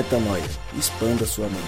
Metanoia. 0.00 0.42
Expanda 0.78 1.26
sua 1.26 1.46
mente. 1.46 1.60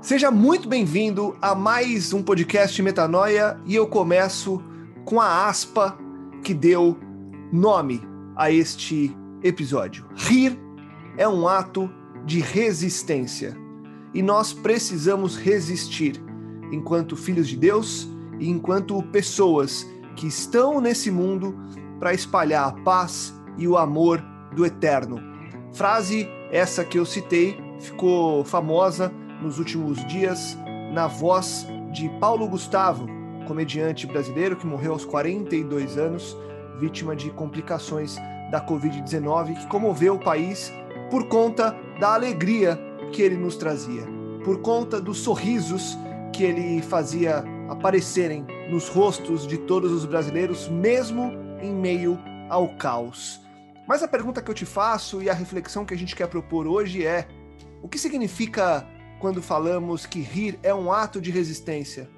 Seja 0.00 0.30
muito 0.30 0.66
bem-vindo 0.66 1.36
a 1.42 1.54
mais 1.54 2.14
um 2.14 2.22
podcast 2.22 2.80
Metanoia 2.80 3.60
e 3.66 3.74
eu 3.74 3.86
começo 3.86 4.62
com 5.04 5.20
a 5.20 5.46
aspa 5.46 5.94
que 6.42 6.54
deu 6.54 6.98
nome 7.52 8.00
a 8.34 8.50
este 8.50 9.14
episódio. 9.42 10.06
Rir 10.16 10.58
é 11.18 11.28
um 11.28 11.46
ato 11.46 11.90
de 12.24 12.40
resistência 12.40 13.54
e 14.14 14.22
nós 14.22 14.54
precisamos 14.54 15.36
resistir 15.36 16.18
enquanto 16.72 17.14
filhos 17.14 17.46
de 17.46 17.58
Deus 17.58 18.08
e 18.40 18.48
enquanto 18.48 19.02
pessoas 19.02 19.86
que 20.16 20.26
estão 20.26 20.80
nesse 20.80 21.10
mundo 21.10 21.54
para 21.98 22.12
espalhar 22.12 22.68
a 22.68 22.72
paz 22.82 23.34
e 23.56 23.66
o 23.66 23.76
amor 23.76 24.22
do 24.54 24.64
eterno. 24.64 25.20
Frase 25.72 26.28
essa 26.50 26.84
que 26.84 26.98
eu 26.98 27.04
citei 27.04 27.58
ficou 27.80 28.44
famosa 28.44 29.12
nos 29.42 29.58
últimos 29.58 30.04
dias 30.06 30.56
na 30.92 31.06
voz 31.06 31.66
de 31.92 32.08
Paulo 32.20 32.48
Gustavo, 32.48 33.06
comediante 33.46 34.06
brasileiro 34.06 34.56
que 34.56 34.66
morreu 34.66 34.92
aos 34.92 35.04
42 35.04 35.98
anos, 35.98 36.36
vítima 36.78 37.14
de 37.14 37.30
complicações 37.30 38.16
da 38.50 38.64
Covid-19, 38.64 39.56
que 39.58 39.66
comoveu 39.66 40.14
o 40.14 40.22
país 40.22 40.72
por 41.10 41.28
conta 41.28 41.76
da 42.00 42.14
alegria 42.14 42.78
que 43.12 43.22
ele 43.22 43.36
nos 43.36 43.56
trazia, 43.56 44.02
por 44.44 44.60
conta 44.60 45.00
dos 45.00 45.18
sorrisos 45.18 45.96
que 46.32 46.42
ele 46.42 46.82
fazia 46.82 47.44
aparecerem 47.68 48.44
nos 48.68 48.88
rostos 48.88 49.46
de 49.46 49.58
todos 49.58 49.92
os 49.92 50.04
brasileiros, 50.04 50.68
mesmo 50.68 51.32
em 51.60 51.72
meio 51.72 52.18
ao 52.48 52.68
caos. 52.76 53.40
Mas 53.86 54.02
a 54.02 54.08
pergunta 54.08 54.40
que 54.40 54.50
eu 54.50 54.54
te 54.54 54.64
faço 54.64 55.22
e 55.22 55.28
a 55.28 55.34
reflexão 55.34 55.84
que 55.84 55.94
a 55.94 55.96
gente 55.96 56.16
quer 56.16 56.28
propor 56.28 56.66
hoje 56.66 57.06
é: 57.06 57.28
o 57.82 57.88
que 57.88 57.98
significa 57.98 58.86
quando 59.20 59.42
falamos 59.42 60.06
que 60.06 60.20
rir 60.20 60.58
é 60.62 60.74
um 60.74 60.92
ato 60.92 61.20
de 61.20 61.30
resistência? 61.30 62.08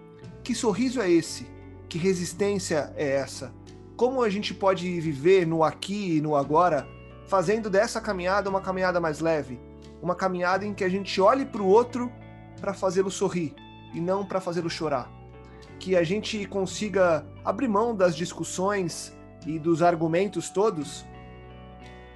Que 0.42 0.54
sorriso 0.54 1.00
é 1.00 1.10
esse? 1.10 1.46
Que 1.88 1.98
resistência 1.98 2.92
é 2.96 3.12
essa? 3.16 3.52
Como 3.96 4.22
a 4.22 4.28
gente 4.28 4.54
pode 4.54 5.00
viver 5.00 5.46
no 5.46 5.64
aqui 5.64 6.16
e 6.16 6.20
no 6.20 6.36
agora, 6.36 6.86
fazendo 7.26 7.68
dessa 7.68 8.00
caminhada 8.00 8.48
uma 8.48 8.60
caminhada 8.60 9.00
mais 9.00 9.20
leve? 9.20 9.58
Uma 10.02 10.14
caminhada 10.14 10.64
em 10.64 10.74
que 10.74 10.84
a 10.84 10.88
gente 10.88 11.20
olhe 11.20 11.44
para 11.44 11.62
o 11.62 11.66
outro 11.66 12.12
para 12.60 12.74
fazê-lo 12.74 13.10
sorrir 13.10 13.54
e 13.92 14.00
não 14.00 14.24
para 14.24 14.40
fazê-lo 14.40 14.70
chorar 14.70 15.10
que 15.78 15.96
a 15.96 16.02
gente 16.02 16.46
consiga 16.46 17.26
abrir 17.44 17.68
mão 17.68 17.94
das 17.94 18.16
discussões 18.16 19.16
e 19.46 19.58
dos 19.58 19.82
argumentos 19.82 20.50
todos 20.50 21.04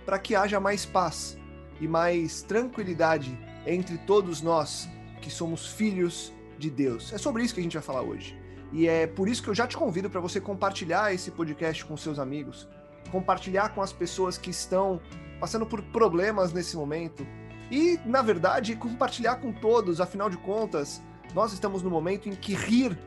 para 0.05 0.19
que 0.19 0.34
haja 0.34 0.59
mais 0.59 0.84
paz 0.84 1.39
e 1.81 1.87
mais 1.87 2.42
tranquilidade 2.42 3.39
entre 3.67 3.98
todos 3.98 4.42
nós 4.42 4.89
que 5.20 5.31
somos 5.31 5.67
filhos 5.67 6.33
de 6.59 6.70
Deus. 6.70 7.12
É 7.12 7.19
sobre 7.19 7.42
isso 7.42 7.55
que 7.55 7.61
a 7.61 7.62
gente 7.62 7.75
vai 7.77 7.83
falar 7.83 8.03
hoje. 8.03 8.39
E 8.73 8.87
é 8.87 9.07
por 9.07 9.29
isso 9.29 9.42
que 9.42 9.48
eu 9.48 9.55
já 9.55 9.67
te 9.67 9.77
convido 9.77 10.09
para 10.09 10.20
você 10.20 10.41
compartilhar 10.41 11.12
esse 11.12 11.31
podcast 11.31 11.85
com 11.85 11.97
seus 11.97 12.19
amigos, 12.19 12.69
compartilhar 13.11 13.70
com 13.70 13.83
as 13.83 13.92
pessoas 13.92 14.39
que 14.39 14.51
estão 14.51 15.01
passando 15.41 15.67
por 15.67 15.83
problemas 15.83 16.53
nesse 16.53 16.77
momento 16.77 17.27
e, 17.70 17.98
na 18.05 18.23
verdade, 18.23 18.75
compartilhar 18.77 19.37
com 19.37 19.53
todos, 19.53 20.01
afinal 20.01 20.29
de 20.29 20.37
contas, 20.37 21.03
nós 21.35 21.53
estamos 21.53 21.83
no 21.83 21.91
momento 21.91 22.29
em 22.29 22.33
que 22.33 22.55
rir 22.55 22.98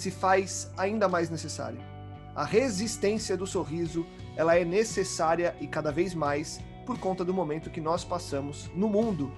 se 0.00 0.10
faz 0.10 0.70
ainda 0.78 1.08
mais 1.08 1.28
necessária. 1.28 1.78
A 2.34 2.42
resistência 2.42 3.36
do 3.36 3.46
sorriso, 3.46 4.06
ela 4.34 4.56
é 4.56 4.64
necessária 4.64 5.54
e 5.60 5.66
cada 5.66 5.92
vez 5.92 6.14
mais 6.14 6.58
por 6.86 6.98
conta 6.98 7.22
do 7.22 7.34
momento 7.34 7.68
que 7.68 7.82
nós 7.82 8.02
passamos 8.02 8.70
no 8.74 8.88
mundo. 8.88 9.30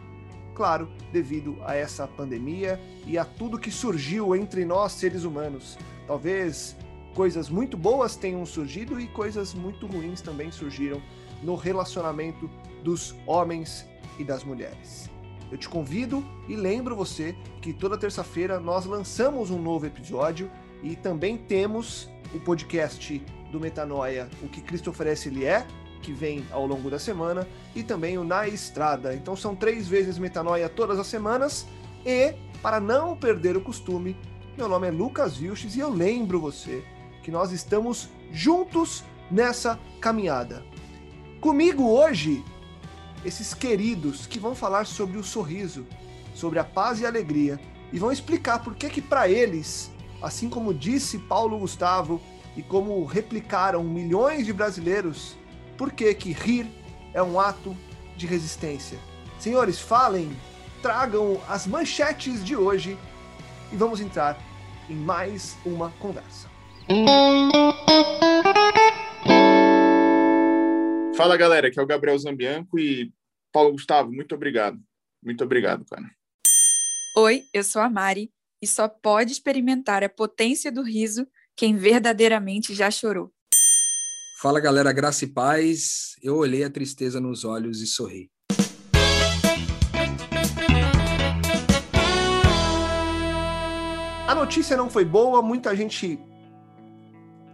Claro, 0.54 0.88
devido 1.12 1.59
a 1.64 1.75
essa 1.75 2.06
pandemia 2.06 2.78
e 3.04 3.19
a 3.19 3.25
tudo 3.25 3.59
que 3.59 3.72
surgiu 3.72 4.37
entre 4.37 4.64
nós 4.64 4.92
seres 4.92 5.25
humanos. 5.25 5.76
Talvez 6.06 6.76
coisas 7.12 7.48
muito 7.48 7.76
boas 7.76 8.14
tenham 8.14 8.47
surgido 8.47 9.00
e 9.00 9.08
coisas 9.08 9.54
muito 9.54 9.87
ruins 9.87 10.20
também 10.20 10.53
surgiram 10.53 11.03
no 11.42 11.56
relacionamento 11.56 12.48
dos 12.84 13.16
homens 13.26 13.84
e 14.16 14.22
das 14.22 14.44
mulheres. 14.44 15.12
Eu 15.52 15.58
te 15.58 15.68
convido 15.68 16.24
e 16.48 16.56
lembro 16.56 16.96
você 16.96 17.36
que 17.60 17.74
toda 17.74 17.98
terça-feira 17.98 18.58
nós 18.58 18.86
lançamos 18.86 19.50
um 19.50 19.60
novo 19.60 19.84
episódio 19.84 20.50
e 20.82 20.96
também 20.96 21.36
temos 21.36 22.08
o 22.34 22.40
podcast 22.40 23.22
do 23.52 23.60
Metanoia, 23.60 24.30
o 24.42 24.48
que 24.48 24.62
Cristo 24.62 24.88
oferece 24.88 25.28
ele 25.28 25.44
é, 25.44 25.66
que 26.00 26.10
vem 26.10 26.42
ao 26.50 26.66
longo 26.66 26.88
da 26.88 26.98
semana, 26.98 27.46
e 27.76 27.82
também 27.82 28.16
o 28.16 28.24
Na 28.24 28.48
Estrada. 28.48 29.14
Então 29.14 29.36
são 29.36 29.54
três 29.54 29.86
vezes 29.86 30.16
Metanoia 30.16 30.70
todas 30.70 30.98
as 30.98 31.06
semanas 31.06 31.66
e 32.06 32.34
para 32.62 32.80
não 32.80 33.14
perder 33.14 33.54
o 33.54 33.60
costume, 33.60 34.16
meu 34.56 34.70
nome 34.70 34.88
é 34.88 34.90
Lucas 34.90 35.36
Vilches 35.36 35.76
e 35.76 35.80
eu 35.80 35.90
lembro 35.90 36.40
você 36.40 36.82
que 37.22 37.30
nós 37.30 37.52
estamos 37.52 38.08
juntos 38.32 39.04
nessa 39.30 39.78
caminhada. 40.00 40.64
Comigo 41.42 41.90
hoje 41.90 42.42
esses 43.25 43.55
queridos 43.55 44.27
que 44.27 44.38
vão 44.38 44.55
falar 44.55 44.87
sobre 44.87 45.19
o 45.19 45.25
sorriso, 45.25 45.87
sobre 46.34 46.59
a 46.59 46.65
paz 46.65 47.00
e 47.00 47.05
a 47.05 47.09
alegria 47.09 47.60
e 47.93 47.99
vão 47.99 48.10
explicar 48.10 48.60
por 48.60 48.75
que 48.75 48.88
que 48.88 49.03
para 49.03 49.28
eles, 49.28 49.91
assim 50.21 50.49
como 50.49 50.72
disse 50.72 51.19
Paulo 51.19 51.59
Gustavo 51.59 52.21
e 52.56 52.62
como 52.62 53.05
replicaram 53.05 53.82
milhões 53.84 54.47
de 54.47 54.53
brasileiros, 54.53 55.37
por 55.77 55.93
que 55.93 56.12
que 56.15 56.32
rir 56.32 56.66
é 57.12 57.22
um 57.22 57.38
ato 57.38 57.77
de 58.16 58.27
resistência. 58.27 58.99
Senhores, 59.38 59.81
falem, 59.81 60.31
tragam 60.81 61.41
as 61.49 61.66
manchetes 61.66 62.44
de 62.44 62.56
hoje 62.56 62.97
e 63.72 63.77
vamos 63.77 64.00
entrar 64.00 64.38
em 64.88 64.94
mais 64.94 65.56
uma 65.65 65.91
conversa. 65.99 66.50
Fala 71.15 71.37
galera, 71.37 71.69
aqui 71.69 71.78
é 71.78 71.83
o 71.83 71.87
Gabriel 71.87 72.19
Zambianco 72.19 72.78
e 72.78 73.12
Paulo 73.53 73.73
Gustavo, 73.73 74.11
muito 74.11 74.34
obrigado. 74.34 74.81
Muito 75.23 75.45
obrigado, 75.45 75.84
cara. 75.84 76.11
Oi, 77.19 77.43
eu 77.53 77.62
sou 77.62 77.83
a 77.83 77.91
Mari 77.91 78.33
e 78.62 78.67
só 78.67 78.89
pode 78.89 79.31
experimentar 79.33 80.03
a 80.03 80.09
potência 80.09 80.73
do 80.73 80.83
riso 80.83 81.27
quem 81.55 81.77
verdadeiramente 81.77 82.75
já 82.75 82.91
chorou. 82.91 83.31
Fala 84.41 84.59
galera, 84.59 84.91
graça 84.91 85.27
e 85.27 85.28
paz. 85.28 86.17
Eu 86.23 86.37
olhei 86.37 86.65
a 86.65 86.71
tristeza 86.71 87.21
nos 87.21 87.44
olhos 87.44 87.83
e 87.83 87.87
sorri. 87.87 88.31
A 94.27 94.34
notícia 94.34 94.79
não 94.79 94.89
foi 94.89 95.05
boa, 95.05 95.43
muita 95.43 95.77
gente 95.77 96.19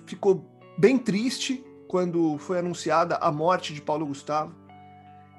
ficou 0.07 0.49
bem 0.79 0.97
triste 0.97 1.63
quando 1.89 2.37
foi 2.39 2.59
anunciada 2.59 3.17
a 3.17 3.33
morte 3.33 3.73
de 3.73 3.81
Paulo 3.81 4.07
Gustavo. 4.07 4.55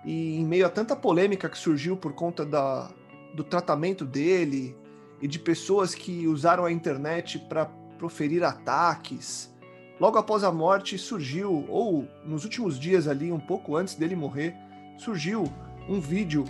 E 0.04 0.36
em 0.38 0.46
meio 0.46 0.66
a 0.66 0.70
tanta 0.70 0.96
polêmica 0.96 1.48
que 1.48 1.58
surgiu 1.58 1.96
por 1.96 2.14
conta 2.14 2.44
da, 2.44 2.90
do 3.34 3.44
tratamento 3.44 4.04
dele 4.04 4.76
e 5.22 5.28
de 5.28 5.38
pessoas 5.38 5.94
que 5.94 6.28
usaram 6.28 6.66
a 6.66 6.72
internet 6.72 7.38
para 7.38 7.66
proferir 7.98 8.44
ataques, 8.44 9.54
logo 10.00 10.18
após 10.18 10.44
a 10.44 10.52
morte 10.52 10.98
surgiu, 10.98 11.66
ou 11.70 12.08
nos 12.26 12.46
últimos 12.46 12.80
dias 12.80 13.08
ali, 13.08 13.32
um 13.32 13.40
pouco 13.40 13.76
antes 13.76 13.96
dele 13.96 14.16
morrer, 14.16 14.56
surgiu 14.98 15.44
um 15.88 16.00
vídeo 16.00 16.46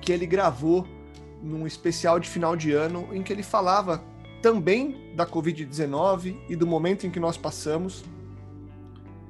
que 0.00 0.12
ele 0.12 0.26
gravou 0.26 0.86
num 1.42 1.66
especial 1.66 2.20
de 2.20 2.28
final 2.28 2.54
de 2.54 2.72
ano 2.72 3.08
em 3.12 3.22
que 3.22 3.32
ele 3.32 3.42
falava 3.42 4.02
também 4.42 5.14
da 5.16 5.26
Covid-19 5.26 6.36
e 6.48 6.54
do 6.54 6.66
momento 6.66 7.06
em 7.06 7.10
que 7.10 7.18
nós 7.18 7.36
passamos 7.36 8.04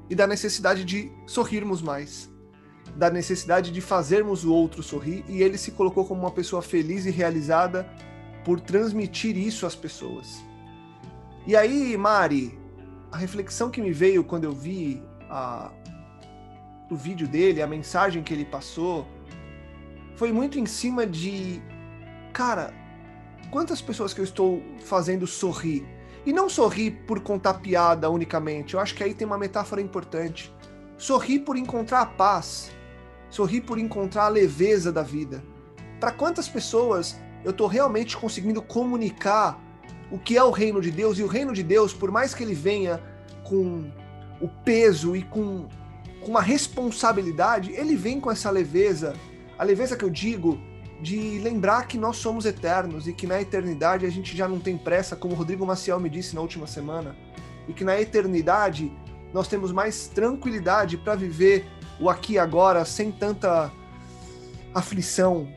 e 0.09 0.15
da 0.15 0.27
necessidade 0.27 0.85
de 0.85 1.13
sorrirmos 1.27 1.83
mais, 1.83 2.31
da 2.97 3.11
necessidade 3.11 3.71
de 3.71 3.81
fazermos 3.81 4.45
o 4.45 4.53
outro 4.53 4.83
sorrir, 4.83 5.25
e 5.29 5.43
ele 5.43 5.59
se 5.59 5.73
colocou 5.73 6.05
como 6.05 6.21
uma 6.21 6.31
pessoa 6.31 6.63
feliz 6.63 7.07
e 7.07 7.11
realizada 7.11 7.89
por 8.45 8.61
transmitir 8.61 9.37
isso 9.37 9.67
às 9.67 9.75
pessoas. 9.75 10.43
E 11.47 11.55
aí, 11.55 11.97
Mari, 11.97 12.59
a 13.13 13.17
reflexão 13.17 13.71
que 13.71 13.81
me 13.81 13.93
veio 13.93 14.25
quando 14.25 14.45
eu 14.45 14.53
vi 14.53 15.03
a, 15.29 15.71
o 16.91 16.97
vídeo 16.97 17.29
dele, 17.29 17.63
a 17.63 17.67
mensagem 17.67 18.23
que 18.23 18.33
ele 18.33 18.45
passou, 18.45 19.07
foi 20.17 20.33
muito 20.33 20.59
em 20.59 20.67
cima 20.67 21.07
de, 21.07 21.63
cara, 22.33 22.75
quantas 23.51 23.81
pessoas 23.81 24.13
que 24.13 24.21
eu 24.21 24.25
estou 24.25 24.63
fazendo 24.81 25.27
sorrir 25.27 25.87
e 26.29 26.33
não 26.33 26.47
sorrir 26.47 26.91
por 27.07 27.21
contar 27.21 27.55
piada 27.55 28.11
unicamente. 28.11 28.75
Eu 28.75 28.81
acho 28.81 28.95
que 28.95 29.03
aí 29.03 29.15
tem 29.15 29.27
uma 29.27 29.39
metáfora 29.39 29.81
importante. 29.81 30.55
Sorrir 30.99 31.39
por 31.39 31.57
encontrar 31.57 32.03
a 32.03 32.07
paz. 32.07 32.71
Sorrir 33.31 33.63
por 33.63 33.79
encontrar 33.79 34.25
a 34.25 34.29
leveza 34.29 34.93
da 34.93 35.03
vida. 35.03 35.43
Para 35.99 36.13
quantas 36.13 36.47
pessoas 36.47 37.19
eu 37.43 37.51
estou 37.51 37.67
realmente 37.67 38.15
conseguindo 38.15 38.61
comunicar 38.61 39.59
o 40.11 40.19
que 40.19 40.37
é 40.37 40.45
o 40.45 40.51
reino 40.51 40.83
de 40.83 40.91
Deus? 40.91 41.19
E 41.19 41.23
o 41.23 41.27
reino 41.27 41.55
de 41.55 41.63
Deus, 41.63 41.95
por 41.95 42.11
mais 42.11 42.35
que 42.35 42.43
ele 42.43 42.55
venha 42.55 43.03
com 43.43 43.91
o 44.39 44.49
peso 44.49 45.17
e 45.17 45.23
com, 45.23 45.67
com 46.21 46.31
uma 46.31 46.43
responsabilidade, 46.43 47.73
ele 47.73 47.97
vem 47.97 48.21
com 48.21 48.31
essa 48.31 48.51
leveza. 48.51 49.15
A 49.59 49.65
leveza 49.65 49.97
que 49.97 50.05
eu 50.05 50.11
digo 50.11 50.61
de 51.01 51.39
lembrar 51.39 51.87
que 51.87 51.97
nós 51.97 52.17
somos 52.17 52.45
eternos 52.45 53.07
e 53.07 53.13
que 53.13 53.27
na 53.27 53.41
eternidade 53.41 54.05
a 54.05 54.11
gente 54.11 54.37
já 54.37 54.49
não 54.49 54.59
tem 54.59 54.77
pressa, 54.77 55.15
como 55.15 55.35
o 55.35 55.37
Rodrigo 55.37 55.65
Maciel 55.65 56.01
me 56.01 56.11
disse 56.11 56.35
na 56.35 56.41
última 56.41 56.67
semana, 56.67 57.17
e 57.69 57.73
que 57.73 57.85
na 57.85 58.01
eternidade 58.01 58.93
nós 59.33 59.47
temos 59.47 59.71
mais 59.71 60.09
tranquilidade 60.09 60.97
para 60.97 61.15
viver 61.15 61.67
o 62.01 62.09
aqui 62.09 62.35
e 62.35 62.39
agora 62.39 62.85
sem 62.85 63.13
tanta 63.13 63.71
aflição. 64.75 65.49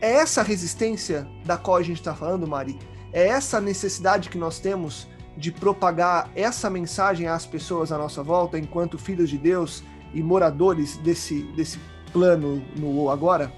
É 0.00 0.12
essa 0.12 0.42
resistência 0.42 1.26
da 1.44 1.56
qual 1.56 1.76
a 1.76 1.82
gente 1.82 1.98
está 1.98 2.14
falando, 2.14 2.46
Mari? 2.46 2.78
É 3.12 3.28
essa 3.28 3.60
necessidade 3.60 4.28
que 4.28 4.36
nós 4.36 4.58
temos 4.58 5.06
de 5.36 5.52
propagar 5.52 6.30
essa 6.34 6.68
mensagem 6.68 7.28
às 7.28 7.46
pessoas 7.46 7.92
à 7.92 7.98
nossa 7.98 8.22
volta, 8.22 8.58
enquanto 8.58 8.98
filhos 8.98 9.30
de 9.30 9.38
Deus 9.38 9.82
e 10.12 10.22
moradores 10.22 10.96
desse, 10.98 11.42
desse 11.54 11.78
plano 12.12 12.62
no 12.76 13.10
agora? 13.10 13.52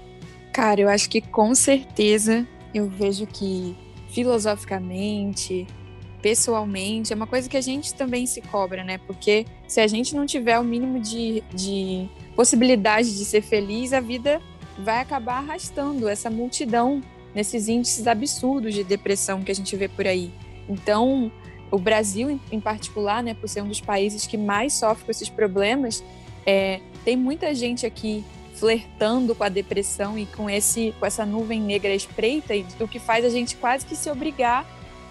Cara, 0.51 0.81
eu 0.81 0.89
acho 0.89 1.09
que 1.09 1.21
com 1.21 1.53
certeza 1.53 2.47
eu 2.73 2.87
vejo 2.87 3.25
que 3.27 3.75
filosoficamente, 4.09 5.67
pessoalmente, 6.21 7.13
é 7.13 7.15
uma 7.15 7.27
coisa 7.27 7.47
que 7.47 7.57
a 7.57 7.61
gente 7.61 7.93
também 7.93 8.25
se 8.25 8.41
cobra, 8.41 8.83
né? 8.83 8.97
Porque 8.97 9.45
se 9.67 9.79
a 9.79 9.87
gente 9.87 10.15
não 10.15 10.25
tiver 10.25 10.59
o 10.59 10.63
mínimo 10.63 10.99
de, 10.99 11.43
de 11.53 12.09
possibilidade 12.35 13.17
de 13.17 13.25
ser 13.25 13.41
feliz, 13.41 13.93
a 13.93 13.99
vida 13.99 14.41
vai 14.79 14.99
acabar 14.99 15.37
arrastando 15.37 16.07
essa 16.07 16.29
multidão 16.29 17.01
nesses 17.33 17.67
índices 17.67 18.07
absurdos 18.07 18.73
de 18.73 18.83
depressão 18.83 19.43
que 19.43 19.51
a 19.51 19.55
gente 19.55 19.75
vê 19.75 19.87
por 19.87 20.07
aí. 20.07 20.31
Então, 20.67 21.31
o 21.71 21.77
Brasil, 21.77 22.39
em 22.51 22.59
particular, 22.59 23.21
né, 23.21 23.33
por 23.33 23.47
ser 23.47 23.61
um 23.61 23.67
dos 23.67 23.81
países 23.81 24.25
que 24.25 24.37
mais 24.37 24.73
sofre 24.73 25.05
com 25.05 25.11
esses 25.11 25.29
problemas, 25.29 26.03
é, 26.45 26.79
tem 27.05 27.15
muita 27.15 27.53
gente 27.53 27.85
aqui 27.85 28.23
flertando 28.59 29.33
com 29.33 29.43
a 29.43 29.49
depressão 29.49 30.17
e 30.17 30.25
com 30.25 30.49
esse 30.49 30.93
com 30.99 31.05
essa 31.05 31.25
nuvem 31.25 31.61
negra 31.61 31.93
espreita, 31.93 32.53
e 32.53 32.65
o 32.79 32.87
que 32.87 32.99
faz 32.99 33.23
a 33.23 33.29
gente 33.29 33.55
quase 33.55 33.85
que 33.85 33.95
se 33.95 34.09
obrigar 34.11 34.65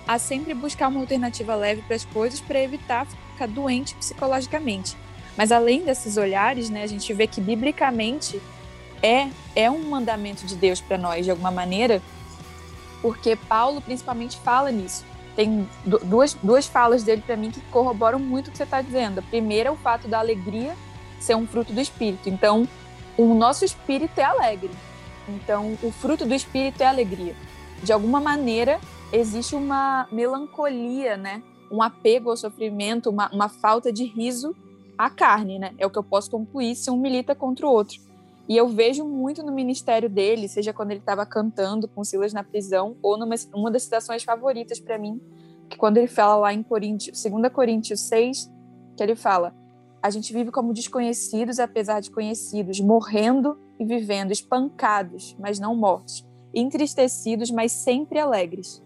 a 0.07 0.19
sempre 0.19 0.55
buscar 0.55 0.89
uma 0.89 1.01
alternativa 1.01 1.55
leve 1.55 1.83
para 1.83 1.97
as 1.97 2.05
coisas 2.05 2.41
para 2.41 2.63
evitar 2.63 3.07
ficar 3.07 3.49
doente 3.49 3.95
psicologicamente. 3.95 4.97
Mas 5.37 5.53
além 5.53 5.85
desses 5.85 6.17
olhares, 6.17 6.69
né, 6.71 6.83
a 6.83 6.87
gente 6.87 7.13
vê 7.13 7.27
que 7.27 7.41
biblicamente 7.41 8.41
é 9.03 9.29
é 9.57 9.71
um 9.71 9.83
mandamento 9.89 10.47
de 10.47 10.55
Deus 10.55 10.81
para 10.81 10.99
nós 10.99 11.25
de 11.25 11.31
alguma 11.31 11.51
maneira, 11.51 12.03
porque 13.01 13.37
Paulo 13.37 13.81
principalmente 13.81 14.37
fala 14.39 14.71
nisso 14.71 15.05
tem 15.39 15.69
duas, 15.85 16.35
duas 16.43 16.67
falas 16.67 17.05
dele 17.05 17.23
para 17.25 17.37
mim 17.37 17.53
que 17.53 17.61
corroboram 17.71 18.19
muito 18.19 18.49
o 18.49 18.51
que 18.51 18.57
você 18.57 18.65
está 18.65 18.83
dizendo. 18.83 19.21
A 19.21 19.23
primeira 19.23 19.69
é 19.69 19.71
o 19.71 19.77
fato 19.77 20.09
da 20.09 20.19
alegria 20.19 20.75
ser 21.21 21.37
um 21.37 21.47
fruto 21.47 21.73
do 21.73 21.81
espírito. 21.81 22.29
Então, 22.29 22.67
o 23.19 23.35
nosso 23.35 23.65
espírito 23.65 24.19
é 24.19 24.25
alegre. 24.25 24.71
Então, 25.29 25.77
o 25.83 25.91
fruto 25.91 26.25
do 26.25 26.33
espírito 26.33 26.81
é 26.81 26.87
alegria. 26.87 27.35
De 27.83 27.93
alguma 27.93 28.21
maneira, 28.21 28.81
existe 29.13 29.55
uma 29.55 30.09
melancolia, 30.11 31.17
né? 31.17 31.43
Um 31.71 31.83
apego 31.83 32.31
ao 32.31 32.37
sofrimento, 32.37 33.11
uma, 33.11 33.29
uma 33.31 33.49
falta 33.49 33.93
de 33.93 34.05
riso 34.05 34.55
à 34.97 35.11
carne, 35.11 35.59
né? 35.59 35.75
É 35.77 35.87
o 35.87 35.91
que 35.91 35.99
eu 35.99 36.03
posso 36.03 36.31
concluir 36.31 36.75
se 36.77 36.91
um 36.91 36.97
milita 36.97 37.35
contra 37.35 37.67
o 37.67 37.71
outro. 37.71 38.01
E 38.49 38.57
eu 38.57 38.69
vejo 38.69 39.05
muito 39.05 39.43
no 39.43 39.53
ministério 39.53 40.09
dele, 40.09 40.49
seja 40.49 40.73
quando 40.73 40.93
ele 40.93 41.01
estava 41.01 41.27
cantando 41.27 41.87
com 41.87 42.03
Silas 42.03 42.33
na 42.33 42.43
prisão, 42.43 42.97
ou 43.03 43.19
numa 43.19 43.35
uma 43.55 43.71
das 43.71 43.83
citações 43.83 44.23
favoritas 44.23 44.81
para 44.81 44.97
mim, 44.97 45.21
que 45.69 45.77
quando 45.77 45.99
ele 45.99 46.07
fala 46.07 46.37
lá 46.37 46.55
em 46.55 46.63
Coríntios, 46.63 47.23
2 47.23 47.53
Coríntios 47.53 48.01
6, 48.01 48.51
que 48.97 49.03
ele 49.03 49.15
fala: 49.15 49.55
a 50.09 50.11
gente 50.11 50.33
vive 50.33 50.51
como 50.51 50.73
desconhecidos 50.73 51.59
apesar 51.59 52.01
de 52.01 52.11
conhecidos, 52.11 52.81
morrendo 52.81 53.59
e 53.79 53.85
vivendo, 53.85 54.33
espancados, 54.33 55.37
mas 55.39 55.61
não 55.61 55.77
mortos, 55.77 56.27
entristecidos, 56.55 57.51
mas 57.51 57.73
sempre 57.73 58.19
alegres. 58.19 58.83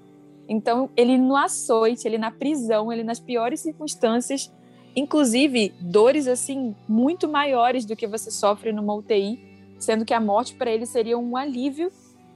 Então, 0.49 0.91
ele 0.97 1.17
no 1.17 1.37
açoite, 1.37 2.09
ele 2.09 2.19
na 2.19 2.33
prisão, 2.33 2.93
ele 2.93 3.05
nas 3.05 3.21
piores 3.21 3.61
circunstâncias, 3.61 4.53
inclusive 4.97 5.73
dores 5.81 6.27
assim 6.27 6.75
muito 6.89 7.29
maiores 7.29 7.85
do 7.85 7.95
que 7.95 8.09
você 8.09 8.29
sofre 8.29 8.73
numa 8.73 8.93
UTI, 8.93 9.39
sendo 9.79 10.05
que 10.05 10.13
a 10.13 10.21
morte 10.21 10.57
para 10.57 10.73
ele 10.73 10.87
seria 10.87 11.17
um 11.17 11.37
alívio 11.37 11.93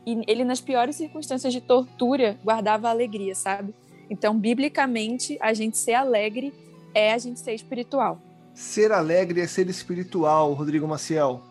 e 0.07 0.23
ele 0.29 0.45
nas 0.45 0.61
piores 0.61 0.95
circunstâncias 0.95 1.53
de 1.53 1.61
tortura 1.61 2.39
guardava 2.45 2.89
alegria, 2.89 3.35
sabe? 3.35 3.75
Então, 4.09 4.39
biblicamente, 4.39 5.37
a 5.41 5.53
gente 5.53 5.77
ser 5.77 5.95
alegre 5.95 6.55
é 6.95 7.13
a 7.13 7.19
gente 7.19 7.41
ser 7.41 7.53
espiritual. 7.53 8.21
Ser 8.57 8.91
alegre 8.91 9.43
é 9.43 9.47
ser 9.47 9.69
espiritual, 9.69 10.55
Rodrigo 10.55 10.89
Maciel. 10.89 11.43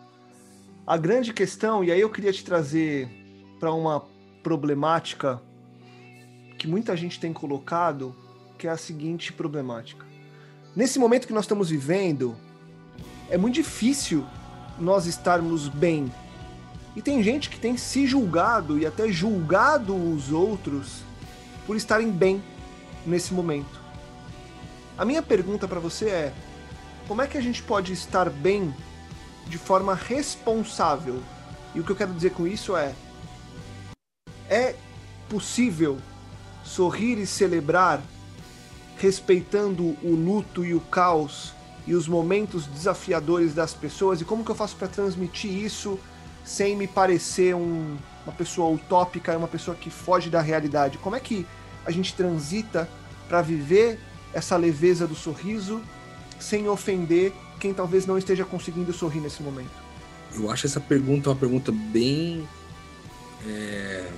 A 0.84 0.96
grande 0.96 1.32
questão, 1.32 1.84
e 1.84 1.92
aí 1.92 2.00
eu 2.00 2.10
queria 2.10 2.32
te 2.32 2.44
trazer 2.44 3.08
para 3.60 3.72
uma 3.72 4.02
problemática 4.42 5.40
que 6.58 6.66
muita 6.66 6.96
gente 6.96 7.20
tem 7.20 7.32
colocado, 7.32 8.12
que 8.58 8.66
é 8.66 8.70
a 8.70 8.76
seguinte 8.76 9.32
problemática. 9.32 10.04
Nesse 10.74 10.98
momento 10.98 11.28
que 11.28 11.32
nós 11.32 11.44
estamos 11.44 11.70
vivendo, 11.70 12.36
é 13.30 13.38
muito 13.38 13.54
difícil 13.54 14.26
nós 14.76 15.06
estarmos 15.06 15.68
bem. 15.68 16.12
E 16.96 17.00
tem 17.00 17.22
gente 17.22 17.48
que 17.48 17.60
tem 17.60 17.76
se 17.76 18.04
julgado 18.04 18.80
e 18.80 18.84
até 18.84 19.12
julgado 19.12 19.94
os 19.94 20.32
outros 20.32 21.04
por 21.68 21.76
estarem 21.76 22.10
bem 22.10 22.42
nesse 23.06 23.32
momento. 23.32 23.80
A 24.98 25.04
minha 25.04 25.22
pergunta 25.22 25.68
para 25.68 25.78
você 25.78 26.08
é: 26.08 26.34
como 27.06 27.22
é 27.22 27.26
que 27.26 27.38
a 27.38 27.40
gente 27.40 27.62
pode 27.62 27.92
estar 27.92 28.28
bem 28.28 28.74
de 29.46 29.58
forma 29.58 29.94
responsável? 29.94 31.22
E 31.74 31.80
o 31.80 31.84
que 31.84 31.90
eu 31.90 31.96
quero 31.96 32.12
dizer 32.12 32.30
com 32.30 32.46
isso 32.46 32.76
é: 32.76 32.94
é 34.48 34.74
possível 35.28 35.98
sorrir 36.64 37.18
e 37.18 37.26
celebrar 37.26 38.02
respeitando 38.98 39.96
o 40.02 40.14
luto 40.14 40.64
e 40.64 40.74
o 40.74 40.80
caos 40.80 41.52
e 41.86 41.94
os 41.94 42.08
momentos 42.08 42.66
desafiadores 42.66 43.54
das 43.54 43.74
pessoas 43.74 44.20
e 44.20 44.24
como 44.24 44.44
que 44.44 44.50
eu 44.50 44.54
faço 44.54 44.74
para 44.74 44.88
transmitir 44.88 45.52
isso 45.52 45.98
sem 46.44 46.74
me 46.74 46.86
parecer 46.86 47.54
um, 47.54 47.96
uma 48.24 48.32
pessoa 48.32 48.74
utópica, 48.74 49.36
uma 49.36 49.46
pessoa 49.46 49.76
que 49.76 49.90
foge 49.90 50.30
da 50.30 50.40
realidade. 50.40 50.98
Como 50.98 51.14
é 51.14 51.20
que 51.20 51.46
a 51.84 51.90
gente 51.90 52.14
transita 52.14 52.88
para 53.28 53.42
viver 53.42 54.00
essa 54.32 54.56
leveza 54.56 55.06
do 55.06 55.14
sorriso 55.14 55.82
sem 56.38 56.68
ofender 56.68 57.32
quem 57.58 57.72
talvez 57.72 58.06
não 58.06 58.18
esteja 58.18 58.44
conseguindo 58.44 58.92
sorrir 58.92 59.20
nesse 59.20 59.42
momento? 59.42 59.70
Eu 60.34 60.50
acho 60.50 60.66
essa 60.66 60.80
pergunta 60.80 61.30
uma 61.30 61.36
pergunta 61.36 61.72
bem 61.72 62.46
é, 63.46 64.10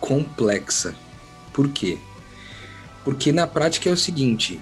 complexa. 0.00 0.94
Por 1.52 1.68
quê? 1.68 1.98
Porque 3.04 3.32
na 3.32 3.46
prática 3.46 3.88
é 3.88 3.92
o 3.92 3.96
seguinte: 3.96 4.60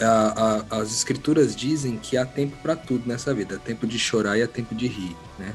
a, 0.00 0.64
a, 0.70 0.80
as 0.80 0.92
escrituras 0.92 1.54
dizem 1.54 1.98
que 1.98 2.16
há 2.16 2.24
tempo 2.24 2.56
para 2.62 2.74
tudo 2.74 3.06
nessa 3.06 3.34
vida, 3.34 3.56
há 3.56 3.58
tempo 3.58 3.86
de 3.86 3.98
chorar 3.98 4.38
e 4.38 4.42
há 4.42 4.48
tempo 4.48 4.74
de 4.74 4.86
rir, 4.86 5.16
né? 5.38 5.54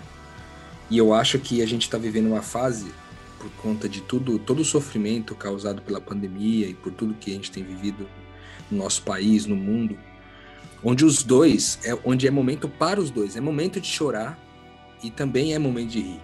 E 0.90 0.98
eu 0.98 1.14
acho 1.14 1.38
que 1.40 1.62
a 1.62 1.68
gente 1.68 1.84
está 1.84 1.98
vivendo 1.98 2.28
uma 2.28 2.42
fase 2.42 2.92
por 3.38 3.50
conta 3.62 3.88
de 3.88 4.02
tudo, 4.02 4.38
todo 4.40 4.62
o 4.62 4.66
sofrimento 4.66 5.36
causado 5.36 5.82
pela 5.82 6.02
pandemia 6.02 6.68
e 6.68 6.74
por 6.74 6.92
tudo 6.92 7.14
que 7.14 7.32
a 7.32 7.34
gente 7.34 7.52
tem 7.52 7.64
vivido 7.64 8.08
no 8.70 8.80
nosso 8.80 9.04
país, 9.04 9.46
no 9.46 9.56
mundo, 9.56 9.98
onde 10.84 11.06
os 11.06 11.24
dois, 11.24 11.80
é 11.84 11.98
onde 12.06 12.28
é 12.28 12.32
momento 12.32 12.70
para 12.70 13.00
os 13.00 13.12
dois, 13.12 13.36
é 13.36 13.42
momento 13.42 13.80
de 13.80 13.88
chorar 13.88 14.38
e 15.04 15.10
também 15.10 15.54
é 15.54 15.60
momento 15.60 15.90
de 15.92 16.02
rir. 16.02 16.22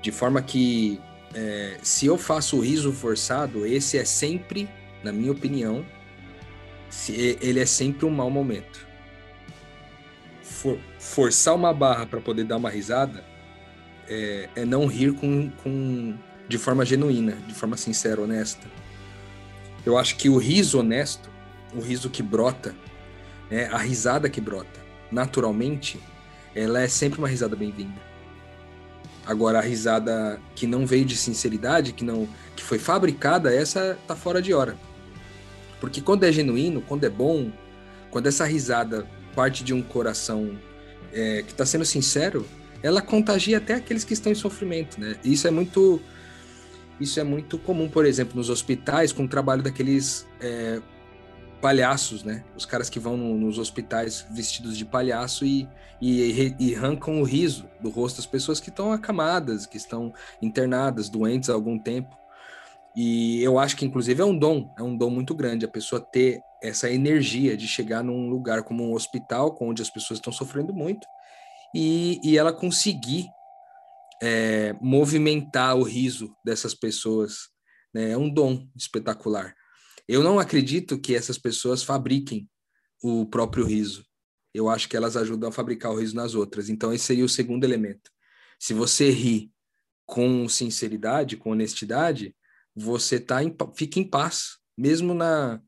De 0.00 0.12
forma 0.12 0.40
que 0.40 1.00
é, 1.34 1.78
se 1.82 2.06
eu 2.06 2.16
faço 2.16 2.56
o 2.56 2.60
riso 2.60 2.92
forçado, 2.92 3.66
esse 3.66 3.98
é 3.98 4.04
sempre, 4.04 4.68
na 5.02 5.12
minha 5.12 5.32
opinião, 5.32 5.84
ele 7.08 7.60
é 7.60 7.66
sempre 7.66 8.06
um 8.06 8.10
mau 8.10 8.30
momento. 8.30 8.86
For, 10.42 10.78
forçar 10.98 11.54
uma 11.54 11.72
barra 11.72 12.06
para 12.06 12.20
poder 12.20 12.44
dar 12.44 12.56
uma 12.56 12.70
risada 12.70 13.24
é, 14.08 14.48
é 14.56 14.64
não 14.64 14.86
rir 14.86 15.12
com, 15.12 15.50
com, 15.62 16.16
de 16.48 16.56
forma 16.56 16.84
genuína, 16.84 17.32
de 17.46 17.54
forma 17.54 17.76
sincera, 17.76 18.20
honesta. 18.20 18.66
Eu 19.84 19.98
acho 19.98 20.16
que 20.16 20.28
o 20.28 20.38
riso 20.38 20.80
honesto, 20.80 21.30
o 21.74 21.80
riso 21.80 22.08
que 22.08 22.22
brota, 22.22 22.74
né, 23.50 23.68
a 23.72 23.78
risada 23.78 24.28
que 24.28 24.40
brota, 24.40 24.80
naturalmente, 25.10 26.00
ela 26.54 26.80
é 26.80 26.88
sempre 26.88 27.18
uma 27.18 27.28
risada 27.28 27.56
bem-vinda. 27.56 28.08
Agora 29.26 29.58
a 29.58 29.62
risada 29.62 30.40
que 30.54 30.66
não 30.66 30.86
veio 30.86 31.04
de 31.04 31.16
sinceridade, 31.16 31.92
que 31.92 32.04
não 32.04 32.28
que 32.56 32.62
foi 32.62 32.78
fabricada, 32.78 33.54
essa 33.54 33.98
tá 34.06 34.16
fora 34.16 34.40
de 34.40 34.54
hora. 34.54 34.76
Porque 35.80 36.00
quando 36.00 36.24
é 36.24 36.32
genuíno, 36.32 36.80
quando 36.80 37.04
é 37.04 37.10
bom, 37.10 37.52
quando 38.10 38.26
essa 38.26 38.44
risada 38.44 39.06
parte 39.34 39.62
de 39.62 39.72
um 39.72 39.82
coração 39.82 40.58
é, 41.12 41.42
que 41.42 41.52
está 41.52 41.64
sendo 41.64 41.84
sincero, 41.84 42.46
ela 42.82 43.02
contagia 43.02 43.58
até 43.58 43.74
aqueles 43.74 44.04
que 44.04 44.12
estão 44.12 44.32
em 44.32 44.34
sofrimento, 44.34 45.00
né? 45.00 45.16
Isso 45.24 45.46
é 45.46 45.50
muito, 45.50 46.00
isso 47.00 47.20
é 47.20 47.24
muito 47.24 47.58
comum, 47.58 47.88
por 47.88 48.06
exemplo, 48.06 48.36
nos 48.36 48.50
hospitais 48.50 49.12
com 49.12 49.24
o 49.24 49.28
trabalho 49.28 49.62
daqueles 49.62 50.26
é, 50.40 50.80
palhaços, 51.60 52.22
né? 52.22 52.44
Os 52.56 52.64
caras 52.64 52.88
que 52.88 52.98
vão 52.98 53.16
no, 53.16 53.36
nos 53.36 53.58
hospitais 53.58 54.26
vestidos 54.30 54.76
de 54.76 54.84
palhaço 54.84 55.44
e, 55.44 55.68
e, 56.00 56.54
e, 56.58 56.74
arrancam 56.74 57.20
o 57.20 57.24
riso 57.24 57.68
do 57.80 57.90
rosto 57.90 58.16
das 58.16 58.26
pessoas 58.26 58.60
que 58.60 58.70
estão 58.70 58.92
acamadas, 58.92 59.66
que 59.66 59.76
estão 59.76 60.12
internadas, 60.40 61.08
doentes 61.08 61.50
há 61.50 61.54
algum 61.54 61.78
tempo. 61.78 62.16
E 62.96 63.42
eu 63.42 63.58
acho 63.58 63.76
que, 63.76 63.84
inclusive, 63.84 64.20
é 64.20 64.24
um 64.24 64.36
dom, 64.36 64.72
é 64.78 64.82
um 64.82 64.96
dom 64.96 65.10
muito 65.10 65.34
grande 65.34 65.64
a 65.64 65.68
pessoa 65.68 66.00
ter 66.00 66.40
essa 66.62 66.90
energia 66.90 67.56
de 67.56 67.68
chegar 67.68 68.02
num 68.02 68.28
lugar 68.28 68.62
como 68.62 68.84
um 68.84 68.94
hospital, 68.94 69.56
onde 69.60 69.82
as 69.82 69.90
pessoas 69.90 70.18
estão 70.18 70.32
sofrendo 70.32 70.72
muito, 70.72 71.06
e, 71.74 72.20
e 72.24 72.36
ela 72.36 72.52
conseguir 72.52 73.26
é, 74.20 74.74
movimentar 74.80 75.76
o 75.76 75.82
riso 75.82 76.34
dessas 76.44 76.74
pessoas. 76.74 77.48
Né? 77.94 78.10
É 78.10 78.18
um 78.18 78.28
dom 78.28 78.66
espetacular. 78.76 79.54
Eu 80.08 80.22
não 80.22 80.38
acredito 80.38 80.98
que 80.98 81.14
essas 81.14 81.36
pessoas 81.36 81.82
fabriquem 81.82 82.48
o 83.02 83.26
próprio 83.26 83.66
riso. 83.66 84.06
Eu 84.54 84.68
acho 84.68 84.88
que 84.88 84.96
elas 84.96 85.16
ajudam 85.16 85.50
a 85.50 85.52
fabricar 85.52 85.92
o 85.92 86.00
riso 86.00 86.16
nas 86.16 86.34
outras. 86.34 86.70
Então, 86.70 86.92
esse 86.92 87.04
seria 87.04 87.24
o 87.24 87.28
segundo 87.28 87.64
elemento. 87.64 88.10
Se 88.58 88.72
você 88.72 89.10
ri 89.10 89.52
com 90.06 90.48
sinceridade, 90.48 91.36
com 91.36 91.50
honestidade, 91.50 92.34
você 92.74 93.20
tá 93.20 93.44
em, 93.44 93.54
fica 93.74 94.00
em 94.00 94.08
paz, 94.08 94.56
mesmo 94.76 95.12
na 95.12 95.60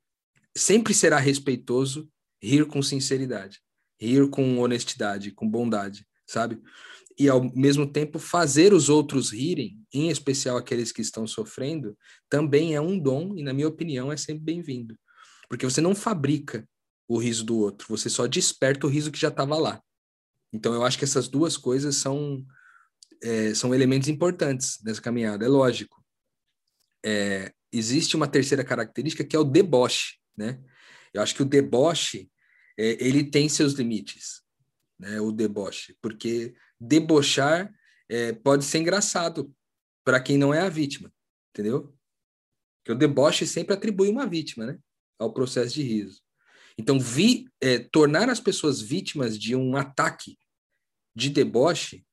sempre 0.56 0.94
será 0.94 1.18
respeitoso 1.18 2.11
rir 2.42 2.66
com 2.66 2.82
sinceridade, 2.82 3.61
rir 4.00 4.28
com 4.30 4.59
honestidade, 4.59 5.30
com 5.30 5.49
bondade, 5.49 6.06
sabe? 6.26 6.61
E 7.20 7.28
ao 7.28 7.54
mesmo 7.54 7.86
tempo 7.86 8.18
fazer 8.18 8.72
os 8.72 8.88
outros 8.88 9.30
rirem, 9.30 9.78
em 9.92 10.08
especial 10.08 10.56
aqueles 10.56 10.90
que 10.90 11.02
estão 11.02 11.26
sofrendo, 11.26 11.94
também 12.30 12.74
é 12.74 12.80
um 12.80 12.98
dom 12.98 13.36
e 13.36 13.42
na 13.42 13.52
minha 13.52 13.68
opinião 13.68 14.10
é 14.10 14.16
sempre 14.16 14.42
bem-vindo. 14.42 14.98
Porque 15.46 15.66
você 15.66 15.82
não 15.82 15.94
fabrica 15.94 16.66
o 17.06 17.18
riso 17.18 17.44
do 17.44 17.58
outro, 17.58 17.86
você 17.90 18.08
só 18.08 18.26
desperta 18.26 18.86
o 18.86 18.88
riso 18.88 19.12
que 19.12 19.20
já 19.20 19.28
estava 19.28 19.58
lá. 19.58 19.82
Então 20.50 20.72
eu 20.72 20.82
acho 20.82 20.96
que 20.96 21.04
essas 21.04 21.28
duas 21.28 21.58
coisas 21.58 21.96
são 21.96 22.42
é, 23.22 23.52
são 23.54 23.74
elementos 23.74 24.08
importantes 24.08 24.78
nessa 24.82 25.02
caminhada, 25.02 25.44
é 25.44 25.48
lógico. 25.48 26.02
É, 27.04 27.52
existe 27.70 28.16
uma 28.16 28.28
terceira 28.28 28.64
característica 28.64 29.24
que 29.24 29.36
é 29.36 29.38
o 29.38 29.44
deboche, 29.44 30.16
né? 30.34 30.58
Eu 31.12 31.20
acho 31.20 31.34
que 31.34 31.42
o 31.42 31.46
deboche 31.46 32.30
é, 32.78 32.96
ele 32.98 33.24
tem 33.24 33.46
seus 33.46 33.74
limites, 33.74 34.40
né? 34.98 35.20
O 35.20 35.30
deboche, 35.30 35.94
porque 36.00 36.54
debochar 36.80 37.72
é, 38.08 38.32
pode 38.32 38.64
ser 38.64 38.78
engraçado 38.78 39.54
para 40.04 40.20
quem 40.20 40.38
não 40.38 40.52
é 40.54 40.60
a 40.60 40.68
vítima, 40.68 41.12
entendeu? 41.50 41.94
Porque 42.78 42.92
o 42.92 42.99
deboche 42.99 43.46
sempre 43.46 43.75
atribui 43.75 44.08
uma 44.08 44.26
vítima, 44.26 44.66
né? 44.66 44.78
Ao 45.18 45.32
processo 45.32 45.75
de 45.75 45.82
riso. 45.82 46.22
Então, 46.78 46.99
vi, 46.99 47.46
é, 47.60 47.78
tornar 47.78 48.30
as 48.30 48.40
pessoas 48.40 48.80
vítimas 48.80 49.38
de 49.38 49.54
um 49.54 49.76
ataque 49.76 50.38
de 51.14 51.28
deboche 51.28 52.06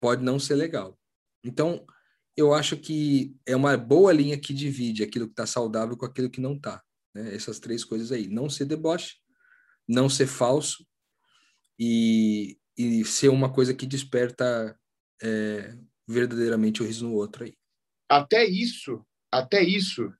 pode 0.00 0.24
não 0.24 0.38
ser 0.38 0.54
legal. 0.54 0.98
Então, 1.44 1.86
eu 2.36 2.54
acho 2.54 2.76
que 2.76 3.36
é 3.44 3.54
uma 3.54 3.76
boa 3.76 4.12
linha 4.12 4.38
que 4.38 4.54
divide 4.54 5.02
aquilo 5.02 5.26
que 5.26 5.32
está 5.32 5.46
saudável 5.46 5.96
com 5.96 6.06
aquilo 6.06 6.30
que 6.30 6.40
não 6.40 6.54
está. 6.54 6.82
Né? 7.14 7.34
Essas 7.34 7.58
três 7.58 7.84
coisas 7.84 8.10
aí. 8.10 8.26
Não 8.26 8.48
ser 8.48 8.64
deboche, 8.64 9.16
não 9.86 10.08
ser 10.08 10.26
falso 10.26 10.86
e, 11.78 12.58
e 12.76 13.04
ser 13.04 13.28
uma 13.28 13.52
coisa 13.52 13.74
que 13.74 13.86
desperta 13.86 14.78
é, 15.22 15.76
verdadeiramente 16.06 16.82
o 16.82 16.86
riso 16.86 17.08
no 17.08 17.14
outro 17.14 17.44
aí. 17.44 17.54
Até 18.08 18.44
isso, 18.44 19.04
até 19.30 19.62
isso, 19.62 20.12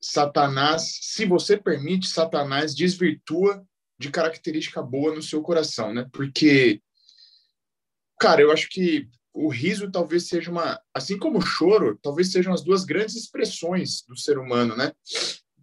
Satanás, 0.00 0.98
se 1.02 1.24
você 1.24 1.56
permite, 1.56 2.08
Satanás 2.08 2.74
desvirtua 2.74 3.66
de 3.98 4.10
característica 4.10 4.80
boa 4.80 5.14
no 5.14 5.22
seu 5.22 5.42
coração, 5.42 5.92
né? 5.92 6.08
Porque, 6.12 6.80
cara, 8.20 8.40
eu 8.40 8.52
acho 8.52 8.68
que 8.68 9.08
o 9.34 9.48
riso 9.48 9.90
talvez 9.90 10.28
seja 10.28 10.50
uma, 10.50 10.80
assim 10.94 11.18
como 11.18 11.38
o 11.38 11.42
choro, 11.42 11.98
talvez 12.02 12.30
sejam 12.30 12.52
as 12.52 12.62
duas 12.62 12.84
grandes 12.84 13.16
expressões 13.16 14.02
do 14.02 14.16
ser 14.16 14.38
humano, 14.38 14.76
né? 14.76 14.92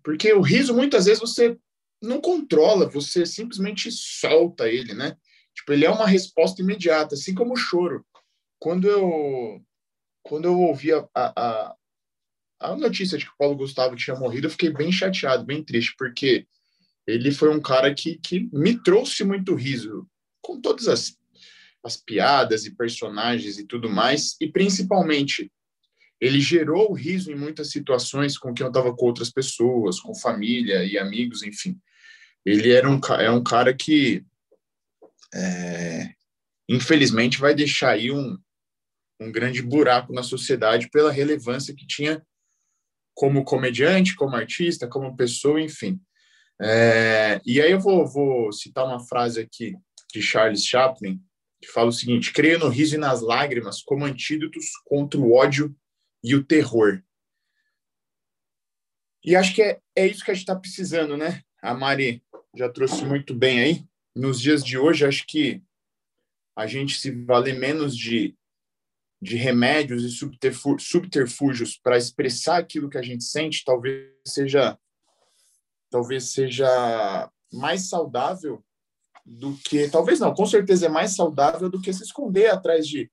Porque 0.04 0.32
o 0.34 0.42
riso 0.42 0.74
muitas 0.74 1.06
vezes 1.06 1.20
você 1.20 1.58
não 2.02 2.20
controla, 2.20 2.88
você 2.88 3.26
simplesmente 3.26 3.90
solta 3.92 4.68
ele, 4.68 4.94
né? 4.94 5.18
Tipo, 5.56 5.74
ele 5.74 5.86
é 5.86 5.90
uma 5.90 6.08
resposta 6.08 6.62
imediata, 6.62 7.16
assim 7.16 7.34
como 7.34 7.54
o 7.54 7.58
choro. 7.58 8.06
Quando 8.60 8.88
eu 8.88 9.62
quando 10.24 10.46
eu 10.46 10.60
ouvi 10.60 10.92
a, 10.92 11.08
a, 11.14 11.76
a 12.60 12.76
notícia 12.76 13.16
de 13.16 13.26
que 13.26 13.32
o 13.32 13.38
Paulo 13.38 13.56
Gustavo 13.56 13.96
tinha 13.96 14.16
morrido, 14.16 14.48
eu 14.48 14.52
fiquei 14.52 14.72
bem 14.72 14.92
chateado, 14.92 15.46
bem 15.46 15.64
triste, 15.64 15.94
porque 15.98 16.48
ele 17.06 17.32
foi 17.32 17.56
um 17.56 17.62
cara 17.62 17.94
que, 17.94 18.18
que 18.18 18.50
me 18.52 18.82
trouxe 18.82 19.24
muito 19.24 19.54
riso, 19.54 20.10
com 20.42 20.60
todas 20.60 20.88
as, 20.88 21.16
as 21.84 21.96
piadas 21.96 22.66
e 22.66 22.76
personagens 22.76 23.60
e 23.60 23.68
tudo 23.68 23.88
mais, 23.88 24.36
e 24.42 24.48
principalmente 24.48 25.52
ele 26.20 26.40
gerou 26.40 26.92
riso 26.94 27.32
em 27.32 27.36
muitas 27.36 27.70
situações 27.70 28.36
com 28.36 28.52
quem 28.52 28.64
eu 28.64 28.70
estava 28.70 28.96
com 28.96 29.06
outras 29.06 29.30
pessoas, 29.30 30.00
com 30.00 30.16
família 30.16 30.84
e 30.84 30.98
amigos, 30.98 31.44
enfim. 31.44 31.80
Ele 32.44 32.72
era 32.72 32.90
um, 32.90 33.00
é 33.20 33.30
um 33.30 33.44
cara 33.44 33.74
que, 33.76 34.26
é, 35.34 36.10
infelizmente, 36.70 37.38
vai 37.38 37.54
deixar 37.54 37.92
aí 37.92 38.12
um, 38.12 38.38
um 39.20 39.32
grande 39.32 39.62
buraco 39.62 40.14
na 40.14 40.24
sociedade 40.24 40.90
pela 40.90 41.12
relevância 41.12 41.76
que 41.76 41.86
tinha 41.86 42.26
como 43.14 43.46
comediante, 43.46 44.16
como 44.16 44.36
artista, 44.36 44.88
como 44.88 45.16
pessoa, 45.16 45.62
enfim. 45.62 46.00
É, 46.62 47.42
e 47.46 47.62
aí 47.62 47.72
eu 47.72 47.80
vou, 47.80 48.06
vou 48.06 48.52
citar 48.52 48.86
uma 48.86 49.00
frase 49.00 49.40
aqui 49.42 49.74
de 50.14 50.22
Charles 50.22 50.66
Chaplin, 50.66 51.22
que 51.62 51.68
fala 51.70 51.90
o 51.90 51.94
seguinte: 51.94 52.34
creio 52.34 52.60
no 52.60 52.70
riso 52.70 52.96
e 52.96 53.00
nas 53.00 53.22
lágrimas 53.22 53.82
como 53.82 54.06
antídotos 54.06 54.66
contra 54.86 55.20
o 55.20 55.34
ódio 55.34 55.76
e 56.24 56.36
o 56.36 56.44
terror. 56.44 57.02
E 59.24 59.36
acho 59.36 59.56
que 59.56 59.62
é, 59.62 59.80
é 59.96 60.08
isso 60.08 60.24
que 60.24 60.32
a 60.32 60.34
gente 60.34 60.44
está 60.44 60.56
precisando, 60.56 61.18
né? 61.18 61.42
A 61.62 61.74
Mari 61.74 62.24
já 62.56 62.70
trouxe 62.70 63.04
muito 63.04 63.34
bem 63.34 63.60
aí. 63.60 63.86
Nos 64.16 64.40
dias 64.40 64.64
de 64.64 64.78
hoje, 64.78 65.06
acho 65.06 65.26
que 65.28 65.62
a 66.56 66.66
gente 66.66 67.00
se 67.00 67.12
valer 67.12 67.60
menos 67.60 67.98
de, 67.98 68.36
de 69.22 69.36
remédios 69.36 70.04
e 70.04 70.28
subterfúgios 70.80 71.78
para 71.78 71.98
expressar 71.98 72.58
aquilo 72.58 72.90
que 72.90 72.98
a 72.98 73.02
gente 73.02 73.24
sente, 73.24 73.64
talvez 73.66 74.10
seja 74.26 74.78
talvez 75.90 76.32
seja 76.32 77.32
mais 77.52 77.88
saudável 77.90 78.64
do 79.26 79.56
que 79.58 79.90
talvez 79.90 80.20
não, 80.20 80.34
com 80.34 80.46
certeza 80.46 80.88
é 80.88 80.90
mais 80.90 81.16
saudável 81.16 81.70
do 81.70 81.82
que 81.82 81.94
se 81.94 82.04
esconder 82.04 82.48
atrás 82.48 82.88
de 82.88 83.10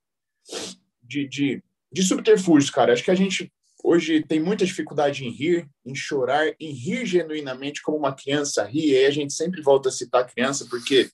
de, 1.03 1.29
de 1.29 1.63
de 1.93 2.03
subterfúgios, 2.03 2.71
cara. 2.71 2.93
Acho 2.93 3.05
que 3.05 3.11
a 3.11 3.15
gente 3.15 3.53
hoje 3.83 4.23
tem 4.23 4.41
muita 4.41 4.65
dificuldade 4.65 5.25
em 5.25 5.31
rir, 5.31 5.69
em 5.85 5.95
chorar, 5.95 6.55
em 6.59 6.73
rir 6.73 7.05
genuinamente 7.05 7.83
como 7.83 7.99
uma 7.99 8.15
criança 8.15 8.65
ri. 8.65 8.91
E 8.91 8.97
aí 8.97 9.07
a 9.07 9.11
gente 9.11 9.33
sempre 9.33 9.61
volta 9.61 9.89
a 9.89 9.93
citar 9.93 10.23
a 10.23 10.27
criança, 10.27 10.67
porque 10.71 11.11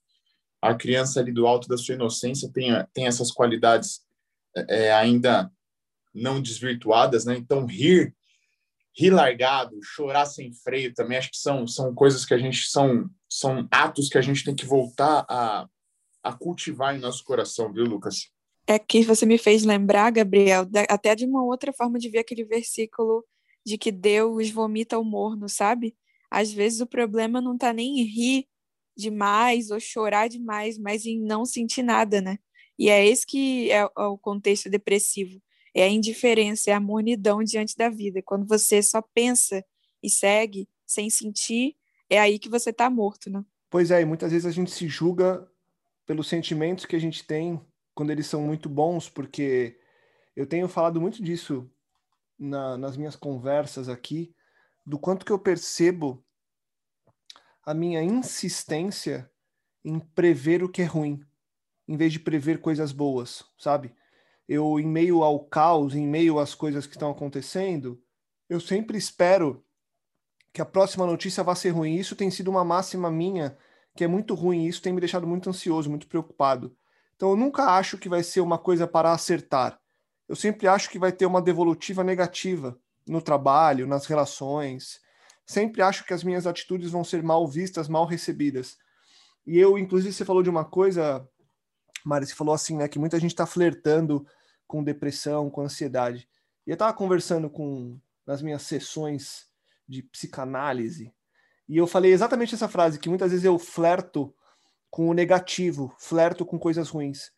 a 0.60 0.74
criança 0.74 1.20
ali 1.20 1.32
do 1.32 1.46
alto 1.46 1.68
da 1.68 1.76
sua 1.76 1.94
inocência 1.94 2.50
tem, 2.52 2.70
tem 2.92 3.06
essas 3.06 3.30
qualidades 3.30 4.00
é, 4.68 4.92
ainda 4.92 5.50
não 6.14 6.40
desvirtuadas, 6.40 7.24
né? 7.24 7.36
Então, 7.36 7.64
rir, 7.64 8.14
rir 8.96 9.10
largado, 9.10 9.78
chorar 9.82 10.26
sem 10.26 10.52
freio 10.52 10.92
também, 10.92 11.18
acho 11.18 11.30
que 11.30 11.38
são, 11.38 11.66
são 11.66 11.94
coisas 11.94 12.24
que 12.24 12.34
a 12.34 12.38
gente, 12.38 12.68
são, 12.68 13.08
são 13.28 13.68
atos 13.70 14.08
que 14.08 14.18
a 14.18 14.22
gente 14.22 14.44
tem 14.44 14.54
que 14.54 14.66
voltar 14.66 15.24
a, 15.28 15.68
a 16.22 16.32
cultivar 16.32 16.96
em 16.96 17.00
nosso 17.00 17.22
coração, 17.24 17.72
viu, 17.72 17.84
Lucas? 17.84 18.30
É 18.70 18.78
que 18.78 19.02
você 19.02 19.24
me 19.24 19.38
fez 19.38 19.64
lembrar, 19.64 20.10
Gabriel, 20.10 20.68
até 20.90 21.14
de 21.14 21.24
uma 21.24 21.42
outra 21.42 21.72
forma 21.72 21.98
de 21.98 22.10
ver 22.10 22.18
aquele 22.18 22.44
versículo 22.44 23.24
de 23.64 23.78
que 23.78 23.90
Deus 23.90 24.50
vomita 24.50 24.98
o 24.98 25.04
morno, 25.04 25.48
sabe? 25.48 25.96
Às 26.30 26.52
vezes 26.52 26.80
o 26.80 26.86
problema 26.86 27.40
não 27.40 27.54
está 27.54 27.72
nem 27.72 28.00
em 28.00 28.04
rir 28.04 28.46
demais 28.94 29.70
ou 29.70 29.80
chorar 29.80 30.28
demais, 30.28 30.76
mas 30.76 31.06
em 31.06 31.18
não 31.18 31.46
sentir 31.46 31.82
nada, 31.82 32.20
né? 32.20 32.38
E 32.78 32.90
é 32.90 33.06
esse 33.06 33.26
que 33.26 33.70
é 33.70 33.84
o 33.84 34.18
contexto 34.18 34.68
depressivo. 34.68 35.40
É 35.74 35.84
a 35.84 35.88
indiferença, 35.88 36.70
é 36.70 36.74
a 36.74 36.80
mornidão 36.80 37.42
diante 37.42 37.74
da 37.74 37.88
vida. 37.88 38.20
Quando 38.22 38.46
você 38.46 38.82
só 38.82 39.00
pensa 39.00 39.64
e 40.02 40.10
segue 40.10 40.68
sem 40.86 41.08
sentir, 41.08 41.74
é 42.10 42.18
aí 42.18 42.38
que 42.38 42.50
você 42.50 42.68
está 42.68 42.90
morto, 42.90 43.30
né? 43.30 43.42
Pois 43.70 43.90
é, 43.90 44.02
e 44.02 44.04
muitas 44.04 44.30
vezes 44.30 44.44
a 44.44 44.50
gente 44.50 44.70
se 44.70 44.88
julga 44.88 45.48
pelos 46.04 46.28
sentimentos 46.28 46.84
que 46.84 46.96
a 46.96 47.00
gente 47.00 47.26
tem 47.26 47.60
quando 47.98 48.10
eles 48.10 48.28
são 48.28 48.40
muito 48.40 48.68
bons, 48.68 49.08
porque 49.08 49.76
eu 50.36 50.46
tenho 50.46 50.68
falado 50.68 51.00
muito 51.00 51.20
disso 51.20 51.68
na, 52.38 52.78
nas 52.78 52.96
minhas 52.96 53.16
conversas 53.16 53.88
aqui, 53.88 54.32
do 54.86 54.96
quanto 54.96 55.26
que 55.26 55.32
eu 55.32 55.38
percebo 55.38 56.24
a 57.66 57.74
minha 57.74 58.00
insistência 58.00 59.28
em 59.84 59.98
prever 59.98 60.62
o 60.62 60.68
que 60.68 60.82
é 60.82 60.84
ruim, 60.84 61.24
em 61.88 61.96
vez 61.96 62.12
de 62.12 62.20
prever 62.20 62.60
coisas 62.60 62.92
boas, 62.92 63.44
sabe? 63.58 63.92
Eu, 64.48 64.78
em 64.78 64.86
meio 64.86 65.24
ao 65.24 65.44
caos, 65.46 65.96
em 65.96 66.06
meio 66.06 66.38
às 66.38 66.54
coisas 66.54 66.86
que 66.86 66.94
estão 66.94 67.10
acontecendo, 67.10 68.00
eu 68.48 68.60
sempre 68.60 68.96
espero 68.96 69.66
que 70.52 70.62
a 70.62 70.64
próxima 70.64 71.04
notícia 71.04 71.42
vai 71.42 71.56
ser 71.56 71.70
ruim. 71.70 71.96
Isso 71.96 72.14
tem 72.14 72.30
sido 72.30 72.48
uma 72.48 72.64
máxima 72.64 73.10
minha, 73.10 73.58
que 73.96 74.04
é 74.04 74.06
muito 74.06 74.36
ruim. 74.36 74.66
Isso 74.66 74.80
tem 74.80 74.92
me 74.92 75.00
deixado 75.00 75.26
muito 75.26 75.50
ansioso, 75.50 75.90
muito 75.90 76.06
preocupado. 76.06 76.78
Então 77.18 77.30
eu 77.30 77.36
nunca 77.36 77.64
acho 77.64 77.98
que 77.98 78.08
vai 78.08 78.22
ser 78.22 78.40
uma 78.40 78.56
coisa 78.56 78.86
para 78.86 79.10
acertar. 79.10 79.76
Eu 80.28 80.36
sempre 80.36 80.68
acho 80.68 80.88
que 80.88 81.00
vai 81.00 81.10
ter 81.10 81.26
uma 81.26 81.42
devolutiva 81.42 82.04
negativa 82.04 82.78
no 83.08 83.20
trabalho, 83.20 83.88
nas 83.88 84.06
relações. 84.06 85.00
Sempre 85.44 85.82
acho 85.82 86.04
que 86.04 86.14
as 86.14 86.22
minhas 86.22 86.46
atitudes 86.46 86.92
vão 86.92 87.02
ser 87.02 87.20
mal 87.20 87.44
vistas, 87.48 87.88
mal 87.88 88.06
recebidas. 88.06 88.76
E 89.44 89.58
eu, 89.58 89.76
inclusive, 89.76 90.12
você 90.12 90.24
falou 90.24 90.44
de 90.44 90.48
uma 90.48 90.64
coisa, 90.64 91.28
Mari, 92.04 92.24
você 92.24 92.36
falou 92.36 92.54
assim, 92.54 92.76
né, 92.76 92.86
que 92.86 93.00
muita 93.00 93.18
gente 93.18 93.32
está 93.32 93.46
flertando 93.46 94.24
com 94.64 94.84
depressão, 94.84 95.50
com 95.50 95.62
ansiedade. 95.62 96.28
E 96.64 96.70
eu 96.70 96.74
estava 96.74 96.92
conversando 96.92 97.50
com 97.50 97.98
nas 98.24 98.42
minhas 98.42 98.62
sessões 98.62 99.48
de 99.88 100.04
psicanálise 100.04 101.12
e 101.68 101.76
eu 101.76 101.86
falei 101.86 102.12
exatamente 102.12 102.54
essa 102.54 102.68
frase 102.68 102.98
que 102.98 103.08
muitas 103.08 103.30
vezes 103.30 103.44
eu 103.44 103.58
flerto 103.58 104.34
com 104.90 105.08
o 105.08 105.14
negativo, 105.14 105.94
flerto 105.98 106.44
com 106.44 106.58
coisas 106.58 106.88
ruins. 106.88 107.30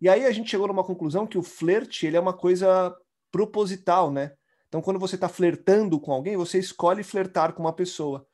E 0.00 0.08
aí 0.08 0.24
a 0.24 0.30
gente 0.30 0.50
chegou 0.50 0.68
numa 0.68 0.84
conclusão 0.84 1.26
que 1.26 1.38
o 1.38 1.42
flerte 1.42 2.06
ele 2.06 2.16
é 2.16 2.20
uma 2.20 2.32
coisa 2.32 2.94
proposital, 3.30 4.10
né? 4.10 4.32
Então, 4.68 4.82
quando 4.82 5.00
você 5.00 5.14
está 5.14 5.28
flertando 5.28 5.98
com 5.98 6.12
alguém, 6.12 6.36
você 6.36 6.58
escolhe 6.58 7.02
flertar 7.02 7.54
com 7.54 7.62
uma 7.62 7.72
pessoa. 7.72 8.26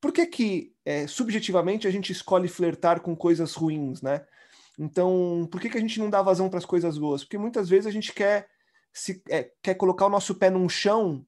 Por 0.00 0.12
que 0.12 0.26
que, 0.26 0.74
é, 0.84 1.06
subjetivamente, 1.06 1.86
a 1.86 1.90
gente 1.90 2.12
escolhe 2.12 2.48
flertar 2.48 3.00
com 3.00 3.16
coisas 3.16 3.54
ruins, 3.54 4.02
né? 4.02 4.26
Então, 4.78 5.48
por 5.50 5.60
que, 5.60 5.70
que 5.70 5.78
a 5.78 5.80
gente 5.80 5.98
não 5.98 6.10
dá 6.10 6.20
vazão 6.20 6.50
para 6.50 6.58
as 6.58 6.66
coisas 6.66 6.98
boas? 6.98 7.22
Porque 7.24 7.38
muitas 7.38 7.68
vezes 7.68 7.86
a 7.86 7.90
gente 7.90 8.12
quer, 8.12 8.46
se, 8.92 9.22
é, 9.30 9.50
quer 9.62 9.74
colocar 9.74 10.06
o 10.06 10.10
nosso 10.10 10.34
pé 10.34 10.50
num 10.50 10.68
chão 10.68 11.24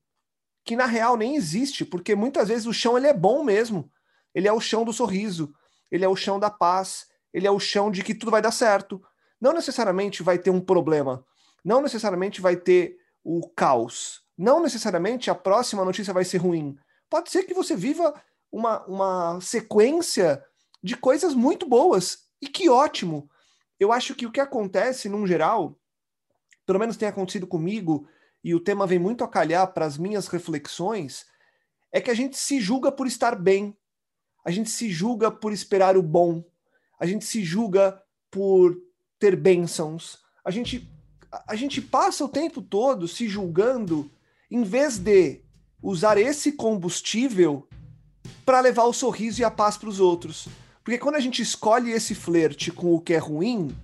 que, 0.65 0.77
na 0.77 0.87
real, 0.87 1.17
nem 1.17 1.37
existe, 1.37 1.85
porque 1.85 2.15
muitas 2.15 2.49
vezes 2.49 2.67
o 2.67 2.75
chão 2.75 2.99
ele 2.99 3.07
é 3.07 3.15
bom 3.15 3.43
mesmo. 3.43 3.91
Ele 4.35 4.47
é 4.47 4.53
o 4.53 4.61
chão 4.61 4.85
do 4.85 4.93
sorriso, 4.93 5.53
ele 5.91 6.05
é 6.05 6.09
o 6.09 6.17
chão 6.17 6.39
da 6.39 6.51
paz, 6.51 7.07
ele 7.33 7.47
é 7.47 7.51
o 7.51 7.61
chão 7.61 7.91
de 7.91 8.03
que 8.03 8.15
tudo 8.15 8.31
vai 8.31 8.43
dar 8.43 8.53
certo. 8.53 9.03
Não 9.41 9.53
necessariamente 9.53 10.23
vai 10.23 10.39
ter 10.39 10.51
um 10.51 10.61
problema, 10.61 11.25
não 11.65 11.81
necessariamente 11.81 12.41
vai 12.41 12.57
ter 12.57 12.99
o 13.23 13.49
caos, 13.51 14.23
não 14.37 14.61
necessariamente 14.61 15.31
a 15.31 15.35
próxima 15.35 15.85
notícia 15.85 16.15
vai 16.15 16.25
ser 16.25 16.39
ruim. 16.39 16.77
Pode 17.11 17.31
ser 17.31 17.45
que 17.45 17.55
você 17.55 17.77
viva 17.77 18.15
uma, 18.51 18.85
uma 18.87 19.41
sequência 19.41 20.45
de 20.83 20.97
coisas 20.97 21.35
muito 21.35 21.67
boas. 21.67 22.29
E 22.41 22.49
que 22.49 22.69
ótimo! 22.69 23.29
Eu 23.79 23.93
acho 23.93 24.15
que 24.15 24.27
o 24.27 24.33
que 24.33 24.41
acontece, 24.41 25.09
num 25.09 25.27
geral, 25.27 25.79
pelo 26.67 26.79
menos 26.79 26.97
tem 26.97 27.09
acontecido 27.09 27.47
comigo, 27.47 28.09
e 28.43 28.55
o 28.55 28.61
tema 28.61 28.87
vem 28.87 28.99
muito 28.99 29.25
a 29.25 29.29
calhar 29.29 29.73
para 29.73 29.87
as 29.87 29.97
minhas 29.97 30.29
reflexões, 30.29 31.27
é 31.93 32.01
que 32.01 32.11
a 32.11 32.15
gente 32.15 32.37
se 32.37 32.61
julga 32.61 32.93
por 32.93 33.07
estar 33.07 33.35
bem, 33.37 33.77
a 34.49 34.51
gente 34.51 34.71
se 34.71 34.89
julga 34.89 35.31
por 35.31 35.53
esperar 35.53 35.95
o 35.95 36.03
bom, 36.03 36.43
a 36.99 37.05
gente 37.05 37.27
se 37.27 37.45
julga 37.45 38.01
por 38.31 38.75
ter 39.19 39.37
bênçãos, 39.37 40.21
a 40.43 40.51
gente, 40.51 40.91
a 41.47 41.55
gente 41.55 41.83
passa 41.83 42.25
o 42.25 42.31
tempo 42.31 42.63
todo 42.63 43.07
se 43.07 43.29
julgando 43.29 44.11
em 44.51 44.63
vez 44.63 44.97
de 44.97 45.43
usar 45.83 46.17
esse 46.17 46.53
combustível 46.53 47.69
para 48.43 48.61
levar 48.61 48.85
o 48.85 48.93
sorriso 48.95 49.43
e 49.43 49.45
a 49.45 49.51
paz 49.51 49.77
para 49.77 49.91
os 49.91 50.01
outros. 50.01 50.49
Porque 50.83 50.97
quando 50.99 51.17
a 51.17 51.21
gente 51.21 51.43
escolhe 51.43 51.91
esse 51.91 52.15
flerte 52.15 52.73
com 52.73 52.95
o 52.95 53.01
que 53.03 53.13
é 53.13 53.19
ruim, 53.19 53.77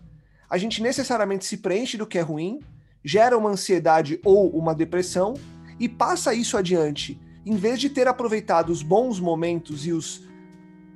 a 0.48 0.56
gente 0.56 0.80
necessariamente 0.80 1.44
se 1.44 1.58
preenche 1.58 1.98
do 1.98 2.06
que 2.06 2.16
é 2.16 2.22
ruim, 2.22 2.60
gera 3.04 3.36
uma 3.36 3.50
ansiedade 3.50 4.18
ou 4.24 4.48
uma 4.48 4.74
depressão 4.74 5.34
e 5.78 5.90
passa 5.90 6.32
isso 6.32 6.56
adiante. 6.56 7.20
Em 7.44 7.54
vez 7.54 7.78
de 7.78 7.90
ter 7.90 8.08
aproveitado 8.08 8.70
os 8.70 8.82
bons 8.82 9.20
momentos 9.20 9.86
e 9.86 9.92
os 9.92 10.24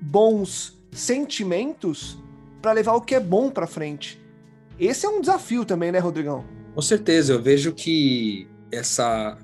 bons 0.01 0.79
sentimentos 0.93 2.19
para 2.61 2.73
levar 2.73 2.95
o 2.95 3.01
que 3.01 3.15
é 3.15 3.21
bom 3.21 3.51
para 3.51 3.67
frente. 3.67 4.21
Esse 4.79 5.07
é 5.07 5.09
um 5.09 5.21
desafio 5.21 5.65
também, 5.65 5.91
né, 5.91 5.99
Rodrigão? 5.99 6.45
Com 6.75 6.83
certeza, 6.83 7.33
eu 7.33 7.43
vejo 7.43 7.73
que 7.73 8.49
essa 8.71 9.37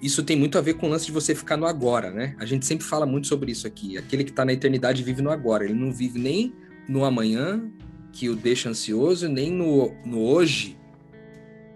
isso 0.00 0.22
tem 0.22 0.36
muito 0.36 0.56
a 0.58 0.60
ver 0.60 0.74
com 0.74 0.86
o 0.86 0.90
lance 0.90 1.06
de 1.06 1.12
você 1.12 1.34
ficar 1.34 1.56
no 1.56 1.66
agora, 1.66 2.10
né? 2.10 2.34
A 2.38 2.46
gente 2.46 2.64
sempre 2.64 2.86
fala 2.86 3.04
muito 3.04 3.26
sobre 3.26 3.52
isso 3.52 3.66
aqui. 3.66 3.98
Aquele 3.98 4.24
que 4.24 4.30
está 4.30 4.44
na 4.44 4.52
eternidade 4.52 5.02
vive 5.02 5.22
no 5.22 5.30
agora. 5.30 5.64
Ele 5.64 5.74
não 5.74 5.92
vive 5.92 6.18
nem 6.18 6.54
no 6.88 7.04
amanhã, 7.04 7.70
que 8.12 8.28
o 8.28 8.36
deixa 8.36 8.68
ansioso, 8.68 9.28
nem 9.28 9.50
no, 9.50 9.94
no 10.04 10.20
hoje, 10.20 10.76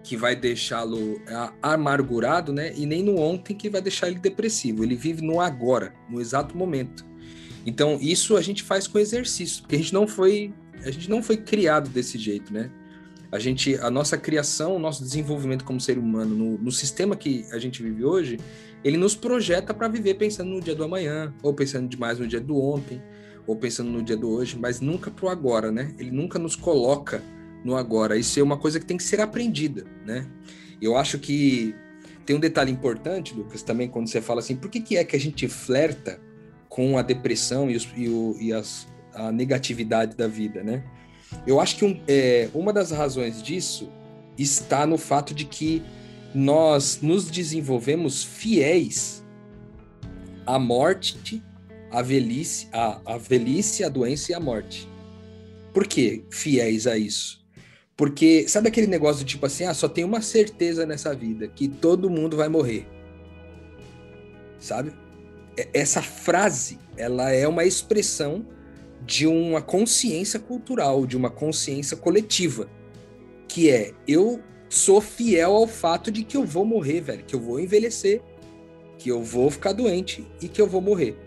que 0.03 0.17
vai 0.17 0.35
deixá-lo 0.35 1.21
amargurado, 1.61 2.51
né? 2.51 2.73
E 2.75 2.85
nem 2.85 3.03
no 3.03 3.17
ontem, 3.17 3.55
que 3.55 3.69
vai 3.69 3.81
deixar 3.81 4.07
ele 4.07 4.19
depressivo. 4.19 4.83
Ele 4.83 4.95
vive 4.95 5.21
no 5.21 5.39
agora, 5.39 5.93
no 6.09 6.19
exato 6.19 6.57
momento. 6.57 7.05
Então, 7.65 7.97
isso 8.01 8.35
a 8.35 8.41
gente 8.41 8.63
faz 8.63 8.87
com 8.87 8.97
exercício, 8.97 9.61
porque 9.61 9.75
a 9.75 9.79
gente 9.79 9.93
não 9.93 10.07
foi, 10.07 10.53
a 10.83 10.91
gente 10.91 11.09
não 11.09 11.21
foi 11.21 11.37
criado 11.37 11.89
desse 11.89 12.17
jeito, 12.17 12.53
né? 12.53 12.71
a 13.31 13.39
gente, 13.39 13.75
a 13.77 13.89
nossa 13.89 14.17
criação, 14.17 14.75
o 14.75 14.79
nosso 14.79 15.01
desenvolvimento 15.01 15.63
como 15.63 15.79
ser 15.79 15.97
humano 15.97 16.35
no, 16.35 16.57
no 16.57 16.71
sistema 16.71 17.15
que 17.15 17.45
a 17.51 17.57
gente 17.57 17.81
vive 17.81 18.03
hoje, 18.03 18.37
ele 18.83 18.97
nos 18.97 19.15
projeta 19.15 19.73
para 19.73 19.87
viver 19.87 20.15
pensando 20.15 20.49
no 20.49 20.59
dia 20.59 20.75
do 20.75 20.83
amanhã, 20.83 21.33
ou 21.41 21.53
pensando 21.53 21.87
demais 21.87 22.19
no 22.19 22.27
dia 22.27 22.41
do 22.41 22.57
ontem, 22.57 23.01
ou 23.47 23.55
pensando 23.55 23.89
no 23.89 24.03
dia 24.03 24.17
do 24.17 24.29
hoje, 24.29 24.59
mas 24.59 24.81
nunca 24.81 25.09
pro 25.09 25.29
agora, 25.29 25.71
né? 25.71 25.95
Ele 25.97 26.11
nunca 26.11 26.37
nos 26.37 26.55
coloca 26.55 27.23
no 27.63 27.77
agora. 27.77 28.17
Isso 28.17 28.37
é 28.39 28.43
uma 28.43 28.57
coisa 28.57 28.79
que 28.79 28.85
tem 28.85 28.97
que 28.97 29.03
ser 29.03 29.21
aprendida, 29.21 29.85
né? 30.05 30.27
Eu 30.81 30.97
acho 30.97 31.17
que 31.17 31.73
tem 32.25 32.35
um 32.35 32.39
detalhe 32.39 32.71
importante, 32.71 33.33
Lucas, 33.33 33.63
também 33.63 33.87
quando 33.87 34.09
você 34.09 34.19
fala 34.19 34.41
assim, 34.41 34.55
por 34.55 34.69
que, 34.69 34.81
que 34.81 34.97
é 34.97 35.05
que 35.05 35.15
a 35.15 35.19
gente 35.19 35.47
flerta 35.47 36.19
com 36.71 36.97
a 36.97 37.01
depressão 37.01 37.69
e, 37.69 37.75
os, 37.75 37.85
e, 37.97 38.07
o, 38.07 38.37
e 38.39 38.53
as, 38.53 38.87
a 39.13 39.29
negatividade 39.29 40.15
da 40.15 40.25
vida, 40.25 40.63
né? 40.63 40.81
Eu 41.45 41.59
acho 41.59 41.75
que 41.75 41.83
um, 41.83 42.01
é, 42.07 42.49
uma 42.53 42.71
das 42.71 42.91
razões 42.91 43.43
disso 43.43 43.91
está 44.37 44.85
no 44.85 44.97
fato 44.97 45.33
de 45.35 45.43
que 45.43 45.83
nós 46.33 46.99
nos 47.01 47.29
desenvolvemos 47.29 48.23
fiéis 48.23 49.21
à 50.45 50.57
morte, 50.57 51.43
à 51.91 52.01
velhice, 52.01 52.69
à, 52.71 53.01
à 53.05 53.17
velhice, 53.17 53.83
à 53.83 53.89
doença 53.89 54.31
e 54.31 54.35
à 54.35 54.39
morte. 54.39 54.87
Por 55.73 55.85
que 55.85 56.23
fiéis 56.29 56.87
a 56.87 56.97
isso? 56.97 57.45
Porque 57.97 58.47
sabe 58.47 58.69
aquele 58.69 58.87
negócio 58.87 59.25
de 59.25 59.31
tipo 59.31 59.45
assim, 59.45 59.65
ah, 59.65 59.73
só 59.73 59.89
tem 59.89 60.05
uma 60.05 60.21
certeza 60.21 60.85
nessa 60.85 61.13
vida, 61.13 61.49
que 61.49 61.67
todo 61.67 62.09
mundo 62.09 62.37
vai 62.37 62.47
morrer. 62.47 62.87
Sabe? 64.57 64.93
Essa 65.73 66.01
frase, 66.01 66.79
ela 66.97 67.31
é 67.31 67.47
uma 67.47 67.65
expressão 67.65 68.45
de 69.05 69.27
uma 69.27 69.61
consciência 69.61 70.39
cultural, 70.39 71.05
de 71.05 71.17
uma 71.17 71.29
consciência 71.29 71.97
coletiva, 71.97 72.69
que 73.47 73.69
é 73.69 73.93
eu 74.07 74.39
sou 74.69 75.01
fiel 75.01 75.53
ao 75.53 75.67
fato 75.67 76.11
de 76.11 76.23
que 76.23 76.37
eu 76.37 76.45
vou 76.45 76.63
morrer, 76.63 77.01
velho, 77.01 77.23
que 77.25 77.35
eu 77.35 77.39
vou 77.39 77.59
envelhecer, 77.59 78.21
que 78.97 79.09
eu 79.09 79.21
vou 79.21 79.49
ficar 79.49 79.73
doente 79.73 80.25
e 80.41 80.47
que 80.47 80.61
eu 80.61 80.67
vou 80.67 80.81
morrer. 80.81 81.17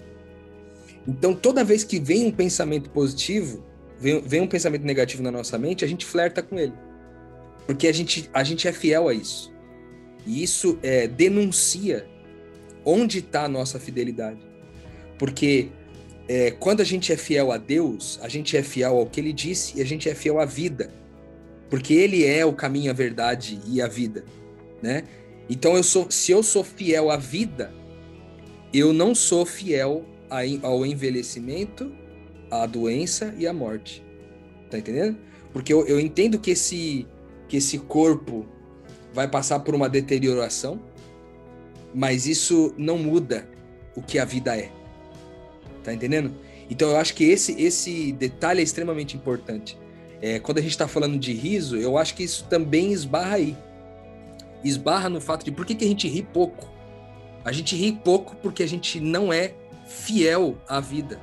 Então, 1.07 1.35
toda 1.35 1.65
vez 1.65 1.85
que 1.85 2.01
vem 2.01 2.27
um 2.27 2.31
pensamento 2.31 2.89
positivo, 2.89 3.63
vem, 3.99 4.21
vem 4.23 4.41
um 4.41 4.47
pensamento 4.47 4.85
negativo 4.85 5.23
na 5.23 5.31
nossa 5.31 5.59
mente, 5.59 5.85
a 5.85 5.89
gente 5.89 6.07
flerta 6.07 6.43
com 6.43 6.59
ele. 6.59 6.73
Porque 7.67 7.87
a 7.87 7.93
gente, 7.93 8.31
a 8.33 8.43
gente 8.43 8.67
é 8.67 8.73
fiel 8.73 9.09
a 9.09 9.15
isso. 9.15 9.53
E 10.27 10.43
isso 10.43 10.79
é, 10.83 11.07
denuncia 11.07 12.07
onde 12.85 13.19
está 13.19 13.45
a 13.45 13.49
nossa 13.49 13.79
fidelidade. 13.79 14.41
Porque 15.19 15.69
é, 16.29 16.51
quando 16.51 16.81
a 16.81 16.85
gente 16.85 17.13
é 17.13 17.17
fiel 17.17 17.53
a 17.53 17.57
Deus, 17.57 18.19
a 18.23 18.29
gente 18.29 18.57
é 18.57 18.63
fiel 18.63 18.97
ao 18.97 19.07
que 19.07 19.21
ele 19.21 19.33
disse 19.33 19.79
e 19.79 19.83
a 19.83 19.85
gente 19.85 20.09
é 20.09 20.15
fiel 20.15 20.41
à 20.41 20.45
vida, 20.45 20.91
porque 21.71 21.95
ele 21.95 22.25
é 22.25 22.45
o 22.45 22.53
caminho, 22.53 22.91
a 22.91 22.95
verdade 22.95 23.61
e 23.67 23.81
a 23.81 23.89
vida, 23.89 24.25
né? 24.83 25.05
Então 25.49 25.77
eu 25.77 25.83
sou, 25.83 26.11
se 26.11 26.33
eu 26.33 26.43
sou 26.43 26.65
fiel 26.65 27.11
à 27.11 27.17
vida, 27.17 27.73
eu 28.73 28.93
não 28.93 29.15
sou 29.15 29.45
fiel 29.45 30.05
ao 30.63 30.85
envelhecimento, 30.85 31.93
à 32.51 32.67
doença 32.67 33.35
e 33.39 33.47
à 33.47 33.53
morte. 33.53 34.03
Tá 34.71 34.79
entendendo? 34.79 35.19
Porque 35.53 35.73
eu, 35.73 35.87
eu 35.87 36.01
entendo 36.01 36.39
que 36.39 36.51
esse 36.51 37.07
que 37.47 37.59
esse 37.59 37.79
corpo 37.79 38.47
vai 39.13 39.29
passar 39.29 39.61
por 39.61 39.75
uma 39.75 39.89
deterioração, 39.89 40.81
mas 41.95 42.27
isso 42.27 42.75
não 42.77 42.99
muda 42.99 43.49
o 43.95 44.03
que 44.03 44.19
a 44.19 44.25
vida 44.25 44.57
é. 44.57 44.71
Tá 45.85 45.95
entendendo? 45.95 46.35
Então 46.69 46.91
eu 46.91 46.97
acho 46.97 47.15
que 47.15 47.25
esse, 47.25 47.61
esse 47.61 48.13
detalhe 48.13 48.61
é 48.61 48.65
extremamente 48.65 49.17
importante. 49.17 49.79
É, 50.21 50.39
quando 50.39 50.59
a 50.59 50.63
gente 50.63 50.73
está 50.73 50.89
falando 50.89 51.19
de 51.19 51.33
riso, 51.33 51.77
eu 51.77 51.97
acho 51.97 52.15
que 52.15 52.25
isso 52.25 52.45
também 52.49 52.93
esbarra 52.93 53.37
aí. 53.37 53.57
Esbarra 54.65 55.09
no 55.09 55.21
fato 55.21 55.45
de 55.45 55.53
por 55.53 55.65
que, 55.65 55.75
que 55.75 55.85
a 55.85 55.89
gente 55.89 56.09
ri 56.09 56.23
pouco. 56.23 56.69
A 57.45 57.53
gente 57.53 57.77
ri 57.77 57.93
pouco 57.93 58.35
porque 58.37 58.63
a 58.63 58.69
gente 58.69 58.99
não 58.99 59.33
é 59.33 59.55
fiel 59.87 60.59
à 60.67 60.81
vida. 60.81 61.21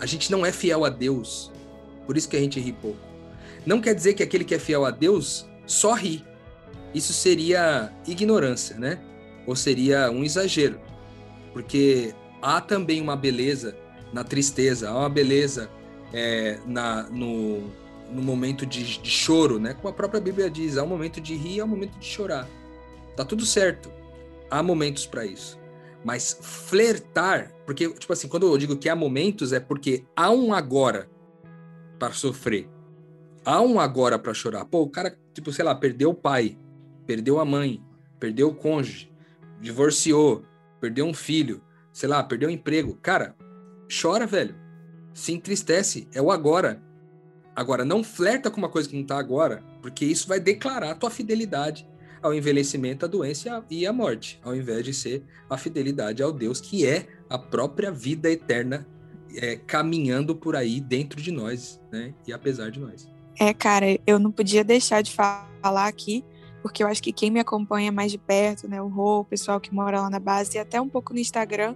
A 0.00 0.06
gente 0.06 0.32
não 0.32 0.44
é 0.44 0.50
fiel 0.50 0.84
a 0.84 0.88
Deus. 0.88 1.52
Por 2.06 2.16
isso 2.16 2.28
que 2.28 2.36
a 2.36 2.40
gente 2.40 2.58
ri 2.58 2.72
pouco. 2.72 2.98
Não 3.66 3.80
quer 3.80 3.94
dizer 3.94 4.14
que 4.14 4.22
aquele 4.22 4.44
que 4.44 4.54
é 4.54 4.58
fiel 4.58 4.84
a 4.84 4.90
Deus 4.90 5.46
só 5.66 5.92
ri. 5.92 6.24
Isso 6.94 7.12
seria 7.12 7.92
ignorância, 8.06 8.76
né? 8.76 8.98
Ou 9.46 9.54
seria 9.54 10.10
um 10.10 10.24
exagero. 10.24 10.80
Porque 11.52 12.14
há 12.40 12.60
também 12.60 13.00
uma 13.00 13.16
beleza 13.16 13.76
na 14.12 14.24
tristeza, 14.24 14.90
há 14.90 14.98
uma 14.98 15.08
beleza 15.08 15.70
é, 16.12 16.58
na, 16.66 17.04
no, 17.04 17.62
no 18.12 18.22
momento 18.22 18.64
de, 18.64 18.98
de, 18.98 19.10
choro, 19.10 19.58
né? 19.58 19.74
Como 19.74 19.88
a 19.88 19.92
própria 19.92 20.20
Bíblia 20.20 20.48
diz, 20.48 20.76
há 20.76 20.84
um 20.84 20.86
momento 20.86 21.20
de 21.20 21.34
rir, 21.34 21.60
há 21.60 21.64
um 21.64 21.68
momento 21.68 21.98
de 21.98 22.06
chorar. 22.06 22.48
Tá 23.16 23.24
tudo 23.24 23.44
certo. 23.44 23.90
Há 24.50 24.62
momentos 24.62 25.06
para 25.06 25.24
isso. 25.24 25.58
Mas 26.04 26.38
flertar, 26.40 27.52
porque, 27.64 27.88
tipo 27.94 28.12
assim, 28.12 28.28
quando 28.28 28.46
eu 28.46 28.58
digo 28.58 28.76
que 28.76 28.88
há 28.88 28.94
momentos, 28.94 29.52
é 29.52 29.60
porque 29.60 30.04
há 30.14 30.30
um 30.30 30.52
agora 30.52 31.08
para 31.98 32.12
sofrer. 32.12 32.68
Há 33.44 33.60
um 33.60 33.80
agora 33.80 34.18
para 34.18 34.34
chorar. 34.34 34.64
Pô, 34.66 34.82
o 34.82 34.90
cara, 34.90 35.18
tipo, 35.32 35.50
sei 35.52 35.64
lá, 35.64 35.74
perdeu 35.74 36.10
o 36.10 36.14
pai, 36.14 36.58
perdeu 37.06 37.40
a 37.40 37.44
mãe, 37.44 37.82
perdeu 38.20 38.48
o 38.48 38.54
cônjuge, 38.54 39.10
divorciou, 39.64 40.44
perdeu 40.80 41.06
um 41.06 41.14
filho, 41.14 41.60
sei 41.92 42.08
lá, 42.08 42.22
perdeu 42.22 42.48
o 42.48 42.52
emprego. 42.52 42.96
Cara, 43.02 43.34
chora, 44.00 44.26
velho 44.26 44.64
se 45.14 45.32
entristece, 45.32 46.08
é 46.12 46.20
o 46.20 46.30
agora. 46.30 46.82
Agora, 47.54 47.84
não 47.84 48.02
flerta 48.02 48.50
com 48.50 48.58
uma 48.58 48.68
coisa 48.68 48.88
que 48.88 48.96
não 48.96 49.02
está 49.02 49.16
agora, 49.16 49.62
porque 49.80 50.04
isso 50.04 50.26
vai 50.26 50.40
declarar 50.40 50.90
a 50.90 50.94
tua 50.94 51.08
fidelidade 51.08 51.88
ao 52.20 52.34
envelhecimento, 52.34 53.04
à 53.04 53.08
doença 53.08 53.64
e 53.70 53.86
à 53.86 53.92
morte, 53.92 54.40
ao 54.42 54.56
invés 54.56 54.84
de 54.84 54.92
ser 54.92 55.22
a 55.48 55.56
fidelidade 55.56 56.22
ao 56.22 56.32
Deus 56.32 56.60
que 56.60 56.84
é 56.84 57.06
a 57.30 57.38
própria 57.38 57.92
vida 57.92 58.28
eterna 58.30 58.86
é, 59.36 59.56
caminhando 59.56 60.34
por 60.34 60.56
aí 60.56 60.80
dentro 60.80 61.20
de 61.22 61.30
nós, 61.30 61.80
né? 61.92 62.12
E 62.26 62.32
apesar 62.32 62.70
de 62.70 62.80
nós. 62.80 63.08
É, 63.38 63.52
cara, 63.52 63.86
eu 64.06 64.18
não 64.18 64.32
podia 64.32 64.64
deixar 64.64 65.02
de 65.02 65.12
falar 65.12 65.86
aqui, 65.86 66.24
porque 66.64 66.82
eu 66.82 66.86
acho 66.86 67.02
que 67.02 67.12
quem 67.12 67.30
me 67.30 67.38
acompanha 67.38 67.92
mais 67.92 68.10
de 68.10 68.16
perto, 68.16 68.66
né, 68.66 68.80
o 68.80 68.88
Rô, 68.88 69.20
o 69.20 69.24
pessoal 69.26 69.60
que 69.60 69.74
mora 69.74 70.00
lá 70.00 70.08
na 70.08 70.18
base 70.18 70.56
e 70.56 70.58
até 70.58 70.80
um 70.80 70.88
pouco 70.88 71.12
no 71.12 71.18
Instagram, 71.18 71.74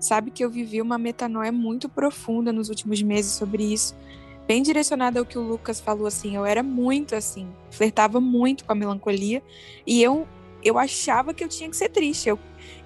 sabe 0.00 0.32
que 0.32 0.44
eu 0.44 0.50
vivi 0.50 0.82
uma 0.82 0.98
metanoia 0.98 1.52
muito 1.52 1.88
profunda 1.88 2.52
nos 2.52 2.68
últimos 2.68 3.00
meses 3.00 3.30
sobre 3.30 3.62
isso. 3.62 3.94
Bem 4.44 4.60
direcionada 4.60 5.20
ao 5.20 5.24
que 5.24 5.38
o 5.38 5.40
Lucas 5.40 5.80
falou, 5.80 6.08
assim, 6.08 6.34
eu 6.34 6.44
era 6.44 6.64
muito 6.64 7.14
assim, 7.14 7.46
flertava 7.70 8.20
muito 8.20 8.64
com 8.64 8.72
a 8.72 8.74
melancolia 8.74 9.40
e 9.86 10.02
eu, 10.02 10.26
eu 10.64 10.80
achava 10.80 11.32
que 11.32 11.44
eu 11.44 11.48
tinha 11.48 11.70
que 11.70 11.76
ser 11.76 11.90
triste. 11.90 12.28
Eu, 12.28 12.36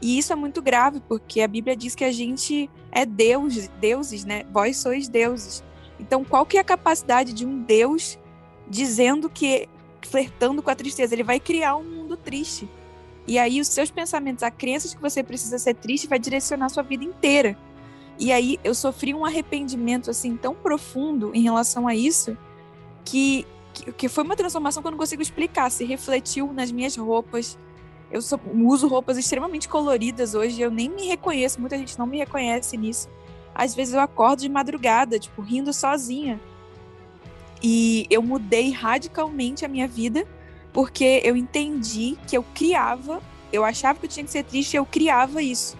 e 0.03 0.19
isso 0.19 0.35
é 0.35 0.37
muito 0.37 0.61
grave, 0.61 1.01
porque 1.09 1.41
a 1.41 1.49
Bíblia 1.49 1.75
diz 1.75 1.95
que 1.95 2.05
a 2.05 2.13
gente 2.13 2.69
é 2.93 3.07
Deus, 3.07 3.69
deuses, 3.81 4.23
né? 4.23 4.45
Vós 4.53 4.77
sois 4.77 5.09
deuses. 5.09 5.65
Então, 5.99 6.27
qual 6.27 6.45
que 6.45 6.59
é 6.59 6.61
a 6.61 6.65
capacidade 6.65 7.33
de 7.33 7.47
um 7.47 7.63
Deus 7.63 8.19
dizendo 8.69 9.31
que, 9.31 9.67
flertando 10.03 10.63
com 10.63 10.71
a 10.71 10.75
tristeza, 10.75 11.15
ele 11.15 11.23
vai 11.23 11.41
criar 11.41 11.77
um 11.77 11.85
mundo 11.85 12.17
triste? 12.17 12.69
E 13.27 13.39
aí 13.39 13.61
os 13.61 13.69
seus 13.69 13.91
pensamentos, 13.91 14.43
a 14.43 14.51
crença 14.51 14.89
de 14.89 14.97
que 14.97 15.03
você 15.03 15.23
precisa 15.23 15.59
ser 15.59 15.75
triste 15.75 16.09
vai 16.09 16.19
direcionar 16.19 16.67
a 16.67 16.71
sua 16.71 16.83
vida 16.83 17.05
inteira. 17.05 17.59
E 18.19 18.33
aí 18.33 18.59
eu 18.65 18.75
sofri 18.75 19.15
um 19.15 19.25
arrependimento 19.25 20.11
assim 20.11 20.37
tão 20.37 20.55
profundo 20.55 21.31
em 21.35 21.43
relação 21.43 21.87
a 21.87 21.95
isso 21.95 22.37
que 23.05 23.47
que 23.97 24.09
foi 24.09 24.25
uma 24.25 24.35
transformação 24.35 24.83
que 24.83 24.89
eu 24.89 24.91
não 24.91 24.99
consigo 24.99 25.23
explicar, 25.23 25.71
se 25.71 25.85
refletiu 25.85 26.53
nas 26.53 26.73
minhas 26.73 26.97
roupas. 26.97 27.57
Eu 28.11 28.21
sou, 28.21 28.41
uso 28.55 28.89
roupas 28.89 29.17
extremamente 29.17 29.69
coloridas 29.69 30.35
hoje, 30.35 30.61
eu 30.61 30.71
nem 30.71 30.89
me 30.89 31.07
reconheço, 31.07 31.61
muita 31.61 31.77
gente 31.77 31.99
não 31.99 32.07
me 32.07 32.19
reconhece 32.19 32.77
nisso. 32.77 33.09
Às 33.55 33.75
vezes 33.75 33.95
eu 33.95 34.01
acordo 34.01 34.41
de 34.41 34.49
madrugada, 34.49 35.19
tipo, 35.19 35.43
rindo 35.43 35.73
sozinha. 35.73 36.41
E 37.63 38.07
eu 38.11 38.23
mudei 38.23 38.71
radicalmente 38.71 39.65
a 39.65 39.69
minha 39.69 39.89
vida 39.89 40.27
porque 40.73 41.21
eu 41.25 41.37
entendi 41.37 42.17
que 42.27 42.37
eu 42.37 42.45
criava, 42.55 43.21
eu 43.53 43.65
achava 43.65 43.99
que 43.99 44.07
eu 44.07 44.11
tinha 44.11 44.25
que 44.25 44.31
ser 44.31 44.45
triste 44.45 44.77
eu 44.77 44.87
criava 44.87 45.43
isso. 45.43 45.77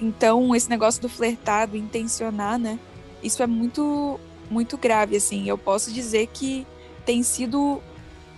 Então, 0.00 0.54
esse 0.54 0.70
negócio 0.70 1.02
do 1.02 1.08
flertado, 1.08 1.76
intencionar, 1.76 2.58
né? 2.58 2.78
Isso 3.22 3.42
é 3.42 3.46
muito, 3.46 4.18
muito 4.48 4.78
grave, 4.78 5.16
assim. 5.16 5.48
Eu 5.48 5.58
posso 5.58 5.92
dizer 5.92 6.28
que 6.32 6.64
tem 7.04 7.22
sido 7.22 7.82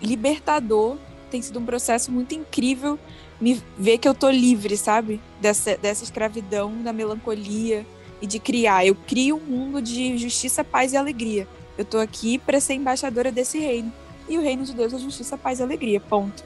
libertador, 0.00 0.96
tem 1.30 1.42
sido 1.42 1.58
um 1.58 1.64
processo 1.64 2.10
muito 2.10 2.34
incrível 2.34 2.98
me 3.40 3.62
ver 3.78 3.98
que 3.98 4.08
eu 4.08 4.14
tô 4.14 4.28
livre, 4.30 4.76
sabe? 4.76 5.20
Dessa, 5.40 5.76
dessa 5.76 6.04
escravidão, 6.04 6.82
da 6.82 6.92
melancolia 6.92 7.86
e 8.20 8.26
de 8.26 8.38
criar. 8.38 8.86
Eu 8.86 8.94
crio 8.94 9.36
um 9.36 9.40
mundo 9.40 9.80
de 9.80 10.18
justiça, 10.18 10.62
paz 10.62 10.92
e 10.92 10.96
alegria. 10.96 11.48
Eu 11.80 11.84
tô 11.86 11.96
aqui 11.96 12.36
para 12.36 12.60
ser 12.60 12.74
embaixadora 12.74 13.32
desse 13.32 13.58
reino 13.58 13.90
e 14.28 14.36
o 14.36 14.42
reino 14.42 14.64
de 14.64 14.74
Deus 14.74 14.92
é 14.92 14.98
justiça, 14.98 15.38
paz 15.38 15.60
e 15.60 15.62
alegria, 15.62 15.98
ponto. 15.98 16.44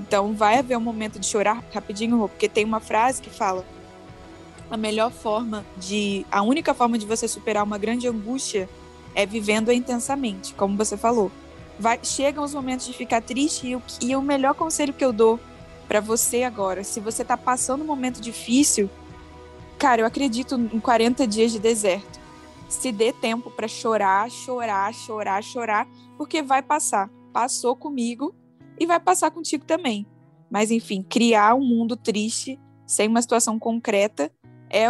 Então 0.00 0.32
vai 0.32 0.58
haver 0.58 0.76
um 0.76 0.80
momento 0.80 1.20
de 1.20 1.26
chorar 1.26 1.62
rapidinho, 1.72 2.18
porque 2.28 2.48
tem 2.48 2.64
uma 2.64 2.80
frase 2.80 3.22
que 3.22 3.30
fala: 3.30 3.64
a 4.68 4.76
melhor 4.76 5.12
forma 5.12 5.64
de, 5.76 6.26
a 6.32 6.42
única 6.42 6.74
forma 6.74 6.98
de 6.98 7.06
você 7.06 7.28
superar 7.28 7.62
uma 7.62 7.78
grande 7.78 8.08
angústia 8.08 8.68
é 9.14 9.24
vivendo 9.24 9.70
intensamente, 9.70 10.52
como 10.54 10.76
você 10.76 10.96
falou. 10.96 11.30
Vai, 11.78 12.00
chegam 12.02 12.42
os 12.42 12.52
momentos 12.52 12.84
de 12.84 12.92
ficar 12.92 13.22
triste 13.22 13.68
e 13.68 13.76
o, 13.76 13.82
e 14.00 14.16
o 14.16 14.20
melhor 14.20 14.52
conselho 14.52 14.92
que 14.92 15.04
eu 15.04 15.12
dou 15.12 15.38
para 15.86 16.00
você 16.00 16.42
agora, 16.42 16.82
se 16.82 16.98
você 16.98 17.24
tá 17.24 17.36
passando 17.36 17.82
um 17.82 17.86
momento 17.86 18.20
difícil, 18.20 18.90
cara, 19.78 20.02
eu 20.02 20.06
acredito 20.06 20.56
em 20.56 20.80
40 20.80 21.24
dias 21.24 21.52
de 21.52 21.60
deserto. 21.60 22.21
Se 22.72 22.90
dê 22.90 23.12
tempo 23.12 23.50
para 23.50 23.68
chorar, 23.68 24.30
chorar, 24.30 24.92
chorar, 24.92 25.42
chorar, 25.42 25.88
porque 26.16 26.42
vai 26.42 26.62
passar 26.62 27.10
passou 27.32 27.74
comigo 27.74 28.34
e 28.78 28.86
vai 28.86 29.00
passar 29.00 29.30
contigo 29.30 29.64
também. 29.64 30.06
Mas, 30.50 30.70
enfim, 30.70 31.02
criar 31.02 31.54
um 31.54 31.64
mundo 31.64 31.96
triste, 31.96 32.60
sem 32.86 33.08
uma 33.08 33.22
situação 33.22 33.58
concreta, 33.58 34.30
é, 34.68 34.86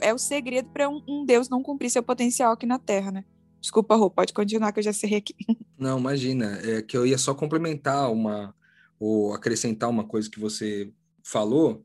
é 0.00 0.14
o 0.14 0.18
segredo 0.18 0.68
para 0.70 0.88
um, 0.88 1.02
um, 1.06 1.24
Deus 1.24 1.48
não 1.48 1.62
cumprir 1.62 1.90
seu 1.90 2.02
potencial 2.02 2.52
aqui 2.52 2.64
na 2.64 2.78
Terra, 2.78 3.10
né? 3.10 3.24
Desculpa, 3.60 3.96
Rô, 3.96 4.08
pode 4.08 4.32
continuar 4.32 4.72
que 4.72 4.78
eu 4.78 4.84
já 4.84 4.92
sei 4.92 5.16
aqui. 5.16 5.34
Não, 5.76 5.98
imagina. 5.98 6.58
É 6.62 6.80
que 6.80 6.96
eu 6.96 7.06
ia 7.06 7.18
só 7.18 7.34
complementar 7.34 8.10
uma, 8.10 8.54
ou 8.98 9.34
acrescentar 9.34 9.90
uma 9.90 10.04
coisa 10.04 10.30
que 10.30 10.40
você 10.40 10.90
falou, 11.22 11.84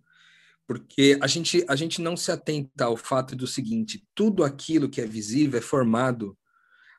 porque 0.68 1.18
a 1.22 1.28
gente, 1.28 1.64
a 1.68 1.76
gente 1.76 2.02
não 2.02 2.18
se 2.18 2.32
atenta 2.32 2.86
ao 2.86 2.98
fato 2.98 3.36
do 3.36 3.46
seguinte: 3.46 4.06
tudo 4.16 4.44
aquilo 4.44 4.90
que 4.90 5.02
é 5.02 5.06
visível 5.06 5.60
é 5.60 5.62
formado 5.62 6.38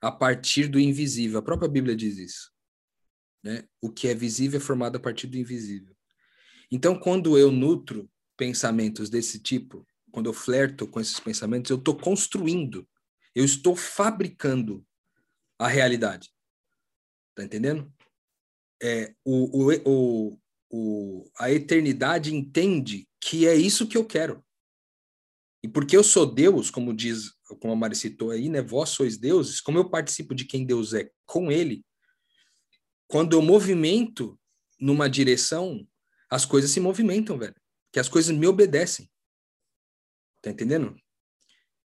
a 0.01 0.11
partir 0.13 0.69
do 0.69 0.79
invisível. 0.79 1.39
A 1.39 1.43
própria 1.43 1.69
Bíblia 1.69 1.97
diz 1.97 2.17
isso. 2.19 2.53
Né? 3.43 3.65
O 3.81 3.91
que 3.91 4.09
é 4.09 4.15
visível 4.15 4.59
é 4.59 4.63
formado 4.63 4.97
a 4.97 5.01
partir 5.01 5.27
do 5.27 5.37
invisível. 5.37 5.97
Então, 6.71 6.99
quando 6.99 7.37
eu 7.39 7.51
nutro 7.51 8.11
pensamentos 8.37 9.09
desse 9.09 9.41
tipo, 9.41 9.87
quando 10.11 10.27
eu 10.27 10.33
flerto 10.33 10.87
com 10.87 11.01
esses 11.01 11.19
pensamentos, 11.19 11.71
eu 11.71 11.77
estou 11.77 11.97
construindo, 11.97 12.89
eu 13.35 13.45
estou 13.45 13.75
fabricando 13.75 14.85
a 15.59 15.69
realidade. 15.69 16.31
Tá 17.35 17.45
entendendo? 17.45 17.93
É, 18.83 19.15
o, 19.25 19.71
o, 19.71 19.73
o, 19.85 20.39
o, 20.71 21.29
a 21.39 21.51
eternidade 21.51 22.35
entende 22.35 23.09
que 23.21 23.47
é 23.47 23.55
isso 23.55 23.87
que 23.87 23.97
eu 23.97 24.05
quero. 24.05 24.45
E 25.63 25.69
porque 25.69 25.97
eu 25.97 26.05
sou 26.05 26.27
Deus, 26.27 26.71
como 26.71 26.95
diz, 26.95 27.33
como 27.61 27.73
a 27.73 27.77
Mari 27.77 27.97
citou 27.97 28.31
aí, 28.31 28.49
né? 28.49 28.63
Vós 28.63 28.91
sois 28.91 29.17
deuses, 29.17 29.61
como 29.61 29.79
eu 29.79 29.91
participo 29.91 30.35
de 30.35 30.45
quem 30.45 30.65
Deus 30.65 30.95
é 30.95 31.11
com 31.25 31.51
ele, 31.51 31.85
quando 33.09 33.35
eu 33.35 33.43
movimento 33.43 34.39
numa 34.81 35.09
direção, 35.09 35.87
as 36.31 36.45
coisas 36.45 36.71
se 36.71 36.81
movimentam, 36.81 37.39
velho. 37.39 37.55
Que 37.93 37.99
as 37.99 38.09
coisas 38.09 38.37
me 38.37 38.47
obedecem. 38.47 39.11
Tá 40.43 40.51
entendendo? 40.51 40.97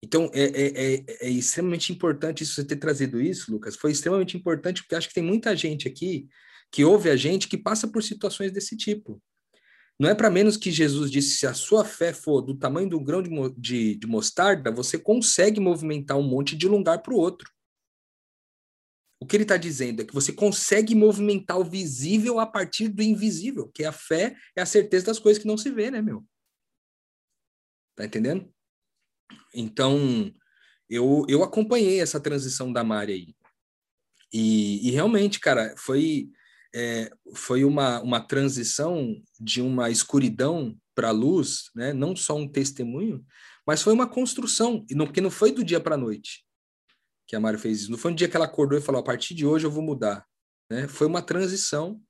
Então, 0.01 0.31
é, 0.33 0.43
é, 0.43 0.95
é, 0.95 1.05
é, 1.27 1.29
extremamente 1.29 1.91
importante 1.91 2.43
isso, 2.43 2.55
você 2.55 2.65
ter 2.65 2.77
trazido 2.77 3.21
isso, 3.21 3.51
Lucas. 3.51 3.75
Foi 3.75 3.91
extremamente 3.91 4.35
importante, 4.37 4.81
porque 4.81 4.95
acho 4.95 5.09
que 5.09 5.13
tem 5.13 5.23
muita 5.23 5.55
gente 5.55 5.87
aqui 5.87 6.27
que 6.71 6.83
ouve 6.83 7.09
a 7.09 7.15
gente 7.15 7.47
que 7.47 7.57
passa 7.57 7.87
por 7.87 8.03
situações 8.03 8.51
desse 8.51 8.77
tipo. 8.77 9.21
Não 9.99 10.09
é 10.09 10.15
para 10.15 10.29
menos 10.29 10.55
que 10.55 10.71
Jesus 10.71 11.11
disse: 11.11 11.37
se 11.37 11.47
a 11.47 11.53
sua 11.53 11.83
fé 11.83 12.13
for 12.13 12.41
do 12.41 12.57
tamanho 12.57 12.89
do 12.89 12.99
grão 12.99 13.21
de, 13.21 13.29
de, 13.57 13.95
de 13.95 14.07
mostarda, 14.07 14.71
você 14.71 14.97
consegue 14.97 15.59
movimentar 15.59 16.17
um 16.17 16.23
monte 16.23 16.55
de 16.55 16.67
um 16.67 16.71
lugar 16.71 17.01
para 17.01 17.13
o 17.13 17.17
outro. 17.17 17.51
O 19.21 19.25
que 19.25 19.35
ele 19.35 19.43
está 19.43 19.57
dizendo 19.57 20.01
é 20.01 20.05
que 20.05 20.13
você 20.13 20.31
consegue 20.31 20.95
movimentar 20.95 21.59
o 21.59 21.65
visível 21.65 22.39
a 22.39 22.47
partir 22.47 22.87
do 22.87 23.03
invisível, 23.03 23.69
que 23.73 23.83
a 23.83 23.91
fé 23.91 24.37
é 24.55 24.61
a 24.61 24.65
certeza 24.65 25.07
das 25.07 25.19
coisas 25.19 25.41
que 25.41 25.47
não 25.47 25.57
se 25.57 25.69
vê, 25.69 25.91
né, 25.91 26.01
meu? 26.01 26.25
Tá 27.97 28.05
entendendo? 28.05 28.49
Então, 29.53 30.33
eu, 30.89 31.25
eu 31.27 31.43
acompanhei 31.43 31.99
essa 31.99 32.19
transição 32.19 32.71
da 32.71 32.81
Mari 32.81 33.11
aí. 33.11 33.35
E, 34.31 34.87
e 34.87 34.91
realmente, 34.91 35.37
cara, 35.37 35.75
foi, 35.77 36.29
é, 36.73 37.11
foi 37.33 37.63
uma, 37.63 38.01
uma 38.01 38.19
transição 38.19 39.21
de 39.39 39.61
uma 39.61 39.89
escuridão 39.89 40.77
para 40.93 41.09
a 41.09 41.11
luz, 41.11 41.69
né? 41.75 41.93
não 41.93 42.15
só 42.15 42.35
um 42.35 42.47
testemunho, 42.47 43.25
mas 43.65 43.81
foi 43.81 43.93
uma 43.93 44.07
construção, 44.07 44.85
e 44.89 44.95
não, 44.95 45.05
porque 45.05 45.21
não 45.21 45.31
foi 45.31 45.51
do 45.51 45.63
dia 45.63 45.79
para 45.79 45.95
a 45.95 45.97
noite 45.97 46.43
que 47.29 47.35
a 47.35 47.39
Mari 47.39 47.59
fez 47.59 47.81
isso. 47.81 47.91
Não 47.91 47.97
foi 47.97 48.11
um 48.11 48.15
dia 48.15 48.27
que 48.27 48.35
ela 48.35 48.45
acordou 48.45 48.75
e 48.75 48.81
falou: 48.81 48.99
a 48.99 49.03
partir 49.03 49.35
de 49.35 49.45
hoje 49.45 49.63
eu 49.63 49.69
vou 49.69 49.83
mudar. 49.83 50.25
Né? 50.67 50.87
Foi 50.87 51.05
uma 51.05 51.21
transição, 51.21 52.01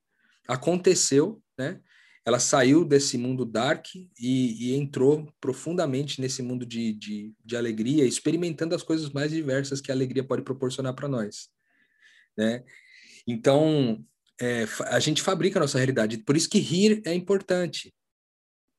aconteceu, 0.48 1.44
né? 1.58 1.82
ela 2.26 2.40
saiu 2.40 2.86
desse 2.86 3.18
mundo 3.18 3.44
dark 3.44 3.86
e, 3.96 4.06
e 4.18 4.76
entrou 4.76 5.30
profundamente 5.42 6.22
nesse 6.22 6.42
mundo 6.42 6.66
de, 6.66 6.94
de, 6.94 7.34
de, 7.44 7.58
alegria, 7.58 8.06
experimentando 8.06 8.74
as 8.74 8.82
coisas 8.84 9.10
mais 9.10 9.32
diversas 9.32 9.82
que 9.82 9.92
a 9.92 9.96
alegria 9.96 10.24
pode 10.24 10.44
proporcionar 10.44 10.94
para 10.94 11.10
nós. 11.10 11.50
Né? 12.38 12.64
Então, 13.28 14.06
é, 14.42 14.66
a 14.88 15.00
gente 15.00 15.22
fabrica 15.22 15.60
a 15.60 15.62
nossa 15.62 15.78
realidade. 15.78 16.18
Por 16.20 16.38
isso 16.38 16.50
que 16.50 16.60
rir 16.60 17.02
é 17.06 17.14
importante. 17.14 17.94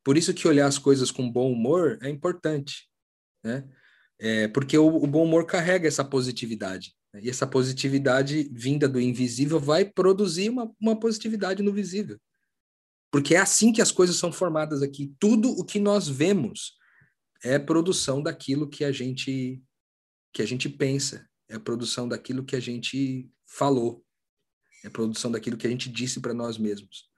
Por 0.02 0.16
isso 0.16 0.32
que 0.32 0.48
olhar 0.48 0.66
as 0.66 0.78
coisas 0.78 1.10
com 1.10 1.30
bom 1.30 1.52
humor 1.52 1.98
é 2.02 2.08
importante. 2.08 2.88
Né? 3.44 3.68
É, 4.18 4.48
porque 4.48 4.76
o, 4.78 4.86
o 4.88 5.06
bom 5.06 5.24
humor 5.24 5.44
carrega 5.44 5.86
essa 5.86 6.04
positividade. 6.04 6.94
Né? 7.12 7.20
E 7.24 7.30
essa 7.30 7.46
positividade 7.46 8.50
vinda 8.52 8.88
do 8.88 9.00
invisível 9.00 9.60
vai 9.60 9.84
produzir 9.84 10.48
uma, 10.48 10.70
uma 10.80 10.98
positividade 10.98 11.62
no 11.62 11.72
visível. 11.72 12.18
Porque 13.10 13.34
é 13.34 13.38
assim 13.38 13.72
que 13.72 13.82
as 13.82 13.90
coisas 13.90 14.16
são 14.16 14.32
formadas 14.32 14.82
aqui. 14.82 15.12
Tudo 15.18 15.50
o 15.50 15.64
que 15.64 15.80
nós 15.80 16.08
vemos 16.08 16.78
é 17.42 17.58
produção 17.58 18.22
daquilo 18.22 18.68
que 18.68 18.84
a 18.84 18.92
gente 18.92 19.62
que 20.32 20.42
a 20.42 20.46
gente 20.46 20.68
pensa, 20.68 21.28
é 21.48 21.58
produção 21.58 22.06
daquilo 22.06 22.44
que 22.44 22.54
a 22.54 22.60
gente 22.60 23.28
falou, 23.44 24.04
é 24.84 24.90
produção 24.90 25.30
daquilo 25.30 25.56
que 25.56 25.66
a 25.66 25.70
gente 25.70 25.88
disse 25.88 26.20
para 26.20 26.34
nós 26.34 26.58
mesmos. 26.58 27.08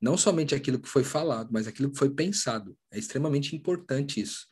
Não 0.00 0.16
somente 0.16 0.54
aquilo 0.54 0.78
que 0.78 0.88
foi 0.88 1.02
falado, 1.02 1.48
mas 1.50 1.66
aquilo 1.66 1.90
que 1.90 1.98
foi 1.98 2.10
pensado. 2.10 2.76
É 2.90 2.98
extremamente 2.98 3.56
importante 3.56 4.20
isso. 4.20 4.46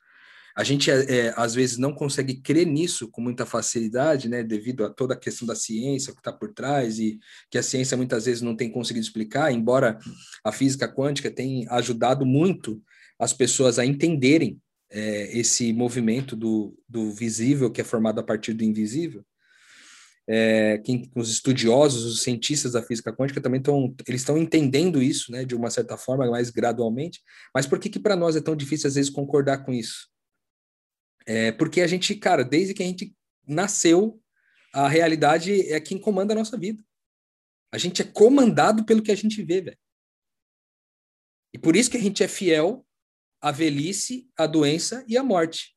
A 0.56 0.64
gente, 0.64 0.90
é, 0.90 1.04
é, 1.04 1.34
às 1.36 1.54
vezes, 1.54 1.76
não 1.76 1.92
consegue 1.92 2.40
crer 2.40 2.66
nisso 2.66 3.08
com 3.10 3.20
muita 3.20 3.44
facilidade, 3.44 4.26
né, 4.26 4.42
devido 4.42 4.86
a 4.86 4.90
toda 4.90 5.12
a 5.12 5.18
questão 5.18 5.46
da 5.46 5.54
ciência 5.54 6.14
que 6.14 6.18
está 6.18 6.32
por 6.32 6.52
trás 6.54 6.98
e 6.98 7.18
que 7.50 7.58
a 7.58 7.62
ciência 7.62 7.94
muitas 7.94 8.24
vezes 8.24 8.40
não 8.40 8.56
tem 8.56 8.70
conseguido 8.70 9.04
explicar, 9.04 9.52
embora 9.52 9.98
a 10.42 10.50
física 10.50 10.88
quântica 10.88 11.30
tenha 11.30 11.70
ajudado 11.72 12.24
muito 12.24 12.82
as 13.18 13.34
pessoas 13.34 13.78
a 13.78 13.84
entenderem 13.84 14.58
é, 14.90 15.38
esse 15.38 15.74
movimento 15.74 16.34
do, 16.34 16.74
do 16.88 17.12
visível 17.12 17.70
que 17.70 17.82
é 17.82 17.84
formado 17.84 18.18
a 18.18 18.22
partir 18.22 18.54
do 18.54 18.64
invisível. 18.64 19.22
É, 20.28 20.78
quem, 20.78 21.10
os 21.14 21.30
estudiosos, 21.30 22.04
os 22.04 22.22
cientistas 22.22 22.72
da 22.72 22.82
física 22.82 23.12
quântica 23.12 23.40
também 23.40 23.60
estão, 23.60 23.94
eles 24.06 24.22
estão 24.22 24.36
entendendo 24.36 25.00
isso, 25.00 25.30
né, 25.30 25.44
de 25.44 25.54
uma 25.54 25.70
certa 25.70 25.96
forma, 25.96 26.28
mais 26.28 26.50
gradualmente. 26.50 27.22
Mas 27.54 27.66
por 27.66 27.78
que 27.78 27.88
que 27.88 28.00
para 28.00 28.16
nós 28.16 28.34
é 28.34 28.40
tão 28.40 28.56
difícil 28.56 28.88
às 28.88 28.94
vezes 28.94 29.10
concordar 29.10 29.64
com 29.64 29.72
isso? 29.72 30.08
É 31.26 31.52
porque 31.52 31.80
a 31.80 31.86
gente, 31.86 32.14
cara, 32.14 32.44
desde 32.44 32.74
que 32.74 32.82
a 32.82 32.86
gente 32.86 33.14
nasceu, 33.46 34.20
a 34.72 34.88
realidade 34.88 35.72
é 35.72 35.80
quem 35.80 35.98
comanda 35.98 36.34
a 36.34 36.36
nossa 36.36 36.56
vida. 36.56 36.82
A 37.72 37.78
gente 37.78 38.02
é 38.02 38.04
comandado 38.04 38.84
pelo 38.84 39.02
que 39.02 39.12
a 39.12 39.16
gente 39.16 39.42
vê, 39.42 39.60
velho. 39.60 39.78
E 41.52 41.58
por 41.58 41.74
isso 41.74 41.90
que 41.90 41.96
a 41.96 42.00
gente 42.00 42.22
é 42.22 42.28
fiel 42.28 42.86
à 43.40 43.50
velhice, 43.50 44.28
à 44.36 44.46
doença 44.46 45.04
e 45.08 45.16
à 45.16 45.22
morte. 45.22 45.74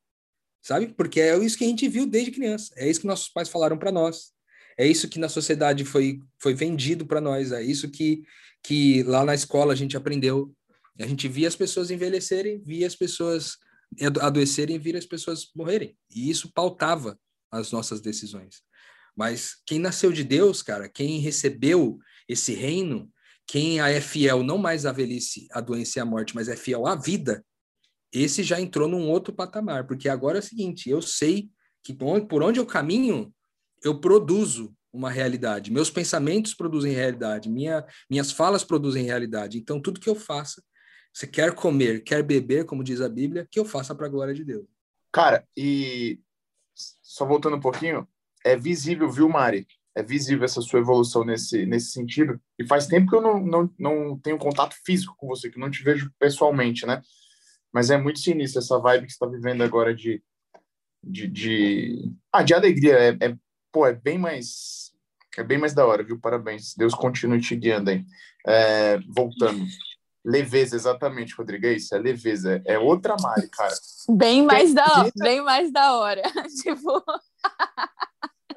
Sabe? 0.62 0.94
Porque 0.94 1.22
é 1.22 1.38
isso 1.38 1.58
que 1.58 1.64
a 1.64 1.68
gente 1.68 1.88
viu 1.88 2.06
desde 2.06 2.32
criança. 2.32 2.74
É 2.76 2.90
isso 2.90 3.02
que 3.02 3.08
nossos 3.08 3.30
pais 3.30 3.48
falaram 3.48 3.78
para 3.78 3.92
nós. 3.92 4.34
É 4.80 4.88
isso 4.88 5.10
que 5.10 5.20
na 5.20 5.28
sociedade 5.28 5.84
foi, 5.84 6.22
foi 6.42 6.54
vendido 6.54 7.06
para 7.06 7.20
nós. 7.20 7.52
É 7.52 7.62
isso 7.62 7.90
que, 7.90 8.24
que 8.64 9.04
lá 9.04 9.26
na 9.26 9.36
escola 9.36 9.74
a 9.74 9.76
gente 9.76 9.98
aprendeu. 9.98 10.56
A 10.98 11.06
gente 11.06 11.28
via 11.28 11.50
as 11.50 11.56
pessoas 11.56 11.92
envelhecerem, 11.92 12.64
via 12.64 12.88
as 12.88 12.96
pessoas 12.96 13.58
adoecerem 14.22 14.80
vir 14.80 14.96
as 14.96 15.06
pessoas 15.06 15.50
morrerem. 15.56 15.98
E 16.14 16.30
isso 16.30 16.52
pautava 16.54 17.20
as 17.52 17.72
nossas 17.72 18.00
decisões. 18.00 18.62
Mas 19.16 19.58
quem 19.66 19.80
nasceu 19.80 20.14
de 20.14 20.24
Deus, 20.24 20.62
cara, 20.62 20.88
quem 20.88 21.20
recebeu 21.20 22.00
esse 22.28 22.54
reino, 22.54 23.12
quem 23.48 23.82
é 23.82 24.00
fiel 24.00 24.44
não 24.44 24.58
mais 24.58 24.86
à 24.86 24.92
velhice, 24.92 25.48
à 25.52 25.60
doença 25.60 26.00
e 26.00 26.02
à 26.02 26.06
morte, 26.06 26.36
mas 26.36 26.48
é 26.48 26.56
fiel 26.56 26.86
à 26.86 26.96
vida, 26.96 27.44
esse 28.14 28.44
já 28.44 28.62
entrou 28.62 28.88
num 28.88 29.10
outro 29.10 29.34
patamar. 29.34 29.88
Porque 29.88 30.08
agora 30.08 30.38
é 30.38 30.40
o 30.40 30.44
seguinte, 30.44 30.90
eu 30.90 31.02
sei 31.02 31.50
que 31.84 31.94
por 31.94 32.44
onde 32.44 32.60
eu 32.60 32.66
caminho, 32.66 33.34
eu 33.84 34.00
produzo 34.00 34.76
uma 34.92 35.10
realidade. 35.10 35.72
Meus 35.72 35.90
pensamentos 35.90 36.54
produzem 36.54 36.94
realidade, 36.94 37.50
minha, 37.50 37.86
minhas 38.10 38.32
falas 38.32 38.64
produzem 38.64 39.06
realidade. 39.06 39.58
Então, 39.58 39.80
tudo 39.80 40.00
que 40.00 40.10
eu 40.10 40.16
faça 40.16 40.62
você 41.14 41.28
quer 41.28 41.54
comer, 41.54 42.02
quer 42.04 42.24
beber, 42.24 42.66
como 42.66 42.84
diz 42.84 43.02
a 43.02 43.10
Bíblia, 43.10 43.48
que 43.50 43.60
eu 43.60 43.66
faça 43.66 43.96
para 43.96 44.06
a 44.06 44.10
glória 44.10 44.34
de 44.34 44.44
Deus. 44.44 44.66
Cara, 45.12 45.46
e 45.58 46.20
só 46.74 47.26
voltando 47.26 47.58
um 47.58 47.60
pouquinho, 47.60 48.08
é 48.46 48.56
visível, 48.56 49.10
viu, 49.10 49.28
Mari? 49.28 49.68
É 49.96 50.04
visível 50.04 50.46
essa 50.46 50.62
sua 50.62 50.80
evolução 50.80 51.26
nesse, 51.26 51.66
nesse 51.66 51.92
sentido. 51.92 52.40
E 52.58 52.66
faz 52.66 52.88
tempo 52.88 53.10
que 53.10 53.16
eu 53.16 53.22
não, 53.22 53.40
não, 53.40 53.70
não 53.78 54.20
tenho 54.20 54.38
contato 54.38 54.76
físico 54.86 55.16
com 55.18 55.28
você, 55.28 55.50
que 55.50 55.60
não 55.60 55.70
te 55.70 55.84
vejo 55.84 56.12
pessoalmente, 56.20 56.86
né? 56.86 57.02
Mas 57.74 57.90
é 57.90 57.98
muito 57.98 58.20
sinistro 58.20 58.60
essa 58.60 58.80
vibe 58.80 59.08
que 59.08 59.12
você 59.12 59.16
está 59.16 59.26
vivendo 59.26 59.62
agora 59.64 59.94
de, 59.94 60.24
de, 61.04 61.28
de... 61.28 62.14
Ah, 62.32 62.44
de 62.44 62.54
alegria. 62.54 62.94
É, 62.98 63.10
é, 63.26 63.38
pô, 63.72 63.86
é 63.86 63.94
bem 63.94 64.18
mais... 64.18 64.90
É 65.38 65.44
bem 65.44 65.58
mais 65.58 65.74
da 65.74 65.86
hora, 65.86 66.04
viu? 66.04 66.20
Parabéns. 66.20 66.76
Deus 66.76 66.94
continue 66.94 67.40
te 67.40 67.56
guiando 67.56 67.92
aí. 67.92 68.04
É, 68.46 68.98
voltando. 69.08 69.66
Leveza, 70.26 70.76
exatamente, 70.76 71.34
Rodrigo. 71.34 71.66
É 71.66 71.74
isso, 71.74 71.96
é 71.96 71.98
leveza. 71.98 72.62
É 72.66 72.78
outra 72.78 73.16
Mari, 73.22 73.48
cara. 73.50 73.74
Bem 74.10 74.44
mais 74.44 74.74
da 74.74 74.84
hora. 74.84 75.12
Bem 75.16 75.42
mais 75.42 75.72
da 75.72 75.98
hora. 75.98 76.22
tipo. 76.62 77.04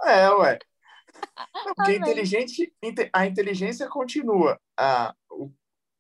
É, 0.05 0.29
ué. 0.31 0.59
porque 1.77 1.97
inteligente, 1.97 2.73
a 3.13 3.27
inteligência 3.27 3.89
continua. 3.89 4.59
A, 4.77 5.15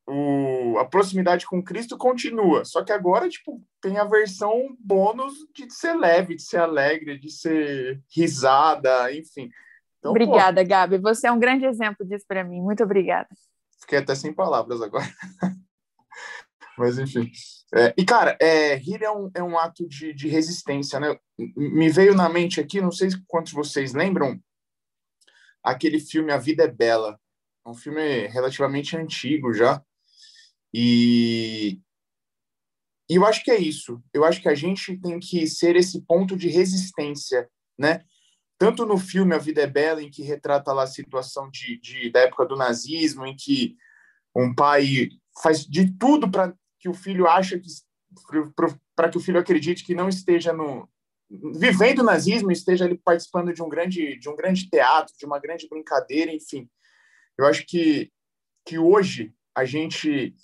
o, 0.06 0.76
a 0.78 0.84
proximidade 0.84 1.46
com 1.46 1.62
Cristo 1.62 1.96
continua. 1.96 2.64
Só 2.64 2.82
que 2.82 2.92
agora, 2.92 3.28
tipo, 3.28 3.62
tem 3.80 3.98
a 3.98 4.04
versão 4.04 4.76
bônus 4.80 5.34
de 5.54 5.70
ser 5.72 5.94
leve, 5.94 6.36
de 6.36 6.42
ser 6.42 6.58
alegre, 6.58 7.18
de 7.18 7.30
ser 7.30 8.02
risada, 8.14 9.12
enfim. 9.14 9.50
Então, 9.98 10.10
obrigada, 10.10 10.62
pô, 10.62 10.68
Gabi. 10.68 10.98
Você 10.98 11.26
é 11.28 11.32
um 11.32 11.38
grande 11.38 11.64
exemplo 11.64 12.06
disso 12.06 12.24
para 12.26 12.42
mim. 12.42 12.60
Muito 12.60 12.82
obrigada. 12.82 13.28
Fiquei 13.80 13.98
até 13.98 14.14
sem 14.14 14.32
palavras 14.32 14.82
agora. 14.82 15.06
Mas, 16.76 16.98
enfim. 16.98 17.30
É, 17.74 17.94
e, 17.96 18.04
cara, 18.04 18.36
é, 18.40 18.74
rir 18.74 19.02
é 19.02 19.10
um, 19.10 19.30
é 19.34 19.42
um 19.42 19.56
ato 19.56 19.86
de, 19.88 20.12
de 20.12 20.28
resistência, 20.28 20.98
né? 20.98 21.16
Me 21.56 21.88
veio 21.90 22.14
na 22.14 22.28
mente 22.28 22.60
aqui, 22.60 22.80
não 22.80 22.90
sei 22.90 23.08
quantos 23.26 23.52
vocês 23.52 23.94
lembram, 23.94 24.38
aquele 25.62 26.00
filme 26.00 26.32
A 26.32 26.38
Vida 26.38 26.64
é 26.64 26.68
Bela. 26.68 27.18
É 27.64 27.68
um 27.70 27.74
filme 27.74 28.26
relativamente 28.26 28.96
antigo 28.96 29.52
já. 29.52 29.82
E, 30.72 31.80
e 33.08 33.14
eu 33.14 33.26
acho 33.26 33.44
que 33.44 33.50
é 33.50 33.58
isso. 33.58 34.02
Eu 34.12 34.24
acho 34.24 34.40
que 34.40 34.48
a 34.48 34.54
gente 34.54 34.96
tem 34.98 35.18
que 35.18 35.46
ser 35.46 35.76
esse 35.76 36.00
ponto 36.02 36.36
de 36.36 36.48
resistência, 36.48 37.48
né? 37.78 38.04
tanto 38.62 38.86
no 38.86 38.96
filme 38.96 39.34
A 39.34 39.38
Vida 39.38 39.62
é 39.62 39.66
Bela, 39.66 40.00
em 40.00 40.08
que 40.08 40.22
retrata 40.22 40.72
lá 40.72 40.84
a 40.84 40.86
situação 40.86 41.50
de, 41.50 41.80
de 41.80 42.12
da 42.12 42.20
época 42.20 42.46
do 42.46 42.54
nazismo, 42.54 43.26
em 43.26 43.34
que 43.34 43.76
um 44.32 44.54
pai 44.54 45.08
faz 45.42 45.66
de 45.66 45.92
tudo 45.98 46.30
para 46.30 46.54
que 46.78 46.88
o 46.88 46.94
filho 46.94 47.26
acha 47.26 47.58
que 47.58 47.68
para 48.94 49.08
que 49.08 49.16
o 49.16 49.20
filho 49.20 49.40
acredite 49.40 49.84
que 49.84 49.96
não 49.96 50.08
esteja 50.08 50.52
no 50.52 50.88
vivendo 51.58 52.00
o 52.00 52.04
nazismo, 52.04 52.52
esteja 52.52 52.84
ali 52.84 52.96
participando 52.96 53.52
de 53.52 53.60
um 53.60 53.68
grande 53.68 54.16
de 54.20 54.28
um 54.28 54.36
grande 54.36 54.70
teatro, 54.70 55.12
de 55.18 55.26
uma 55.26 55.40
grande 55.40 55.68
brincadeira, 55.68 56.32
enfim. 56.32 56.70
Eu 57.36 57.46
acho 57.46 57.66
que 57.66 58.12
que 58.64 58.78
hoje 58.78 59.34
a 59.56 59.64
gente 59.64 60.36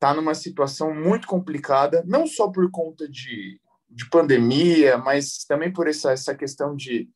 está 0.00 0.14
numa 0.14 0.34
situação 0.34 0.94
muito 0.94 1.28
complicada, 1.28 2.02
não 2.06 2.26
só 2.26 2.48
por 2.48 2.70
conta 2.70 3.06
de, 3.06 3.60
de 3.88 4.08
pandemia, 4.08 4.96
mas 4.96 5.44
também 5.44 5.70
por 5.70 5.86
essa, 5.86 6.12
essa 6.12 6.34
questão 6.34 6.74
de, 6.74 7.06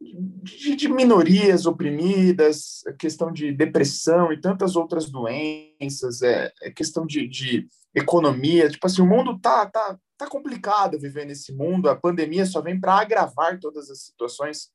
de, 0.00 0.74
de, 0.74 0.88
minorias 0.88 1.66
oprimidas, 1.66 2.82
questão 2.98 3.30
de 3.30 3.52
depressão 3.52 4.32
e 4.32 4.40
tantas 4.40 4.74
outras 4.74 5.10
doenças, 5.10 6.22
é, 6.22 6.50
é 6.62 6.70
questão 6.70 7.04
de, 7.04 7.28
de, 7.28 7.68
economia. 7.94 8.70
Tipo 8.70 8.86
assim, 8.86 9.02
o 9.02 9.06
mundo 9.06 9.38
tá, 9.38 9.66
tá, 9.66 9.98
tá 10.16 10.26
complicado 10.26 10.98
viver 10.98 11.26
nesse 11.26 11.52
mundo. 11.52 11.90
A 11.90 11.94
pandemia 11.94 12.46
só 12.46 12.62
vem 12.62 12.80
para 12.80 12.94
agravar 12.94 13.60
todas 13.60 13.90
as 13.90 14.02
situações. 14.02 14.70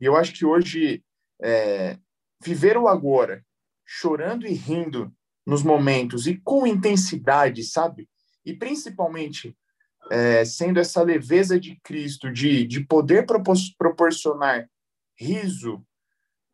E 0.00 0.04
eu 0.04 0.16
acho 0.16 0.34
que 0.34 0.44
hoje 0.44 1.04
é, 1.40 1.96
viver 2.44 2.76
o 2.76 2.88
agora, 2.88 3.42
chorando 3.86 4.44
e 4.46 4.52
rindo 4.52 5.10
nos 5.46 5.62
momentos 5.62 6.26
e 6.26 6.36
com 6.36 6.66
intensidade, 6.66 7.64
sabe? 7.64 8.08
E 8.44 8.54
principalmente 8.54 9.56
é, 10.10 10.44
sendo 10.44 10.80
essa 10.80 11.02
leveza 11.02 11.58
de 11.58 11.78
Cristo, 11.82 12.32
de, 12.32 12.66
de 12.66 12.84
poder 12.84 13.26
proporcionar 13.78 14.68
riso 15.18 15.84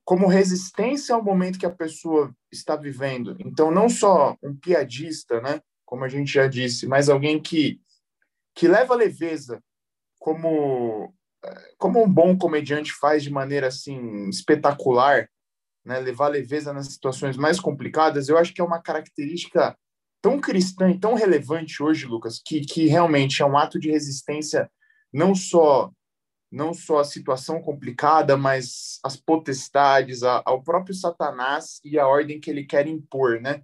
como 0.05 0.29
resistência 0.29 1.14
ao 1.14 1.22
momento 1.22 1.59
que 1.59 1.66
a 1.66 1.70
pessoa 1.70 2.33
está 2.51 2.77
vivendo. 2.77 3.37
Então, 3.40 3.70
não 3.70 3.88
só 3.88 4.37
um 4.42 4.55
piadista, 4.55 5.40
né, 5.40 5.61
como 5.85 6.05
a 6.05 6.09
gente 6.09 6.33
já 6.33 6.46
disse, 6.46 6.87
mas 6.87 7.09
alguém 7.09 7.40
que, 7.40 7.81
que 8.55 8.68
leva 8.68 8.94
leveza 8.94 9.61
como, 10.18 11.12
como 11.79 12.03
um 12.05 12.09
bom 12.09 12.37
comediante 12.37 12.92
faz 12.92 13.22
de 13.22 13.31
maneira 13.31 13.68
assim 13.68 14.29
espetacular, 14.29 15.29
né, 15.87 16.01
levar 16.01 16.29
leveza 16.29 16.72
nas 16.72 16.88
situações 16.88 17.37
mais 17.37 17.61
complicadas, 17.61 18.29
eu 18.29 18.37
acho 18.37 18.53
que 18.53 18.61
é 18.61 18.64
uma 18.64 18.83
característica 18.83 19.79
tão 20.20 20.40
cristã 20.40 20.90
e 20.90 20.99
tão 20.99 21.14
relevante 21.14 21.81
hoje, 21.81 22.07
Lucas, 22.07 22.42
que, 22.44 22.61
que 22.62 22.88
realmente 22.88 23.40
é 23.40 23.46
um 23.46 23.57
ato 23.57 23.79
de 23.79 23.90
resistência 23.90 24.68
não 25.12 25.35
só 25.35 25.90
não 26.51 26.72
só 26.72 27.01
a 27.01 27.05
situação 27.05 27.61
complicada, 27.61 28.37
mas 28.37 28.99
as 29.05 29.16
potestades, 29.16 30.22
a, 30.22 30.42
ao 30.46 30.62
próprio 30.62 30.94
Satanás 30.94 31.81
e 31.85 31.99
a 31.99 32.07
ordem 32.07 32.40
que 32.40 32.49
ele 32.49 32.64
quer 32.64 32.87
impor, 32.87 33.40
né? 33.40 33.62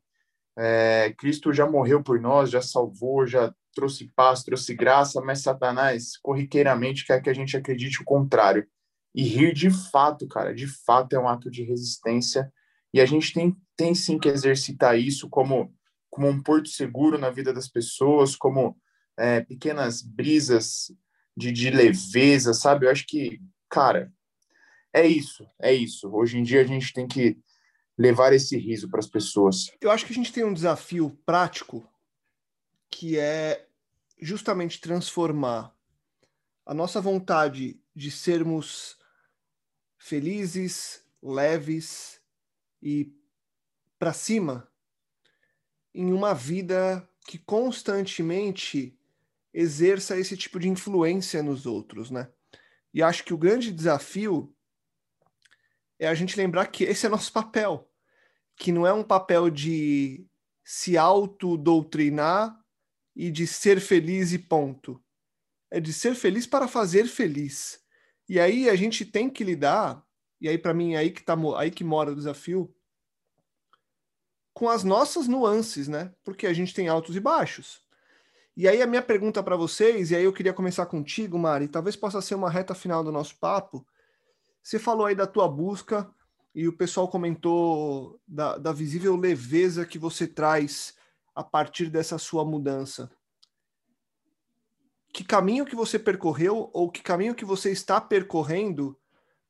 É, 0.58 1.14
Cristo 1.16 1.52
já 1.52 1.64
morreu 1.64 2.02
por 2.02 2.20
nós, 2.20 2.50
já 2.50 2.60
salvou, 2.60 3.26
já 3.26 3.54
trouxe 3.74 4.12
paz, 4.14 4.42
trouxe 4.42 4.74
graça, 4.74 5.20
mas 5.20 5.42
Satanás 5.42 6.18
corriqueiramente 6.18 7.06
quer 7.06 7.22
que 7.22 7.30
a 7.30 7.34
gente 7.34 7.56
acredite 7.56 8.02
o 8.02 8.04
contrário. 8.04 8.66
E 9.14 9.22
rir 9.24 9.52
de 9.52 9.70
fato, 9.70 10.26
cara, 10.26 10.54
de 10.54 10.66
fato 10.66 11.14
é 11.14 11.18
um 11.18 11.28
ato 11.28 11.50
de 11.50 11.62
resistência. 11.62 12.52
E 12.92 13.00
a 13.00 13.06
gente 13.06 13.32
tem, 13.32 13.56
tem 13.76 13.94
sim 13.94 14.18
que 14.18 14.28
exercitar 14.28 14.98
isso 14.98 15.28
como, 15.28 15.74
como 16.10 16.28
um 16.28 16.42
porto 16.42 16.68
seguro 16.68 17.18
na 17.18 17.30
vida 17.30 17.52
das 17.52 17.68
pessoas, 17.68 18.36
como 18.36 18.76
é, 19.18 19.40
pequenas 19.40 20.02
brisas 20.02 20.92
de, 21.36 21.52
de 21.52 21.70
leveza, 21.70 22.54
sabe? 22.54 22.86
Eu 22.86 22.90
acho 22.90 23.06
que, 23.06 23.40
cara, 23.68 24.12
é 24.92 25.06
isso, 25.06 25.46
é 25.60 25.72
isso. 25.72 26.08
Hoje 26.10 26.38
em 26.38 26.42
dia 26.42 26.60
a 26.60 26.66
gente 26.66 26.92
tem 26.92 27.06
que 27.06 27.38
levar 27.96 28.32
esse 28.32 28.56
riso 28.56 28.88
para 28.88 29.00
as 29.00 29.06
pessoas. 29.06 29.70
Eu 29.80 29.90
acho 29.90 30.04
que 30.06 30.12
a 30.12 30.14
gente 30.14 30.32
tem 30.32 30.44
um 30.44 30.54
desafio 30.54 31.10
prático 31.24 31.86
que 32.90 33.18
é 33.18 33.66
justamente 34.20 34.80
transformar 34.80 35.74
a 36.64 36.74
nossa 36.74 37.00
vontade 37.00 37.80
de 37.94 38.10
sermos 38.10 38.96
felizes, 40.02 41.04
leves 41.22 42.20
e 42.82 43.14
para 44.00 44.12
cima 44.12 44.68
em 45.94 46.12
uma 46.12 46.34
vida 46.34 47.08
que 47.24 47.38
constantemente 47.38 48.98
exerça 49.54 50.18
esse 50.18 50.36
tipo 50.36 50.58
de 50.58 50.68
influência 50.68 51.40
nos 51.40 51.66
outros, 51.66 52.10
né? 52.10 52.28
E 52.92 53.00
acho 53.00 53.22
que 53.22 53.32
o 53.32 53.38
grande 53.38 53.70
desafio 53.70 54.52
é 56.00 56.08
a 56.08 56.14
gente 56.14 56.36
lembrar 56.36 56.66
que 56.66 56.82
esse 56.82 57.06
é 57.06 57.08
nosso 57.08 57.32
papel, 57.32 57.88
que 58.56 58.72
não 58.72 58.84
é 58.84 58.92
um 58.92 59.04
papel 59.04 59.48
de 59.48 60.26
se 60.64 60.98
autodoutrinar 60.98 62.60
e 63.14 63.30
de 63.30 63.46
ser 63.46 63.80
feliz 63.80 64.32
e 64.32 64.38
ponto. 64.38 65.00
É 65.70 65.78
de 65.78 65.92
ser 65.92 66.16
feliz 66.16 66.44
para 66.44 66.66
fazer 66.66 67.06
feliz. 67.06 67.81
E 68.32 68.40
aí 68.40 68.70
a 68.70 68.74
gente 68.74 69.04
tem 69.04 69.28
que 69.28 69.44
lidar, 69.44 70.02
e 70.40 70.48
aí 70.48 70.56
para 70.56 70.72
mim 70.72 70.94
é 70.94 70.96
aí 70.96 71.10
que 71.10 71.22
tá 71.22 71.36
aí 71.58 71.70
que 71.70 71.84
mora 71.84 72.12
o 72.12 72.16
desafio, 72.16 72.74
com 74.54 74.70
as 74.70 74.82
nossas 74.82 75.28
nuances, 75.28 75.86
né? 75.86 76.14
Porque 76.24 76.46
a 76.46 76.52
gente 76.54 76.72
tem 76.72 76.88
altos 76.88 77.14
e 77.14 77.20
baixos. 77.20 77.82
E 78.56 78.66
aí 78.66 78.80
a 78.80 78.86
minha 78.86 79.02
pergunta 79.02 79.42
para 79.42 79.54
vocês, 79.54 80.10
e 80.10 80.16
aí 80.16 80.24
eu 80.24 80.32
queria 80.32 80.54
começar 80.54 80.86
contigo, 80.86 81.38
Mari, 81.38 81.68
talvez 81.68 81.94
possa 81.94 82.22
ser 82.22 82.34
uma 82.34 82.48
reta 82.48 82.74
final 82.74 83.04
do 83.04 83.12
nosso 83.12 83.36
papo. 83.38 83.86
Você 84.62 84.78
falou 84.78 85.04
aí 85.04 85.14
da 85.14 85.26
tua 85.26 85.46
busca 85.46 86.10
e 86.54 86.66
o 86.66 86.72
pessoal 86.72 87.08
comentou 87.08 88.18
da, 88.26 88.56
da 88.56 88.72
visível 88.72 89.14
leveza 89.14 89.84
que 89.84 89.98
você 89.98 90.26
traz 90.26 90.96
a 91.34 91.44
partir 91.44 91.90
dessa 91.90 92.16
sua 92.16 92.46
mudança. 92.46 93.10
Que 95.12 95.22
caminho 95.22 95.66
que 95.66 95.76
você 95.76 95.98
percorreu 95.98 96.70
ou 96.72 96.90
que 96.90 97.02
caminho 97.02 97.34
que 97.34 97.44
você 97.44 97.70
está 97.70 98.00
percorrendo 98.00 98.98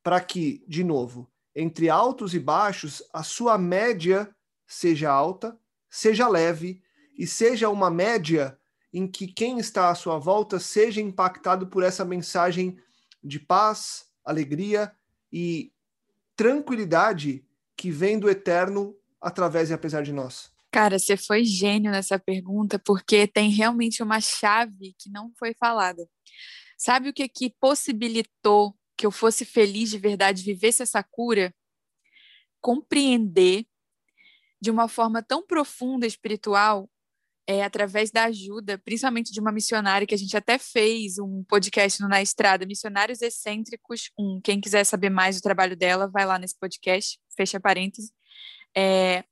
para 0.02 0.20
que, 0.20 0.64
de 0.66 0.82
novo, 0.82 1.30
entre 1.54 1.88
altos 1.88 2.34
e 2.34 2.40
baixos, 2.40 3.02
a 3.12 3.22
sua 3.22 3.56
média 3.56 4.34
seja 4.66 5.10
alta, 5.10 5.56
seja 5.88 6.28
leve 6.28 6.82
e 7.16 7.26
seja 7.26 7.68
uma 7.68 7.90
média 7.90 8.58
em 8.92 9.06
que 9.06 9.26
quem 9.26 9.58
está 9.58 9.90
à 9.90 9.94
sua 9.94 10.18
volta 10.18 10.58
seja 10.58 11.00
impactado 11.00 11.66
por 11.68 11.82
essa 11.82 12.04
mensagem 12.04 12.76
de 13.22 13.38
paz, 13.38 14.06
alegria 14.24 14.92
e 15.32 15.72
tranquilidade 16.36 17.46
que 17.76 17.90
vem 17.90 18.18
do 18.18 18.28
eterno 18.28 18.96
através 19.20 19.70
e 19.70 19.74
apesar 19.74 20.02
de 20.02 20.12
nós? 20.12 20.51
Cara, 20.72 20.98
você 20.98 21.18
foi 21.18 21.44
gênio 21.44 21.92
nessa 21.92 22.18
pergunta, 22.18 22.78
porque 22.78 23.26
tem 23.26 23.50
realmente 23.50 24.02
uma 24.02 24.20
chave 24.22 24.94
que 24.98 25.10
não 25.10 25.30
foi 25.38 25.52
falada. 25.54 26.08
Sabe 26.78 27.10
o 27.10 27.12
que, 27.12 27.28
que 27.28 27.54
possibilitou 27.60 28.74
que 28.96 29.04
eu 29.04 29.10
fosse 29.10 29.44
feliz 29.44 29.90
de 29.90 29.98
verdade, 29.98 30.42
vivesse 30.42 30.82
essa 30.82 31.02
cura? 31.02 31.54
Compreender 32.60 33.66
de 34.62 34.70
uma 34.70 34.88
forma 34.88 35.22
tão 35.22 35.46
profunda 35.46 36.06
espiritual 36.06 36.88
é, 37.46 37.62
através 37.62 38.10
da 38.10 38.24
ajuda, 38.24 38.78
principalmente 38.78 39.30
de 39.30 39.40
uma 39.40 39.52
missionária 39.52 40.06
que 40.06 40.14
a 40.14 40.18
gente 40.18 40.36
até 40.36 40.58
fez 40.58 41.18
um 41.18 41.44
podcast 41.44 42.00
no 42.00 42.08
Na 42.08 42.22
Estrada, 42.22 42.64
Missionários 42.64 43.20
Excêntricos 43.20 44.10
um. 44.18 44.40
Quem 44.42 44.58
quiser 44.60 44.84
saber 44.84 45.10
mais 45.10 45.36
do 45.36 45.42
trabalho 45.42 45.76
dela, 45.76 46.08
vai 46.08 46.24
lá 46.24 46.38
nesse 46.38 46.58
podcast, 46.58 47.18
fecha 47.36 47.60
parênteses. 47.60 48.10
É, 48.74 49.24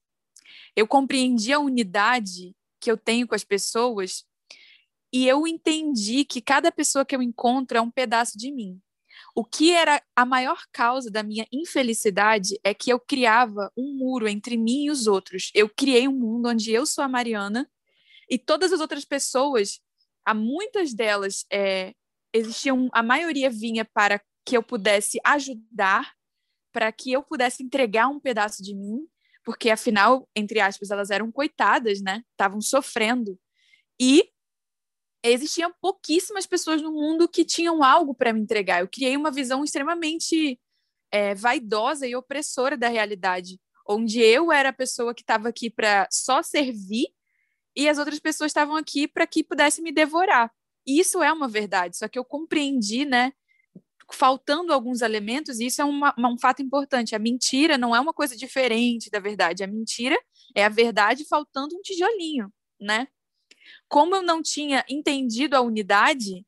eu 0.77 0.87
compreendi 0.87 1.53
a 1.53 1.59
unidade 1.59 2.55
que 2.81 2.91
eu 2.91 2.97
tenho 2.97 3.27
com 3.27 3.35
as 3.35 3.45
pessoas 3.45 4.25
e 5.13 5.27
eu 5.27 5.47
entendi 5.47 6.25
que 6.25 6.41
cada 6.41 6.71
pessoa 6.71 7.05
que 7.05 7.15
eu 7.15 7.23
encontro 7.23 7.77
é 7.77 7.81
um 7.81 7.91
pedaço 7.91 8.39
de 8.39 8.53
mim. 8.53 8.81
O 9.35 9.45
que 9.45 9.73
era 9.73 10.03
a 10.15 10.25
maior 10.25 10.63
causa 10.73 11.11
da 11.11 11.23
minha 11.23 11.47
infelicidade 11.53 12.59
é 12.65 12.73
que 12.73 12.91
eu 12.91 12.99
criava 12.99 13.71
um 13.77 13.95
muro 13.97 14.29
entre 14.29 14.57
mim 14.57 14.85
e 14.85 14.91
os 14.91 15.07
outros. 15.07 15.51
Eu 15.55 15.69
criei 15.69 16.09
um 16.09 16.13
mundo 16.13 16.49
onde 16.49 16.73
eu 16.73 16.87
sou 16.87 17.05
a 17.05 17.09
Mariana 17.09 17.69
e 18.29 18.39
todas 18.39 18.73
as 18.73 18.81
outras 18.81 19.05
pessoas, 19.05 19.81
há 20.25 20.33
muitas 20.33 20.95
delas, 20.95 21.45
é, 21.53 21.93
existiam, 22.33 22.89
a 22.93 23.03
maioria 23.03 23.51
vinha 23.51 23.85
para 23.85 24.21
que 24.45 24.57
eu 24.57 24.63
pudesse 24.63 25.19
ajudar, 25.25 26.15
para 26.73 26.91
que 26.93 27.13
eu 27.13 27.23
pudesse 27.23 27.63
entregar 27.63 28.09
um 28.09 28.21
pedaço 28.21 28.63
de 28.63 28.75
mim, 28.75 29.07
porque 29.45 29.71
afinal, 29.71 30.29
entre 30.35 30.61
aspas, 30.61 30.91
elas 30.91 31.11
eram 31.11 31.31
coitadas, 31.33 32.01
né? 32.01 32.23
Estavam 32.33 32.61
sofrendo. 32.61 33.39
E 34.01 34.31
existiam 35.23 35.73
pouquíssimas 35.81 36.47
pessoas 36.47 36.81
no 36.83 36.93
mundo 36.93 37.29
que 37.29 37.45
tinham 37.45 37.83
algo 37.83 38.15
para 38.15 38.33
me 38.33 38.41
entregar. 38.41 38.81
Eu 38.81 38.89
criei 38.89 39.17
uma 39.17 39.31
visão 39.31 39.63
extremamente 39.65 40.59
é, 41.11 41.35
vaidosa 41.35 42.07
e 42.07 42.17
opressora 42.17 42.77
da 42.77 42.89
realidade, 42.89 43.61
onde 43.87 44.21
eu 44.21 44.53
era 44.53 44.71
a 44.71 44.73
pessoa 44.73 45.15
que 45.15 45.23
estava 45.23 45.49
aqui 45.49 45.69
para 45.69 46.09
só 46.11 46.43
servir 46.43 47.09
e 47.77 47.89
as 47.89 47.99
outras 47.99 48.19
pessoas 48.19 48.51
estavam 48.51 48.77
aqui 48.77 49.07
para 49.07 49.27
que 49.27 49.45
pudessem 49.45 49.83
me 49.83 49.93
devorar. 49.93 50.51
E 50.87 50.99
isso 50.99 51.23
é 51.23 51.33
uma 51.33 51.49
verdade, 51.49 51.97
só 51.97 52.09
que 52.09 52.19
eu 52.19 52.25
compreendi, 52.25 53.05
né? 53.05 53.33
Faltando 54.13 54.73
alguns 54.73 55.03
elementos, 55.03 55.61
e 55.61 55.67
isso 55.67 55.81
é 55.81 55.85
uma, 55.85 56.15
um 56.19 56.39
fato 56.39 56.63
importante. 56.63 57.15
A 57.15 57.19
mentira 57.19 57.79
não 57.79 57.95
é 57.95 58.01
uma 58.01 58.13
coisa 58.13 58.37
diferente 58.37 59.11
da 59.11 59.21
verdade. 59.21 59.63
A 59.63 59.67
mentira 59.67 60.19
é 60.55 60.65
a 60.65 60.69
verdade 60.69 61.25
faltando 61.25 61.77
um 61.77 61.81
tijolinho, 61.81 62.53
né? 62.81 63.09
Como 63.89 64.15
eu 64.17 64.23
não 64.23 64.43
tinha 64.43 64.85
entendido 64.89 65.57
a 65.57 65.61
unidade, 65.61 66.45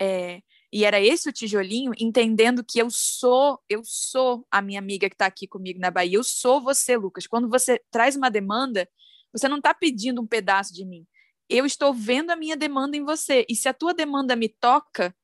é, 0.00 0.40
e 0.72 0.84
era 0.84 1.00
esse 1.00 1.28
o 1.28 1.32
tijolinho, 1.32 1.92
entendendo 1.98 2.64
que 2.64 2.80
eu 2.80 2.90
sou, 2.90 3.60
eu 3.68 3.82
sou 3.84 4.46
a 4.50 4.60
minha 4.60 4.80
amiga 4.80 5.08
que 5.08 5.14
está 5.14 5.26
aqui 5.26 5.46
comigo 5.46 5.78
na 5.78 5.90
Bahia, 5.90 6.16
eu 6.16 6.24
sou 6.24 6.60
você, 6.60 6.96
Lucas. 6.96 7.26
Quando 7.26 7.48
você 7.48 7.80
traz 7.90 8.16
uma 8.16 8.28
demanda, 8.28 8.88
você 9.32 9.48
não 9.48 9.58
está 9.58 9.72
pedindo 9.72 10.20
um 10.20 10.26
pedaço 10.26 10.74
de 10.74 10.84
mim. 10.84 11.06
Eu 11.48 11.64
estou 11.64 11.94
vendo 11.94 12.30
a 12.30 12.36
minha 12.36 12.56
demanda 12.56 12.96
em 12.96 13.04
você. 13.04 13.44
E 13.48 13.54
se 13.54 13.68
a 13.68 13.74
tua 13.74 13.94
demanda 13.94 14.34
me 14.34 14.48
toca, 14.48 15.14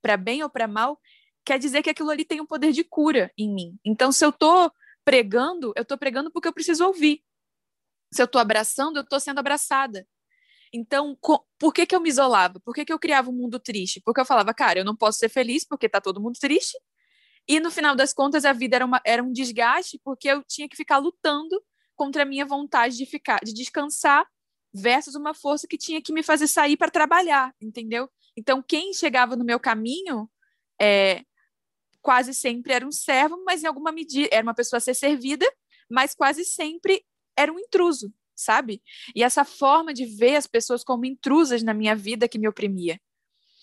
para 0.00 0.16
bem 0.16 0.42
ou 0.42 0.50
para 0.50 0.68
mal, 0.68 0.98
quer 1.44 1.58
dizer 1.58 1.82
que 1.82 1.90
aquilo 1.90 2.10
ali 2.10 2.24
tem 2.24 2.40
um 2.40 2.46
poder 2.46 2.72
de 2.72 2.84
cura 2.84 3.32
em 3.36 3.52
mim. 3.52 3.78
Então, 3.84 4.12
se 4.12 4.24
eu 4.24 4.30
estou 4.30 4.72
pregando, 5.04 5.72
eu 5.76 5.82
estou 5.82 5.98
pregando 5.98 6.30
porque 6.30 6.48
eu 6.48 6.52
preciso 6.52 6.86
ouvir. 6.86 7.22
Se 8.12 8.22
eu 8.22 8.26
estou 8.26 8.40
abraçando, 8.40 8.96
eu 8.96 9.02
estou 9.02 9.20
sendo 9.20 9.38
abraçada. 9.38 10.06
Então, 10.72 11.18
por 11.58 11.72
que, 11.72 11.84
que 11.84 11.94
eu 11.94 12.00
me 12.00 12.08
isolava? 12.08 12.60
Por 12.60 12.74
que, 12.74 12.84
que 12.84 12.92
eu 12.92 12.98
criava 12.98 13.30
um 13.30 13.32
mundo 13.32 13.58
triste? 13.58 14.00
Porque 14.04 14.20
eu 14.20 14.24
falava, 14.24 14.54
cara, 14.54 14.80
eu 14.80 14.84
não 14.84 14.96
posso 14.96 15.18
ser 15.18 15.28
feliz 15.28 15.64
porque 15.64 15.86
está 15.86 16.00
todo 16.00 16.20
mundo 16.20 16.38
triste. 16.38 16.78
E 17.48 17.58
no 17.58 17.70
final 17.70 17.96
das 17.96 18.12
contas, 18.12 18.44
a 18.44 18.52
vida 18.52 18.76
era, 18.76 18.86
uma, 18.86 19.00
era 19.04 19.22
um 19.22 19.32
desgaste 19.32 20.00
porque 20.04 20.28
eu 20.28 20.44
tinha 20.44 20.68
que 20.68 20.76
ficar 20.76 20.98
lutando 20.98 21.60
contra 21.96 22.22
a 22.22 22.26
minha 22.26 22.46
vontade 22.46 22.96
de 22.96 23.04
ficar, 23.04 23.40
de 23.42 23.52
descansar, 23.52 24.24
versus 24.72 25.14
uma 25.14 25.34
força 25.34 25.66
que 25.66 25.76
tinha 25.76 26.00
que 26.00 26.12
me 26.12 26.22
fazer 26.22 26.46
sair 26.46 26.76
para 26.76 26.90
trabalhar, 26.90 27.52
entendeu? 27.60 28.08
Então, 28.36 28.62
quem 28.62 28.92
chegava 28.92 29.34
no 29.34 29.44
meu 29.44 29.58
caminho 29.58 30.30
é, 30.80 31.24
quase 32.02 32.34
sempre 32.34 32.72
era 32.72 32.86
um 32.86 32.92
servo, 32.92 33.42
mas 33.44 33.62
em 33.62 33.66
alguma 33.66 33.92
medida 33.92 34.28
era 34.32 34.42
uma 34.42 34.54
pessoa 34.54 34.78
a 34.78 34.80
ser 34.80 34.94
servida, 34.94 35.46
mas 35.90 36.14
quase 36.14 36.44
sempre 36.44 37.04
era 37.36 37.52
um 37.52 37.58
intruso, 37.58 38.12
sabe? 38.34 38.82
E 39.14 39.22
essa 39.22 39.44
forma 39.44 39.92
de 39.92 40.04
ver 40.06 40.36
as 40.36 40.46
pessoas 40.46 40.84
como 40.84 41.04
intrusas 41.04 41.62
na 41.62 41.74
minha 41.74 41.96
vida 41.96 42.28
que 42.28 42.38
me 42.38 42.48
oprimia. 42.48 43.00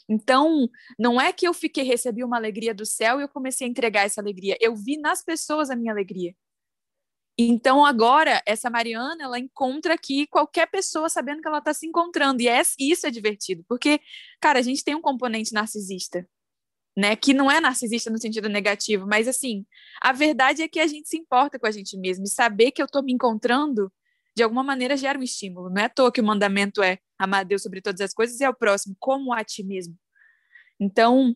Então, 0.09 0.69
não 0.97 1.19
é 1.19 1.33
que 1.33 1.47
eu 1.47 1.53
fiquei, 1.53 1.83
recebi 1.83 2.23
uma 2.23 2.37
alegria 2.37 2.73
do 2.73 2.85
céu 2.85 3.19
e 3.19 3.23
eu 3.23 3.29
comecei 3.29 3.67
a 3.67 3.69
entregar 3.69 4.03
essa 4.05 4.21
alegria. 4.21 4.57
Eu 4.61 4.75
vi 4.75 4.97
nas 4.97 5.23
pessoas 5.23 5.69
a 5.69 5.75
minha 5.75 5.91
alegria. 5.91 6.33
Então 7.37 7.85
agora 7.85 8.41
essa 8.47 8.67
Mariana, 8.67 9.23
ela 9.23 9.37
encontra 9.37 9.93
aqui 9.93 10.25
qualquer 10.25 10.65
pessoa 10.71 11.07
sabendo 11.07 11.39
que 11.39 11.47
ela 11.47 11.59
está 11.59 11.71
se 11.71 11.85
encontrando 11.85 12.41
e 12.41 12.47
é, 12.47 12.61
isso 12.79 13.05
é 13.05 13.11
divertido, 13.11 13.63
porque 13.67 13.99
cara, 14.41 14.57
a 14.57 14.61
gente 14.63 14.83
tem 14.83 14.95
um 14.95 15.01
componente 15.01 15.53
narcisista, 15.53 16.27
né, 16.97 17.15
que 17.15 17.31
não 17.31 17.49
é 17.51 17.61
narcisista 17.61 18.09
no 18.09 18.19
sentido 18.19 18.49
negativo, 18.49 19.05
mas 19.05 19.27
assim, 19.27 19.63
a 20.01 20.11
verdade 20.11 20.63
é 20.63 20.67
que 20.67 20.79
a 20.79 20.87
gente 20.87 21.07
se 21.07 21.15
importa 21.15 21.59
com 21.59 21.67
a 21.67 21.71
gente 21.71 21.95
mesmo 21.95 22.25
e 22.25 22.27
saber 22.27 22.71
que 22.71 22.81
eu 22.81 22.87
estou 22.87 23.03
me 23.03 23.13
encontrando 23.13 23.93
de 24.35 24.41
alguma 24.41 24.63
maneira 24.63 24.97
gera 24.97 25.19
um 25.19 25.21
estímulo. 25.21 25.69
Não 25.69 25.79
é 25.79 25.85
à 25.85 25.89
toa 25.89 26.11
que 26.11 26.19
o 26.19 26.23
mandamento 26.23 26.81
é 26.81 26.97
amar 27.19 27.41
a 27.41 27.43
Deus 27.43 27.61
sobre 27.61 27.81
todas 27.81 28.01
as 28.01 28.15
coisas 28.15 28.39
e 28.39 28.43
ao 28.43 28.53
próximo 28.53 28.95
como 28.97 29.31
a 29.31 29.43
ti 29.43 29.63
mesmo. 29.63 29.95
Então, 30.79 31.35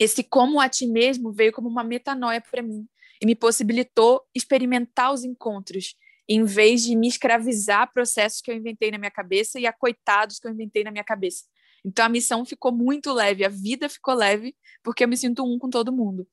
esse 0.00 0.24
como 0.24 0.60
a 0.60 0.68
ti 0.68 0.88
mesmo 0.88 1.32
veio 1.32 1.52
como 1.52 1.68
uma 1.68 1.84
metanoia 1.84 2.40
para 2.40 2.60
mim 2.60 2.84
e 3.20 3.26
me 3.26 3.36
possibilitou 3.36 4.20
experimentar 4.34 5.12
os 5.12 5.22
encontros, 5.22 5.94
em 6.28 6.44
vez 6.44 6.82
de 6.82 6.96
me 6.96 7.06
escravizar 7.06 7.82
a 7.82 7.86
processos 7.86 8.40
que 8.40 8.50
eu 8.50 8.56
inventei 8.56 8.90
na 8.90 8.98
minha 8.98 9.12
cabeça 9.12 9.60
e 9.60 9.66
a 9.66 9.72
coitados 9.72 10.40
que 10.40 10.48
eu 10.48 10.52
inventei 10.52 10.82
na 10.82 10.90
minha 10.90 11.04
cabeça. 11.04 11.44
Então 11.84 12.04
a 12.04 12.08
missão 12.08 12.44
ficou 12.44 12.72
muito 12.72 13.12
leve, 13.12 13.44
a 13.44 13.48
vida 13.48 13.88
ficou 13.88 14.14
leve, 14.14 14.56
porque 14.82 15.04
eu 15.04 15.08
me 15.08 15.16
sinto 15.16 15.44
um 15.44 15.58
com 15.58 15.68
todo 15.68 15.92
mundo. 15.92 16.26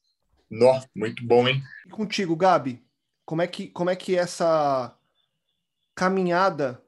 Nó, 0.49 0.81
muito 0.95 1.25
bom, 1.25 1.47
hein? 1.47 1.61
E 1.85 1.89
contigo, 1.89 2.35
Gabi, 2.35 2.83
como 3.25 3.41
é 3.41 3.47
que 3.47 3.67
como 3.67 3.89
é 3.89 3.95
que 3.95 4.15
essa 4.15 4.95
caminhada 5.95 6.83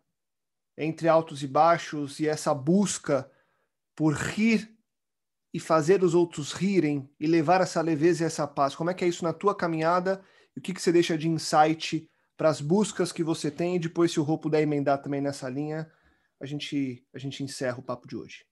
entre 0.78 1.08
altos 1.08 1.44
e 1.44 1.48
baixos 1.48 2.20
e 2.20 2.28
essa 2.28 2.54
busca 2.54 3.30
por 3.96 4.14
rir 4.14 4.76
e 5.54 5.60
fazer 5.60 6.04
os 6.04 6.16
outros 6.16 6.54
rirem 6.54 7.10
e 7.20 7.28
levar 7.28 7.62
essa 7.62 7.82
leveza 7.82 8.24
e 8.24 8.26
essa 8.28 8.48
paz? 8.48 8.76
Como 8.76 8.90
é 8.90 8.94
que 8.94 9.04
é 9.04 9.08
isso 9.08 9.24
na 9.24 9.34
tua 9.34 9.56
caminhada? 9.56 10.24
E 10.56 10.60
o 10.60 10.62
que, 10.62 10.74
que 10.74 10.82
você 10.82 10.92
deixa 10.92 11.18
de 11.18 11.30
insight 11.30 12.10
para 12.38 12.50
as 12.50 12.62
buscas 12.62 13.12
que 13.12 13.24
você 13.24 13.52
tem? 13.52 13.76
E 13.76 13.80
depois, 13.80 14.12
se 14.12 14.20
o 14.20 14.24
Rô 14.24 14.38
puder 14.38 14.62
emendar 14.62 15.02
também 15.02 15.22
nessa 15.22 15.50
linha, 15.50 15.92
a 16.40 16.46
gente, 16.46 17.06
a 17.14 17.20
gente 17.20 17.44
encerra 17.44 17.78
o 17.78 17.84
papo 17.84 18.08
de 18.08 18.16
hoje. 18.16 18.44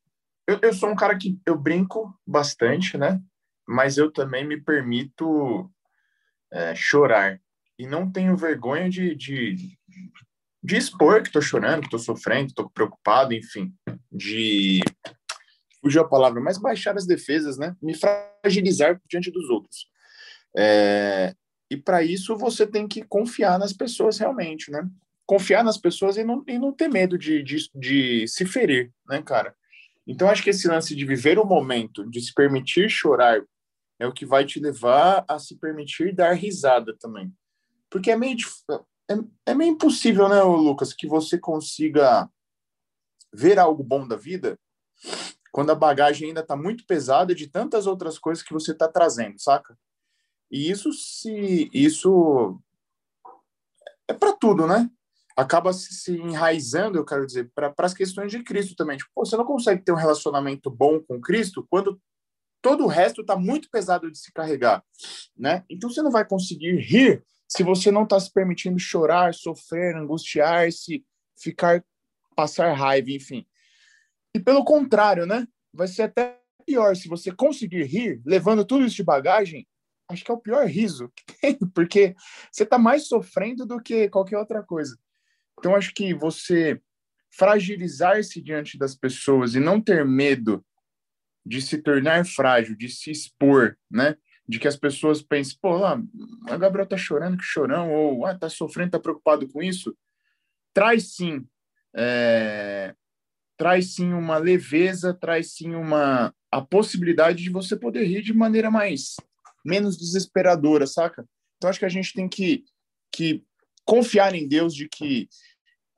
Eu, 0.49 0.57
eu 0.63 0.73
sou 0.73 0.89
um 0.89 0.95
cara 0.95 1.15
que 1.15 1.39
eu 1.45 1.55
brinco 1.55 2.11
bastante, 2.25 2.97
né? 2.97 3.21
Mas 3.67 3.99
eu 3.99 4.11
também 4.11 4.43
me 4.43 4.59
permito 4.59 5.71
é, 6.51 6.73
chorar. 6.73 7.39
E 7.77 7.85
não 7.85 8.11
tenho 8.11 8.35
vergonha 8.35 8.89
de, 8.89 9.13
de, 9.13 9.77
de 10.63 10.75
expor 10.75 11.21
que 11.21 11.27
estou 11.27 11.39
chorando, 11.39 11.81
que 11.81 11.85
estou 11.85 11.99
sofrendo, 11.99 12.47
estou 12.47 12.67
preocupado, 12.67 13.31
enfim. 13.31 13.71
De 14.11 14.79
fugiu 15.79 16.01
a 16.01 16.09
palavra, 16.09 16.41
mas 16.41 16.57
baixar 16.57 16.97
as 16.97 17.05
defesas, 17.05 17.59
né? 17.59 17.75
Me 17.79 17.93
fragilizar 17.95 18.99
diante 19.07 19.29
dos 19.29 19.51
outros. 19.51 19.85
É, 20.57 21.35
e 21.69 21.77
para 21.77 22.01
isso 22.01 22.35
você 22.35 22.65
tem 22.65 22.87
que 22.87 23.03
confiar 23.03 23.59
nas 23.59 23.71
pessoas 23.71 24.17
realmente, 24.17 24.71
né? 24.71 24.81
Confiar 25.27 25.63
nas 25.63 25.77
pessoas 25.77 26.17
e 26.17 26.23
não, 26.23 26.43
e 26.47 26.57
não 26.57 26.73
ter 26.73 26.87
medo 26.87 27.19
de, 27.19 27.43
de, 27.43 27.69
de 27.75 28.27
se 28.27 28.47
ferir, 28.47 28.91
né, 29.07 29.21
cara? 29.21 29.55
Então 30.09 30.27
acho 30.27 30.41
que 30.41 30.49
esse 30.49 30.67
lance 30.67 30.95
de 30.95 31.05
viver 31.05 31.37
o 31.37 31.45
momento, 31.45 32.03
de 32.09 32.19
se 32.19 32.33
permitir 32.33 32.89
chorar, 32.89 33.45
é 33.99 34.07
o 34.07 34.11
que 34.11 34.25
vai 34.25 34.43
te 34.43 34.59
levar 34.59 35.23
a 35.27 35.37
se 35.37 35.55
permitir 35.55 36.15
dar 36.15 36.33
risada 36.33 36.97
também. 36.99 37.31
Porque 37.91 38.09
é 38.09 38.15
meio, 38.15 38.35
é, 39.07 39.51
é 39.51 39.53
meio 39.53 39.73
impossível, 39.73 40.27
né, 40.27 40.41
Lucas, 40.41 40.93
que 40.93 41.05
você 41.05 41.37
consiga 41.37 42.27
ver 43.31 43.59
algo 43.59 43.83
bom 43.83 44.07
da 44.07 44.15
vida 44.15 44.59
quando 45.51 45.71
a 45.71 45.75
bagagem 45.75 46.29
ainda 46.29 46.41
está 46.41 46.55
muito 46.55 46.87
pesada 46.87 47.35
de 47.35 47.45
tantas 47.45 47.85
outras 47.85 48.17
coisas 48.17 48.43
que 48.43 48.53
você 48.53 48.71
está 48.71 48.87
trazendo, 48.87 49.39
saca? 49.39 49.77
E 50.49 50.71
isso 50.71 50.91
se 50.91 51.69
isso 51.71 52.59
é 54.07 54.13
para 54.13 54.33
tudo, 54.33 54.65
né? 54.65 54.89
Acaba 55.39 55.71
se 55.71 56.11
enraizando, 56.11 56.97
eu 56.97 57.05
quero 57.05 57.25
dizer, 57.25 57.49
para 57.55 57.73
as 57.77 57.93
questões 57.93 58.29
de 58.29 58.43
Cristo 58.43 58.75
também. 58.75 58.97
Tipo, 58.97 59.09
você 59.15 59.37
não 59.37 59.45
consegue 59.45 59.81
ter 59.81 59.93
um 59.93 59.95
relacionamento 59.95 60.69
bom 60.69 60.99
com 60.99 61.21
Cristo 61.21 61.65
quando 61.69 61.97
todo 62.61 62.83
o 62.83 62.87
resto 62.87 63.21
está 63.21 63.37
muito 63.37 63.69
pesado 63.69 64.11
de 64.11 64.17
se 64.17 64.33
carregar, 64.33 64.83
né? 65.37 65.63
Então 65.69 65.89
você 65.89 66.01
não 66.01 66.11
vai 66.11 66.25
conseguir 66.25 66.75
rir 66.81 67.23
se 67.47 67.63
você 67.63 67.89
não 67.89 68.03
está 68.03 68.19
se 68.19 68.29
permitindo 68.33 68.77
chorar, 68.77 69.33
sofrer, 69.33 69.95
angustiar-se, 69.95 71.05
ficar, 71.41 71.85
passar 72.35 72.73
raiva, 72.73 73.09
enfim. 73.09 73.45
E 74.35 74.41
pelo 74.41 74.65
contrário, 74.65 75.25
né? 75.25 75.47
Vai 75.73 75.87
ser 75.87 76.01
até 76.01 76.37
pior 76.65 76.97
se 76.97 77.07
você 77.07 77.31
conseguir 77.31 77.83
rir, 77.83 78.21
levando 78.25 78.65
tudo 78.65 78.83
isso 78.83 78.97
de 78.97 79.03
bagagem. 79.03 79.65
Acho 80.09 80.25
que 80.25 80.31
é 80.31 80.33
o 80.33 80.41
pior 80.41 80.65
riso 80.65 81.09
que 81.15 81.33
tem, 81.39 81.57
porque 81.73 82.13
você 82.51 82.63
está 82.63 82.77
mais 82.77 83.07
sofrendo 83.07 83.65
do 83.65 83.81
que 83.81 84.09
qualquer 84.09 84.37
outra 84.37 84.61
coisa. 84.61 84.99
Então, 85.59 85.75
acho 85.75 85.93
que 85.93 86.13
você 86.13 86.81
fragilizar-se 87.31 88.41
diante 88.41 88.77
das 88.77 88.95
pessoas 88.95 89.53
e 89.53 89.59
não 89.59 89.79
ter 89.79 90.03
medo 90.03 90.65
de 91.45 91.61
se 91.61 91.77
tornar 91.77 92.25
frágil, 92.25 92.75
de 92.75 92.89
se 92.89 93.11
expor, 93.11 93.77
né? 93.89 94.15
De 94.47 94.57
que 94.57 94.67
as 94.67 94.75
pessoas 94.75 95.21
pensem, 95.21 95.57
pô, 95.61 95.77
lá, 95.77 96.01
a 96.49 96.57
Gabriel 96.57 96.87
tá 96.87 96.97
chorando, 96.97 97.37
que 97.37 97.43
chorão, 97.43 97.91
ou 97.93 98.25
ah, 98.25 98.37
tá 98.37 98.49
sofrendo, 98.49 98.91
tá 98.91 98.99
preocupado 98.99 99.47
com 99.47 99.61
isso. 99.61 99.95
Traz 100.73 101.15
sim 101.15 101.45
é, 101.95 102.93
traz 103.57 103.95
sim 103.95 104.13
uma 104.13 104.37
leveza, 104.37 105.13
traz 105.13 105.53
sim 105.53 105.75
uma 105.75 106.33
a 106.51 106.61
possibilidade 106.61 107.43
de 107.43 107.49
você 107.49 107.75
poder 107.75 108.05
rir 108.05 108.21
de 108.21 108.33
maneira 108.33 108.71
mais 108.71 109.15
menos 109.65 109.97
desesperadora, 109.97 110.87
saca? 110.87 111.27
Então 111.57 111.69
acho 111.69 111.79
que 111.79 111.85
a 111.85 111.89
gente 111.89 112.13
tem 112.13 112.27
que 112.27 112.63
que 113.11 113.43
confiar 113.85 114.33
em 114.35 114.47
Deus 114.47 114.73
de 114.73 114.87
que 114.87 115.27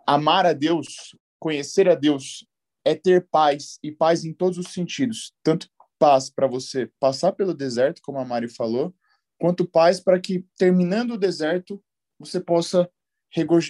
amar 0.07 0.45
a 0.45 0.53
Deus, 0.53 1.15
conhecer 1.39 1.89
a 1.89 1.95
Deus 1.95 2.45
é 2.85 2.95
ter 2.95 3.27
paz 3.29 3.77
e 3.83 3.91
paz 3.91 4.25
em 4.25 4.33
todos 4.33 4.57
os 4.57 4.73
sentidos, 4.73 5.33
tanto 5.43 5.67
paz 5.99 6.29
para 6.29 6.47
você 6.47 6.89
passar 6.99 7.31
pelo 7.31 7.53
deserto, 7.53 8.01
como 8.03 8.17
a 8.17 8.25
Mari 8.25 8.47
falou, 8.47 8.93
quanto 9.39 9.67
paz 9.67 9.99
para 9.99 10.19
que 10.19 10.45
terminando 10.57 11.11
o 11.11 11.17
deserto 11.17 11.83
você 12.19 12.39
possa 12.39 12.89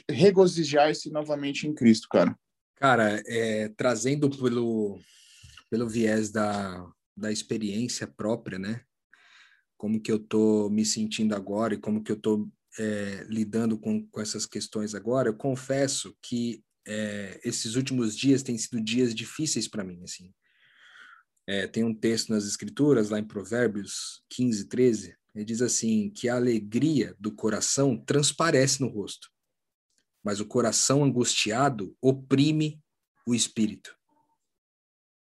regozijar-se 0.10 1.10
novamente 1.12 1.68
em 1.68 1.74
Cristo, 1.74 2.08
cara. 2.10 2.38
Cara, 2.76 3.22
é, 3.28 3.70
trazendo 3.70 4.30
pelo, 4.30 5.00
pelo 5.70 5.88
viés 5.88 6.32
da, 6.32 6.86
da 7.16 7.32
experiência 7.32 8.08
própria, 8.08 8.58
né? 8.58 8.82
Como 9.78 10.02
que 10.02 10.12
eu 10.12 10.20
tô 10.20 10.70
me 10.70 10.84
sentindo 10.86 11.36
agora 11.36 11.74
e 11.74 11.80
como 11.80 12.04
que 12.04 12.12
eu 12.12 12.20
tô 12.20 12.50
é, 12.80 13.26
lidando 13.30 13.78
com, 13.78 14.06
com 14.08 14.22
essas 14.22 14.46
questões 14.46 14.96
agora, 14.96 15.30
eu 15.30 15.36
confesso 15.36 16.16
que 16.22 16.64
é, 16.88 17.40
esses 17.44 17.76
últimos 17.76 18.18
dias 18.18 18.44
têm 18.44 18.58
sido 18.58 18.82
dias 18.82 19.14
difíceis 19.14 19.68
para 19.68 19.84
mim, 19.84 20.04
assim. 20.04 20.34
É, 21.48 21.68
tem 21.68 21.84
um 21.84 21.94
texto 21.94 22.30
nas 22.30 22.46
escrituras, 22.46 23.10
lá 23.10 23.20
em 23.20 23.28
Provérbios 23.28 24.24
15, 24.30 24.66
13, 24.66 25.16
ele 25.34 25.46
diz 25.46 25.62
assim, 25.62 26.10
que 26.10 26.30
a 26.30 26.36
alegria 26.36 27.16
do 27.20 27.32
coração 27.34 27.98
transparece 27.98 28.82
no 28.82 28.88
rosto 28.88 29.32
mas 30.24 30.40
o 30.40 30.46
coração 30.46 31.04
angustiado 31.04 31.96
oprime 32.02 32.82
o 33.28 33.34
espírito. 33.34 33.96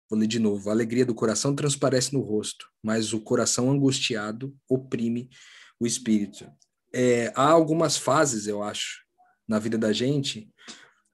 Vou 0.09 0.19
ler 0.19 0.27
de 0.27 0.39
novo. 0.39 0.69
A 0.69 0.73
alegria 0.73 1.07
do 1.07 1.15
coração 1.15 1.55
transparece 1.55 2.13
no 2.13 2.21
rosto, 2.21 2.69
mas 2.83 3.13
o 3.13 3.21
coração 3.21 3.71
angustiado 3.71 4.55
oprime 4.69 5.31
o 5.81 5.87
espírito. 5.87 6.51
É, 6.93 7.33
há 7.35 7.49
algumas 7.49 7.97
fases, 7.97 8.47
eu 8.47 8.63
acho, 8.63 9.03
na 9.49 9.59
vida 9.59 9.79
da 9.79 9.93
gente, 9.93 10.49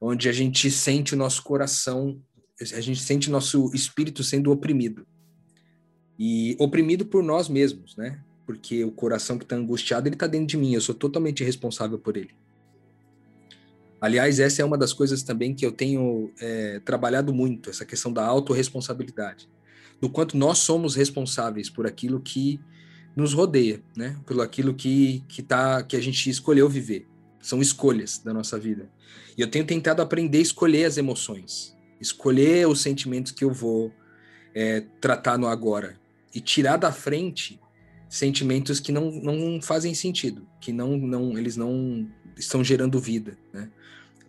onde 0.01 0.29
a 0.29 0.33
gente 0.33 0.71
sente 0.71 1.15
o 1.15 1.17
nosso 1.17 1.43
coração, 1.43 2.21
a 2.61 2.81
gente 2.81 3.01
sente 3.01 3.31
nosso 3.31 3.71
espírito 3.75 4.23
sendo 4.25 4.51
oprimido. 4.51 5.07
E 6.19 6.57
oprimido 6.59 7.07
por 7.07 7.23
nós 7.23 7.49
mesmos, 7.49 7.97
né? 7.97 8.21
Porque 8.45 8.85
o 8.85 8.91
coração 8.91 9.39
que 9.39 9.45
está 9.45 9.55
angustiado, 9.55 10.09
ele 10.09 10.17
está 10.17 10.27
dentro 10.27 10.49
de 10.49 10.57
mim, 10.57 10.75
eu 10.75 10.81
sou 10.81 10.95
totalmente 10.95 11.45
responsável 11.45 11.99
por 11.99 12.17
ele. 12.17 12.35
Aliás, 14.01 14.39
essa 14.39 14.63
é 14.63 14.65
uma 14.65 14.79
das 14.79 14.93
coisas 14.93 15.23
também 15.23 15.55
que 15.55 15.67
eu 15.67 15.73
tenho 15.73 16.33
é, 16.41 16.81
trabalhado 16.81 17.33
muito, 17.35 17.69
essa 17.71 17.85
questão 17.85 18.13
da 18.13 18.25
autorresponsabilidade. 18.25 19.49
Do 20.01 20.09
quanto 20.09 20.37
nós 20.37 20.59
somos 20.59 20.95
responsáveis 20.95 21.69
por 21.69 21.87
aquilo 21.87 22.21
que 22.21 22.61
nos 23.19 23.35
rodeia, 23.35 23.83
né? 23.97 24.17
Por 24.25 24.41
aquilo 24.41 24.73
que, 24.73 25.25
que, 25.29 25.43
tá, 25.43 25.83
que 25.83 25.97
a 25.97 26.01
gente 26.01 26.31
escolheu 26.31 26.69
viver. 26.69 27.05
São 27.43 27.61
escolhas 27.61 28.19
da 28.19 28.33
nossa 28.33 28.57
vida. 28.57 28.89
E 29.37 29.41
eu 29.41 29.51
tenho 29.51 29.67
tentado 29.67 30.01
aprender 30.01 30.39
a 30.39 30.43
escolher 30.43 30.85
as 30.85 30.97
emoções, 30.97 31.77
escolher 32.01 32.69
os 32.69 32.81
sentimentos 32.81 33.33
que 33.33 33.45
eu 33.45 33.53
vou 33.53 33.93
é, 34.55 34.85
tratar 35.01 35.37
no 35.37 35.49
agora 35.49 35.99
e 36.33 36.41
tirar 36.41 36.77
da 36.77 36.93
frente 36.93 37.61
sentimentos 38.09 38.79
que 38.79 38.93
não, 38.93 39.11
não 39.11 39.61
fazem 39.61 39.95
sentido, 39.95 40.47
que 40.61 40.73
não, 40.73 40.97
não 40.97 41.37
eles 41.37 41.57
não 41.57 42.09
estão 42.37 42.63
gerando 42.63 43.01
vida, 43.01 43.37
né? 43.53 43.69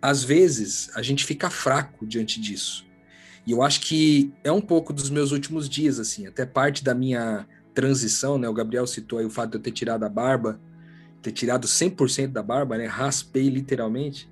às 0.01 0.23
vezes 0.23 0.89
a 0.95 1.03
gente 1.03 1.23
fica 1.23 1.49
fraco 1.49 2.07
diante 2.07 2.41
disso. 2.41 2.85
E 3.45 3.51
eu 3.51 3.61
acho 3.61 3.81
que 3.81 4.33
é 4.43 4.51
um 4.51 4.61
pouco 4.61 4.91
dos 4.91 5.09
meus 5.09 5.31
últimos 5.31 5.69
dias, 5.69 5.99
assim, 5.99 6.25
até 6.25 6.45
parte 6.45 6.83
da 6.83 6.95
minha 6.95 7.47
transição, 7.79 8.37
né? 8.37 8.49
O 8.49 8.53
Gabriel 8.53 8.85
citou 8.85 9.19
aí 9.19 9.25
o 9.25 9.29
fato 9.29 9.51
de 9.51 9.57
eu 9.57 9.61
ter 9.61 9.71
tirado 9.71 10.03
a 10.03 10.09
barba. 10.09 10.59
ter 11.21 11.31
tirado 11.31 11.65
100% 11.65 12.27
da 12.27 12.43
barba, 12.43 12.77
né? 12.77 12.85
Raspei 12.85 13.49
literalmente. 13.49 14.29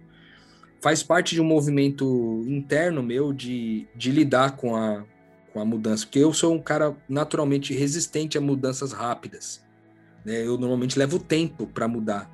Faz 0.81 1.01
parte 1.01 1.33
de 1.33 1.41
um 1.41 1.45
movimento 1.45 2.43
interno 2.45 3.01
meu 3.01 3.31
de, 3.31 3.87
de 3.95 4.11
lidar 4.11 4.57
com 4.57 4.75
a, 4.75 5.05
com 5.53 5.61
a 5.61 5.65
mudança, 5.65 6.05
porque 6.05 6.19
eu 6.19 6.33
sou 6.33 6.53
um 6.53 6.61
cara 6.61 6.95
naturalmente 7.07 7.73
resistente 7.73 8.37
a 8.37 8.41
mudanças 8.41 8.91
rápidas. 8.91 9.65
Né? 10.25 10.45
Eu 10.45 10.57
normalmente 10.57 10.99
levo 10.99 11.17
tempo 11.17 11.67
para 11.67 11.87
mudar. 11.87 12.29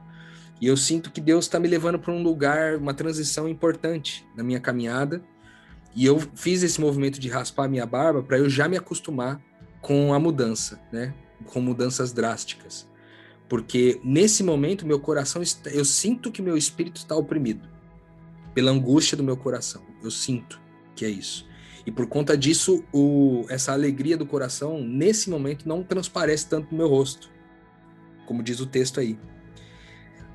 E 0.60 0.68
eu 0.68 0.76
sinto 0.76 1.12
que 1.12 1.22
Deus 1.22 1.46
está 1.46 1.60
me 1.60 1.68
levando 1.68 2.00
para 2.00 2.12
um 2.12 2.24
lugar, 2.24 2.78
uma 2.78 2.94
transição 2.94 3.48
importante 3.48 4.26
na 4.36 4.44
minha 4.44 4.60
caminhada. 4.60 5.22
E 5.96 6.06
eu 6.06 6.20
fiz 6.36 6.64
esse 6.64 6.82
movimento 6.82 7.20
de 7.20 7.30
raspar 7.30 7.68
minha 7.68 7.86
barba 7.86 8.24
para 8.24 8.40
eu 8.40 8.50
já 8.50 8.68
me 8.68 8.78
acostumar 8.78 9.40
com 9.84 10.14
a 10.14 10.20
mudança, 10.20 10.80
né? 10.92 11.14
Com 11.46 11.60
mudanças 11.60 12.14
drásticas. 12.14 12.90
Porque 13.48 14.00
nesse 14.04 14.42
momento 14.42 14.88
meu 14.88 15.00
coração 15.00 15.44
está, 15.44 15.70
eu 15.70 15.86
sinto 15.86 16.32
que 16.32 16.42
meu 16.42 16.58
espírito 16.58 16.98
está 16.98 17.16
oprimido 17.16 17.68
pela 18.56 18.72
angústia 18.72 19.16
do 19.16 19.24
meu 19.24 19.38
coração. 19.38 19.84
Eu 20.02 20.10
sinto 20.10 20.60
que 20.96 21.06
é 21.06 21.10
isso. 21.10 21.46
E 21.86 21.92
por 21.92 22.08
conta 22.08 22.38
disso, 22.38 22.84
o, 22.94 23.46
essa 23.50 23.74
alegria 23.74 24.16
do 24.16 24.26
coração, 24.26 24.82
nesse 24.82 25.30
momento, 25.30 25.68
não 25.68 25.84
transparece 25.84 26.48
tanto 26.48 26.72
no 26.72 26.78
meu 26.78 26.88
rosto, 26.88 27.30
como 28.26 28.42
diz 28.42 28.62
o 28.62 28.66
texto 28.66 29.02
aí. 29.02 29.20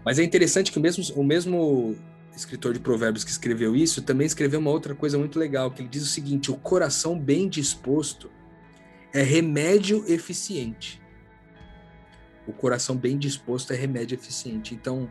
Mas 0.04 0.18
é 0.18 0.22
interessante 0.22 0.70
que 0.70 0.78
o 0.78 0.82
mesmo, 0.82 1.02
o 1.16 1.24
mesmo 1.24 1.96
escritor 2.36 2.74
de 2.74 2.80
Provérbios 2.80 3.24
que 3.24 3.30
escreveu 3.30 3.74
isso 3.74 4.02
também 4.02 4.26
escreveu 4.26 4.60
uma 4.60 4.70
outra 4.70 4.94
coisa 4.94 5.16
muito 5.16 5.38
legal, 5.38 5.70
que 5.70 5.80
ele 5.80 5.88
diz 5.88 6.02
o 6.02 6.06
seguinte: 6.06 6.50
o 6.50 6.56
coração 6.56 7.18
bem 7.18 7.48
disposto 7.48 8.30
é 9.12 9.22
remédio 9.22 10.04
eficiente. 10.06 11.00
O 12.46 12.52
coração 12.52 12.96
bem 12.96 13.18
disposto 13.18 13.72
é 13.72 13.76
remédio 13.76 14.14
eficiente. 14.14 14.74
Então, 14.74 15.08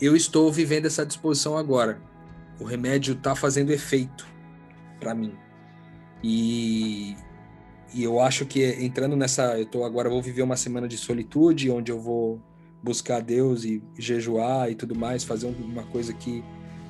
eu 0.00 0.16
estou 0.16 0.50
vivendo 0.50 0.86
essa 0.86 1.04
disposição 1.04 1.56
agora. 1.56 2.00
O 2.58 2.64
remédio 2.64 3.14
está 3.14 3.34
fazendo 3.34 3.72
efeito 3.72 4.26
para 4.98 5.14
mim. 5.14 5.34
E, 6.22 7.16
e 7.92 8.02
eu 8.02 8.20
acho 8.20 8.46
que 8.46 8.64
entrando 8.64 9.16
nessa, 9.16 9.58
eu 9.58 9.66
tô 9.66 9.84
agora 9.84 10.08
vou 10.08 10.22
viver 10.22 10.42
uma 10.42 10.56
semana 10.56 10.86
de 10.86 10.96
solitude, 10.96 11.70
onde 11.70 11.90
eu 11.90 12.00
vou 12.00 12.40
buscar 12.82 13.20
Deus 13.20 13.64
e 13.64 13.82
jejuar 13.98 14.70
e 14.70 14.74
tudo 14.74 14.94
mais, 14.94 15.22
fazer 15.22 15.46
uma 15.46 15.84
coisa 15.84 16.12
que 16.12 16.42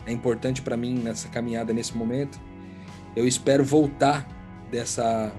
é 0.07 0.12
importante 0.12 0.62
para 0.62 0.76
mim 0.76 0.94
nessa 0.94 1.28
caminhada 1.28 1.72
nesse 1.72 1.96
momento. 1.96 2.40
Eu 3.14 3.26
espero 3.26 3.64
voltar 3.64 4.26
dessa 4.70 5.32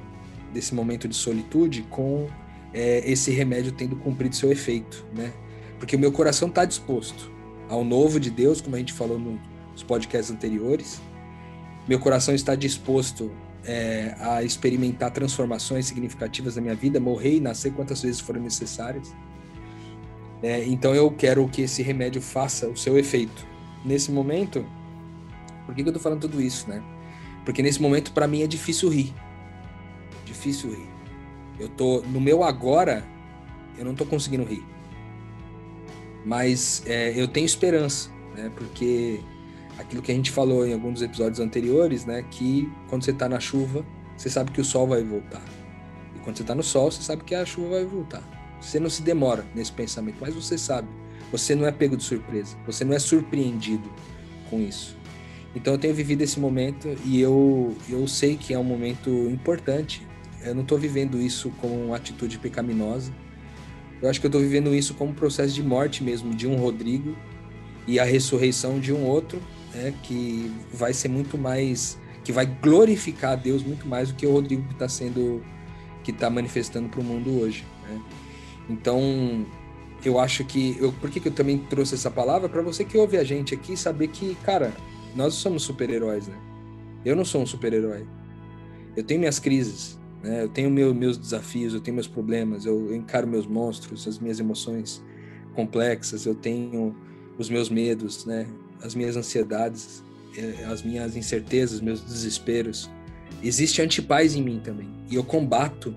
desse 0.54 0.74
momento 0.76 1.08
de 1.08 1.16
solitude 1.16 1.82
com 1.90 2.28
é, 2.74 3.04
esse 3.10 3.32
remédio 3.32 3.72
tendo 3.72 3.96
cumprido 3.96 4.36
seu 4.36 4.52
efeito, 4.52 5.06
né? 5.16 5.34
Porque 5.80 5.96
o 5.96 6.00
meu 6.00 6.12
coração 6.12 6.48
está 6.48 6.64
disposto 6.64 7.32
ao 7.70 7.84
novo 7.84 8.20
de 8.20 8.30
Deus, 8.30 8.62
como 8.62 8.76
a 8.76 8.80
gente 8.80 8.94
falou 8.94 9.20
nos 9.20 9.84
podcasts 9.84 10.32
anteriores, 10.32 11.02
meu 11.88 12.00
coração 12.00 12.34
está 12.34 12.56
disposto 12.56 13.32
é, 13.66 14.16
a 14.20 14.44
experimentar 14.44 15.12
transformações 15.12 15.86
significativas 15.86 16.56
na 16.56 16.62
minha 16.62 16.76
vida, 16.76 17.00
morrer 17.00 17.38
e 17.38 17.40
nascer 17.40 17.74
quantas 17.74 18.02
vezes 18.02 18.20
forem 18.20 18.42
necessárias. 18.42 19.14
É, 20.42 20.64
então 20.66 20.94
eu 20.94 21.10
quero 21.12 21.48
que 21.48 21.62
esse 21.62 21.82
remédio 21.82 22.22
faça 22.22 22.68
o 22.68 22.78
seu 22.78 22.98
efeito. 22.98 23.46
Nesse 23.84 24.12
momento, 24.12 24.66
por 25.66 25.74
que, 25.74 25.84
que 25.84 25.90
eu 25.90 25.94
tô 25.94 26.00
falando 26.00 26.22
tudo 26.22 26.42
isso, 26.42 26.70
né? 26.70 26.82
Porque 27.46 27.62
nesse 27.62 27.82
momento 27.82 28.12
para 28.12 28.28
mim 28.28 28.42
é 28.42 28.48
difícil 28.48 28.90
rir. 28.90 29.14
Difícil 30.34 30.72
rir. 30.72 30.90
Eu 31.60 31.70
tô 31.70 32.02
no 32.02 32.20
meu 32.20 32.44
agora, 32.44 33.06
eu 33.78 33.86
não 33.86 33.94
tô 33.94 34.06
conseguindo 34.06 34.44
rir. 34.44 34.66
Mas 36.26 36.84
é, 36.86 37.14
eu 37.16 37.28
tenho 37.28 37.46
esperança, 37.46 38.10
né? 38.36 38.52
Porque 38.56 39.22
aquilo 39.78 40.02
que 40.02 40.12
a 40.12 40.16
gente 40.16 40.32
falou 40.32 40.66
em 40.66 40.74
alguns 40.74 41.02
episódios 41.02 41.40
anteriores, 41.40 42.06
né? 42.06 42.26
Que 42.32 42.72
quando 42.90 43.04
você 43.04 43.12
está 43.12 43.30
na 43.30 43.40
chuva, 43.40 43.86
você 44.18 44.30
sabe 44.30 44.52
que 44.52 44.60
o 44.60 44.66
sol 44.66 44.88
vai 44.88 45.04
voltar. 45.04 45.44
E 46.16 46.20
quando 46.20 46.38
você 46.38 46.44
está 46.44 46.56
no 46.56 46.64
sol, 46.64 46.92
você 46.92 47.02
sabe 47.02 47.24
que 47.24 47.36
a 47.36 47.46
chuva 47.46 47.76
vai 47.76 47.86
voltar. 47.86 48.24
Você 48.60 48.80
não 48.80 48.90
se 48.90 49.02
demora 49.02 49.46
nesse 49.54 49.72
pensamento, 49.72 50.18
mas 50.20 50.34
você 50.34 50.58
sabe. 50.58 50.88
Você 51.32 51.56
não 51.56 51.66
é 51.66 51.72
pego 51.72 51.98
de 51.98 52.04
surpresa. 52.04 52.56
Você 52.66 52.84
não 52.84 52.94
é 52.94 53.00
surpreendido 53.00 53.90
com 54.50 54.60
isso. 54.60 54.98
Então 55.56 55.74
eu 55.74 55.80
tenho 55.80 55.94
vivido 55.94 56.22
esse 56.22 56.40
momento 56.40 56.96
e 57.06 57.20
eu, 57.20 57.76
eu 57.88 58.08
sei 58.08 58.36
que 58.36 58.54
é 58.54 58.60
um 58.60 58.64
momento 58.64 59.10
importante. 59.30 60.06
Eu 60.44 60.54
não 60.54 60.62
estou 60.64 60.78
vivendo 60.78 61.20
isso 61.20 61.52
como 61.62 61.74
uma 61.74 61.96
atitude 61.96 62.38
pecaminosa. 62.38 63.12
Eu 64.02 64.10
acho 64.10 64.20
que 64.20 64.26
eu 64.26 64.30
estou 64.30 64.42
vivendo 64.42 64.76
isso 64.76 64.94
como 64.94 65.12
um 65.12 65.14
processo 65.14 65.54
de 65.54 65.64
morte 65.64 66.04
mesmo 66.04 66.34
de 66.36 66.46
um 66.46 66.56
Rodrigo 66.56 67.16
e 67.88 68.00
a 68.00 68.04
ressurreição 68.04 68.80
de 68.80 68.92
um 68.92 69.06
outro 69.06 69.42
né, 69.74 69.94
que 70.04 70.52
vai 70.74 70.94
ser 70.94 71.08
muito 71.08 71.38
mais, 71.38 71.98
que 72.24 72.32
vai 72.32 72.46
glorificar 72.46 73.32
a 73.32 73.36
Deus 73.36 73.64
muito 73.64 73.88
mais 73.88 74.10
do 74.10 74.16
que 74.16 74.28
o 74.28 74.32
Rodrigo 74.32 74.64
que 74.68 74.74
está 74.74 74.90
sendo, 74.90 75.42
que 76.04 76.12
está 76.12 76.30
manifestando 76.30 76.90
para 76.90 77.00
o 77.00 77.04
mundo 77.04 77.40
hoje. 77.40 77.66
Né? 77.88 78.02
Então, 78.70 79.46
eu 80.04 80.20
acho 80.20 80.44
que, 80.44 80.78
eu, 80.80 80.92
por 80.94 81.10
que, 81.10 81.20
que 81.20 81.28
eu 81.30 81.32
também 81.32 81.58
trouxe 81.58 81.96
essa 81.96 82.12
palavra? 82.12 82.50
Para 82.50 82.62
você 82.62 82.84
que 82.84 82.98
ouve 82.98 83.18
a 83.18 83.24
gente 83.24 83.54
aqui 83.54 83.78
saber 83.78 84.10
que, 84.10 84.36
cara, 84.44 84.74
nós 85.16 85.34
somos 85.36 85.64
super-heróis, 85.64 86.28
né? 86.28 86.38
Eu 87.06 87.16
não 87.16 87.26
sou 87.26 87.42
um 87.42 87.46
super-herói. 87.46 88.06
Eu 88.96 89.04
tenho 89.04 89.20
minhas 89.20 89.40
crises, 89.40 90.00
né? 90.24 90.44
Eu 90.44 90.50
tenho 90.50 90.72
meu, 90.72 90.96
meus 90.96 91.18
desafios, 91.18 91.74
eu 91.74 91.82
tenho 91.82 91.96
meus 91.96 92.08
problemas, 92.08 92.66
eu, 92.66 92.96
encaro 92.96 93.28
meus 93.28 93.46
monstros, 93.46 94.08
as 94.08 94.18
minhas 94.18 94.40
emoções 94.40 95.04
complexas, 95.54 96.26
eu 96.26 96.34
tenho 96.34 96.96
os 97.38 97.50
meus 97.50 97.70
medos, 97.70 98.26
né? 98.26 98.48
as 98.84 98.94
minhas 98.94 99.16
ansiedades, 99.16 100.04
eh, 100.38 100.66
as 100.66 100.84
minhas 100.84 101.16
incertezas, 101.16 101.80
meus 101.80 102.02
desesperos. 102.02 102.90
Existe 103.42 103.82
antipaz 103.82 104.36
em 104.36 104.44
mim 104.44 104.60
também. 104.64 104.90
E 105.10 105.16
eu 105.16 105.24
combato 105.24 105.96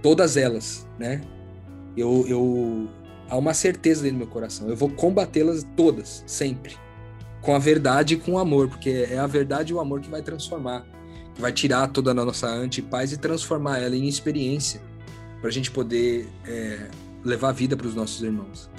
todas 0.00 0.36
elas, 0.36 0.86
né? 0.98 1.20
Eu, 1.96 2.24
eu 2.28 2.88
há 3.28 3.36
uma 3.36 3.52
certeza 3.52 4.02
dentro 4.02 4.18
do 4.18 4.24
meu 4.24 4.28
coração. 4.28 4.68
Eu 4.68 4.76
vou 4.76 4.88
combatê-las 4.90 5.66
todas, 5.76 6.22
sempre. 6.26 6.76
Com 7.42 7.54
a 7.54 7.58
verdade 7.58 8.14
e 8.14 8.16
com 8.16 8.32
o 8.32 8.38
amor, 8.38 8.68
porque 8.68 9.06
é 9.10 9.18
a 9.18 9.26
verdade 9.26 9.72
e 9.72 9.74
o 9.74 9.80
amor 9.80 10.00
que 10.00 10.08
vai 10.08 10.22
transformar, 10.22 10.86
vai 11.38 11.52
tirar 11.52 11.88
toda 11.88 12.10
a 12.10 12.14
nossa 12.14 12.46
antipaz 12.46 13.12
e 13.12 13.16
transformar 13.16 13.78
ela 13.78 13.96
em 13.96 14.08
experiência, 14.08 14.80
para 15.40 15.48
a 15.48 15.52
gente 15.52 15.70
poder 15.70 16.28
é, 16.46 16.88
levar 17.24 17.52
vida 17.52 17.76
para 17.76 17.86
os 17.86 17.94
nossos 17.94 18.22
irmãos. 18.22 18.70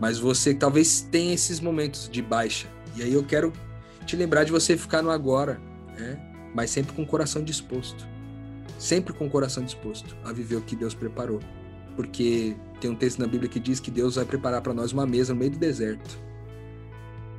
Mas 0.00 0.18
você 0.18 0.54
talvez 0.54 1.02
tenha 1.02 1.34
esses 1.34 1.60
momentos 1.60 2.08
de 2.08 2.22
baixa. 2.22 2.68
E 2.96 3.02
aí 3.02 3.12
eu 3.12 3.22
quero 3.22 3.52
te 4.06 4.16
lembrar 4.16 4.44
de 4.44 4.50
você 4.50 4.76
ficar 4.76 5.02
no 5.02 5.10
agora, 5.10 5.60
né? 5.96 6.18
mas 6.54 6.70
sempre 6.70 6.94
com 6.94 7.02
o 7.02 7.06
coração 7.06 7.44
disposto. 7.44 8.08
Sempre 8.78 9.12
com 9.12 9.26
o 9.26 9.30
coração 9.30 9.62
disposto 9.62 10.16
a 10.24 10.32
viver 10.32 10.56
o 10.56 10.62
que 10.62 10.74
Deus 10.74 10.94
preparou. 10.94 11.38
Porque 11.94 12.56
tem 12.80 12.90
um 12.90 12.94
texto 12.94 13.18
na 13.18 13.26
Bíblia 13.26 13.48
que 13.48 13.60
diz 13.60 13.78
que 13.78 13.90
Deus 13.90 14.16
vai 14.16 14.24
preparar 14.24 14.62
para 14.62 14.72
nós 14.72 14.92
uma 14.92 15.06
mesa 15.06 15.34
no 15.34 15.38
meio 15.38 15.52
do 15.52 15.58
deserto. 15.58 16.18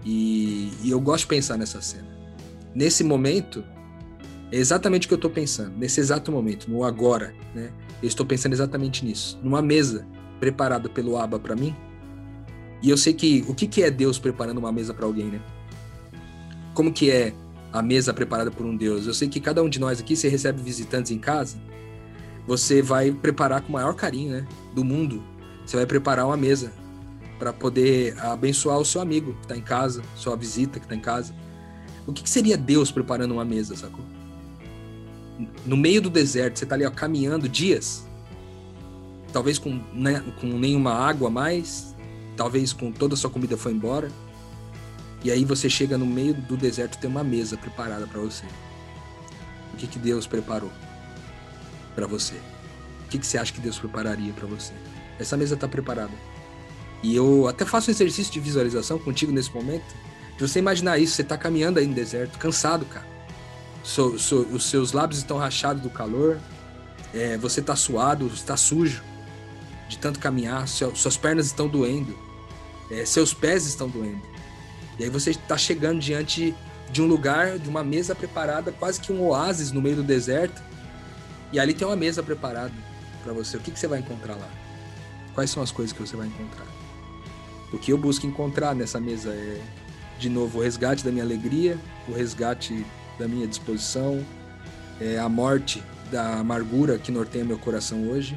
E, 0.05 0.71
e, 0.83 0.91
eu 0.91 0.99
gosto 0.99 1.21
de 1.21 1.27
pensar 1.27 1.57
nessa 1.57 1.81
cena. 1.81 2.07
Nesse 2.73 3.03
momento, 3.03 3.63
é 4.51 4.57
exatamente 4.57 5.05
o 5.05 5.07
que 5.07 5.13
eu 5.13 5.17
estou 5.17 5.31
pensando. 5.31 5.77
Nesse 5.77 5.99
exato 5.99 6.31
momento, 6.31 6.69
no 6.69 6.83
agora, 6.83 7.33
né? 7.55 7.71
Eu 8.01 8.07
estou 8.07 8.25
pensando 8.25 8.53
exatamente 8.53 9.05
nisso. 9.05 9.39
Numa 9.41 9.61
mesa 9.61 10.05
preparada 10.39 10.89
pelo 10.89 11.17
Abba 11.17 11.39
para 11.39 11.55
mim, 11.55 11.75
e 12.81 12.89
eu 12.89 12.97
sei 12.97 13.13
que 13.13 13.45
o 13.47 13.53
que, 13.53 13.67
que 13.67 13.83
é 13.83 13.91
Deus 13.91 14.17
preparando 14.17 14.57
uma 14.57 14.71
mesa 14.71 14.93
para 14.93 15.05
alguém, 15.05 15.25
né? 15.25 15.41
Como 16.73 16.91
que 16.91 17.11
é 17.11 17.33
a 17.71 17.81
mesa 17.81 18.13
preparada 18.13 18.49
por 18.51 18.65
um 18.65 18.75
Deus? 18.75 19.05
Eu 19.05 19.13
sei 19.13 19.29
que 19.29 19.39
cada 19.39 19.61
um 19.61 19.69
de 19.69 19.79
nós 19.79 19.99
aqui, 19.99 20.15
você 20.15 20.27
recebe 20.27 20.61
visitantes 20.61 21.11
em 21.11 21.19
casa, 21.19 21.57
você 22.47 22.81
vai 22.81 23.11
preparar 23.11 23.61
com 23.61 23.69
o 23.69 23.71
maior 23.73 23.93
carinho, 23.93 24.31
né? 24.31 24.47
Do 24.73 24.83
mundo. 24.83 25.23
Você 25.65 25.77
vai 25.77 25.85
preparar 25.85 26.25
uma 26.25 26.35
mesa 26.35 26.73
para 27.37 27.53
poder 27.53 28.19
abençoar 28.19 28.77
o 28.77 28.85
seu 28.85 28.99
amigo 28.99 29.33
que 29.33 29.41
está 29.43 29.55
em 29.55 29.61
casa, 29.61 30.01
sua 30.15 30.35
visita 30.35 30.79
que 30.79 30.85
está 30.85 30.95
em 30.95 30.99
casa. 30.99 31.33
O 32.05 32.11
que, 32.11 32.23
que, 32.23 32.29
seria 32.29 32.57
Deus 32.57 32.91
preparando 32.91 33.31
uma 33.31 33.45
mesa, 33.45 33.75
sacou? 33.75 34.03
No 35.65 35.77
meio 35.77 36.01
do 36.01 36.09
deserto, 36.09 36.57
você 36.57 36.65
está 36.65 36.75
ali 36.75 36.85
ó, 36.85 36.91
caminhando 36.91 37.47
dias, 37.47 38.05
talvez 39.31 39.57
com, 39.57 39.81
né, 39.93 40.23
com 40.39 40.47
nenhuma 40.47 40.93
água 40.93 41.29
mais, 41.29 41.95
talvez 42.35 42.73
com 42.73 42.91
toda 42.91 43.13
a 43.13 43.17
sua 43.17 43.29
comida 43.29 43.57
foi 43.57 43.71
embora. 43.71 44.09
E 45.23 45.31
aí 45.31 45.45
você 45.45 45.69
chega 45.69 45.97
no 45.97 46.05
meio 46.05 46.33
do 46.33 46.57
deserto 46.57 46.97
tem 46.97 47.09
uma 47.09 47.23
mesa 47.23 47.55
preparada 47.55 48.07
para 48.07 48.19
você. 48.19 48.45
O 49.73 49.77
que, 49.77 49.87
que 49.87 49.99
Deus 49.99 50.25
preparou 50.25 50.71
para 51.95 52.07
você? 52.07 52.35
O 53.05 53.09
que, 53.09 53.19
que 53.19 53.27
você 53.27 53.37
acha 53.37 53.53
que 53.53 53.61
Deus 53.61 53.77
prepararia 53.77 54.33
para 54.33 54.47
você? 54.47 54.73
Essa 55.19 55.37
mesa 55.37 55.53
está 55.55 55.67
preparada. 55.67 56.13
E 57.03 57.15
eu 57.15 57.47
até 57.47 57.65
faço 57.65 57.89
um 57.89 57.93
exercício 57.93 58.31
de 58.31 58.39
visualização 58.39 58.97
contigo 58.97 59.31
nesse 59.31 59.53
momento. 59.53 59.95
De 60.37 60.47
você 60.47 60.59
imaginar 60.59 60.97
isso, 60.97 61.13
você 61.13 61.21
está 61.21 61.37
caminhando 61.37 61.79
aí 61.79 61.85
no 61.85 61.93
deserto, 61.93 62.37
cansado, 62.37 62.85
cara. 62.85 63.10
So, 63.83 64.17
so, 64.19 64.41
os 64.51 64.65
seus 64.65 64.91
lábios 64.91 65.19
estão 65.19 65.37
rachados 65.37 65.81
do 65.81 65.89
calor, 65.89 66.39
é, 67.13 67.37
você 67.37 67.59
está 67.59 67.75
suado, 67.75 68.27
está 68.27 68.55
sujo 68.55 69.03
de 69.89 69.97
tanto 69.97 70.19
caminhar, 70.19 70.67
seu, 70.67 70.95
suas 70.95 71.17
pernas 71.17 71.47
estão 71.47 71.67
doendo, 71.67 72.17
é, 72.89 73.05
seus 73.05 73.33
pés 73.33 73.65
estão 73.65 73.89
doendo. 73.89 74.21
E 74.97 75.03
aí 75.03 75.09
você 75.09 75.31
está 75.31 75.57
chegando 75.57 75.99
diante 75.99 76.55
de 76.91 77.01
um 77.01 77.07
lugar, 77.07 77.57
de 77.57 77.69
uma 77.69 77.83
mesa 77.83 78.13
preparada, 78.13 78.71
quase 78.71 78.99
que 78.99 79.11
um 79.11 79.21
oásis 79.23 79.71
no 79.71 79.81
meio 79.81 79.97
do 79.97 80.03
deserto. 80.03 80.61
E 81.51 81.59
ali 81.59 81.73
tem 81.73 81.87
uma 81.87 81.95
mesa 81.95 82.21
preparada 82.21 82.73
para 83.23 83.33
você. 83.33 83.57
O 83.57 83.59
que, 83.59 83.71
que 83.71 83.79
você 83.79 83.87
vai 83.87 83.99
encontrar 83.99 84.35
lá? 84.35 84.49
Quais 85.33 85.49
são 85.49 85.63
as 85.63 85.71
coisas 85.71 85.93
que 85.93 85.99
você 86.01 86.15
vai 86.15 86.27
encontrar? 86.27 86.67
O 87.73 87.77
que 87.77 87.91
eu 87.91 87.97
busco 87.97 88.27
encontrar 88.27 88.75
nessa 88.75 88.99
mesa 88.99 89.29
é, 89.29 89.61
de 90.19 90.29
novo, 90.29 90.59
o 90.59 90.61
resgate 90.61 91.03
da 91.03 91.11
minha 91.11 91.23
alegria, 91.23 91.77
o 92.07 92.13
resgate 92.13 92.85
da 93.17 93.27
minha 93.27 93.47
disposição, 93.47 94.25
é 94.99 95.17
a 95.17 95.29
morte 95.29 95.83
da 96.11 96.39
amargura 96.39 96.97
que 96.99 97.11
norteia 97.11 97.45
meu 97.45 97.57
coração 97.57 98.09
hoje 98.09 98.35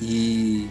e 0.00 0.68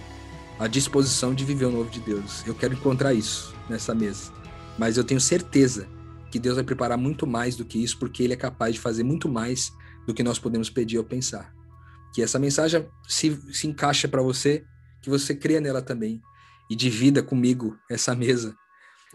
a 0.59 0.67
disposição 0.67 1.33
de 1.33 1.45
viver 1.45 1.65
o 1.65 1.71
novo 1.71 1.89
de 1.89 1.99
Deus. 1.99 2.45
Eu 2.47 2.55
quero 2.55 2.73
encontrar 2.73 3.13
isso 3.13 3.55
nessa 3.69 3.93
mesa. 3.93 4.31
Mas 4.77 4.97
eu 4.97 5.03
tenho 5.03 5.19
certeza 5.19 5.87
que 6.31 6.39
Deus 6.39 6.55
vai 6.55 6.63
preparar 6.63 6.97
muito 6.97 7.25
mais 7.25 7.55
do 7.55 7.65
que 7.65 7.81
isso, 7.81 7.97
porque 7.97 8.23
Ele 8.23 8.33
é 8.33 8.37
capaz 8.37 8.75
de 8.75 8.81
fazer 8.81 9.03
muito 9.03 9.29
mais 9.29 9.71
do 10.05 10.13
que 10.13 10.23
nós 10.23 10.39
podemos 10.39 10.69
pedir 10.69 10.97
ou 10.97 11.03
pensar. 11.03 11.53
Que 12.13 12.21
essa 12.21 12.39
mensagem 12.39 12.87
se, 13.07 13.39
se 13.53 13.67
encaixa 13.67 14.07
para 14.07 14.21
você, 14.21 14.65
que 15.01 15.09
você 15.09 15.35
creia 15.35 15.61
nela 15.61 15.81
também 15.81 16.21
e 16.69 16.75
divida 16.75 17.21
comigo 17.21 17.77
essa 17.89 18.15
mesa. 18.15 18.55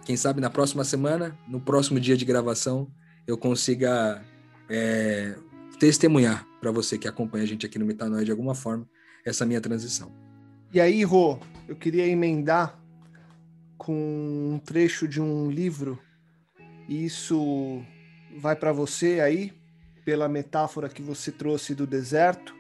Quem 0.05 0.17
sabe 0.17 0.41
na 0.41 0.51
próxima 0.51 0.85
semana, 0.85 1.37
no 1.49 1.61
próximo 1.61 2.01
dia 2.01 2.17
de 2.17 2.25
gravação, 2.25 2.91
eu 3.27 3.37
consiga 3.39 4.23
é, 4.69 5.35
testemunhar 5.79 6.47
para 6.61 6.71
você 6.71 6.97
que 6.99 7.09
acompanha 7.09 7.45
a 7.45 7.47
gente 7.47 7.67
aqui 7.67 7.79
no 7.79 7.87
Metanoia 7.87 8.25
de 8.25 8.31
alguma 8.31 8.55
forma 8.55 8.89
essa 9.25 9.47
minha 9.47 9.61
transição. 9.61 10.13
E 10.73 10.81
aí, 10.81 11.05
Rô, 11.05 11.39
eu 11.69 11.77
queria 11.77 12.07
emendar 12.07 12.81
com 13.77 13.93
um 14.55 14.59
trecho 14.59 15.07
de 15.07 15.21
um 15.21 15.51
livro. 15.51 15.99
Isso 16.89 17.83
vai 18.39 18.57
para 18.57 18.73
você 18.73 19.21
aí, 19.21 19.53
pela 20.05 20.29
metáfora 20.29 20.89
que 20.89 21.03
você 21.03 21.31
trouxe 21.31 21.75
do 21.75 21.87
deserto. 21.87 22.55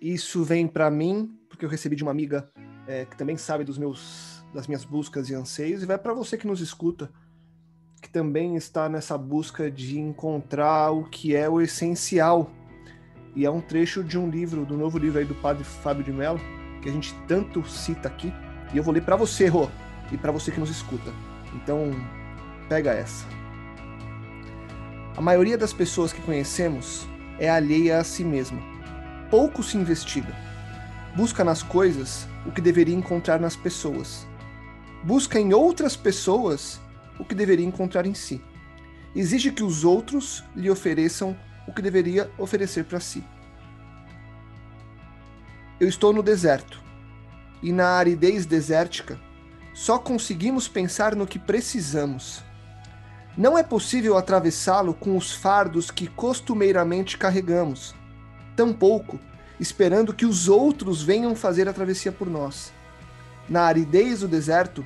Isso 0.00 0.44
vem 0.44 0.66
para 0.66 0.90
mim, 0.90 1.38
porque 1.48 1.64
eu 1.64 1.68
recebi 1.68 1.96
de 1.96 2.02
uma 2.02 2.12
amiga 2.12 2.48
é, 2.86 3.04
que 3.04 3.16
também 3.16 3.36
sabe 3.36 3.64
dos 3.64 3.78
meus, 3.78 4.44
das 4.54 4.66
minhas 4.66 4.84
buscas 4.84 5.28
e 5.28 5.34
anseios, 5.34 5.82
e 5.82 5.86
vai 5.86 5.98
para 5.98 6.14
você 6.14 6.36
que 6.36 6.46
nos 6.46 6.60
escuta, 6.60 7.10
também 8.16 8.56
está 8.56 8.88
nessa 8.88 9.18
busca 9.18 9.70
de 9.70 10.00
encontrar 10.00 10.90
o 10.90 11.04
que 11.04 11.36
é 11.36 11.46
o 11.50 11.60
essencial 11.60 12.50
e 13.34 13.44
é 13.44 13.50
um 13.50 13.60
trecho 13.60 14.02
de 14.02 14.18
um 14.18 14.30
livro, 14.30 14.64
do 14.64 14.74
novo 14.74 14.96
livro 14.96 15.18
aí 15.18 15.26
do 15.26 15.34
padre 15.34 15.64
Fábio 15.64 16.02
de 16.02 16.10
Mello, 16.10 16.40
que 16.80 16.88
a 16.88 16.92
gente 16.92 17.14
tanto 17.28 17.62
cita 17.68 18.08
aqui. 18.08 18.32
E 18.72 18.78
eu 18.78 18.82
vou 18.82 18.94
ler 18.94 19.02
para 19.02 19.16
você, 19.16 19.48
Rô, 19.48 19.68
e 20.10 20.16
para 20.16 20.32
você 20.32 20.50
que 20.50 20.58
nos 20.58 20.70
escuta. 20.70 21.12
Então, 21.56 21.90
pega 22.70 22.94
essa. 22.94 23.26
A 25.14 25.20
maioria 25.20 25.58
das 25.58 25.74
pessoas 25.74 26.10
que 26.10 26.22
conhecemos 26.22 27.06
é 27.38 27.50
alheia 27.50 27.98
a 27.98 28.04
si 28.04 28.24
mesma. 28.24 28.62
Pouco 29.30 29.62
se 29.62 29.76
investiga. 29.76 30.34
Busca 31.14 31.44
nas 31.44 31.62
coisas 31.62 32.26
o 32.46 32.50
que 32.50 32.62
deveria 32.62 32.96
encontrar 32.96 33.38
nas 33.38 33.56
pessoas. 33.56 34.26
Busca 35.04 35.38
em 35.38 35.52
outras 35.52 35.94
pessoas 35.94 36.80
o 37.18 37.24
que 37.24 37.34
deveria 37.34 37.66
encontrar 37.66 38.06
em 38.06 38.14
si. 38.14 38.42
Exige 39.14 39.50
que 39.50 39.62
os 39.62 39.84
outros 39.84 40.44
lhe 40.54 40.70
ofereçam 40.70 41.36
o 41.66 41.72
que 41.72 41.82
deveria 41.82 42.30
oferecer 42.38 42.84
para 42.84 43.00
si. 43.00 43.24
Eu 45.80 45.88
estou 45.88 46.12
no 46.12 46.22
deserto, 46.22 46.82
e 47.62 47.72
na 47.72 47.88
aridez 47.90 48.46
desértica, 48.46 49.18
só 49.74 49.98
conseguimos 49.98 50.68
pensar 50.68 51.14
no 51.14 51.26
que 51.26 51.38
precisamos. 51.38 52.42
Não 53.36 53.58
é 53.58 53.62
possível 53.62 54.16
atravessá-lo 54.16 54.94
com 54.94 55.16
os 55.16 55.32
fardos 55.32 55.90
que 55.90 56.06
costumeiramente 56.06 57.18
carregamos, 57.18 57.94
tampouco 58.56 59.20
esperando 59.58 60.14
que 60.14 60.26
os 60.26 60.48
outros 60.48 61.02
venham 61.02 61.34
fazer 61.34 61.68
a 61.68 61.72
travessia 61.72 62.12
por 62.12 62.28
nós. 62.28 62.72
Na 63.48 63.62
aridez 63.62 64.20
do 64.20 64.28
deserto, 64.28 64.84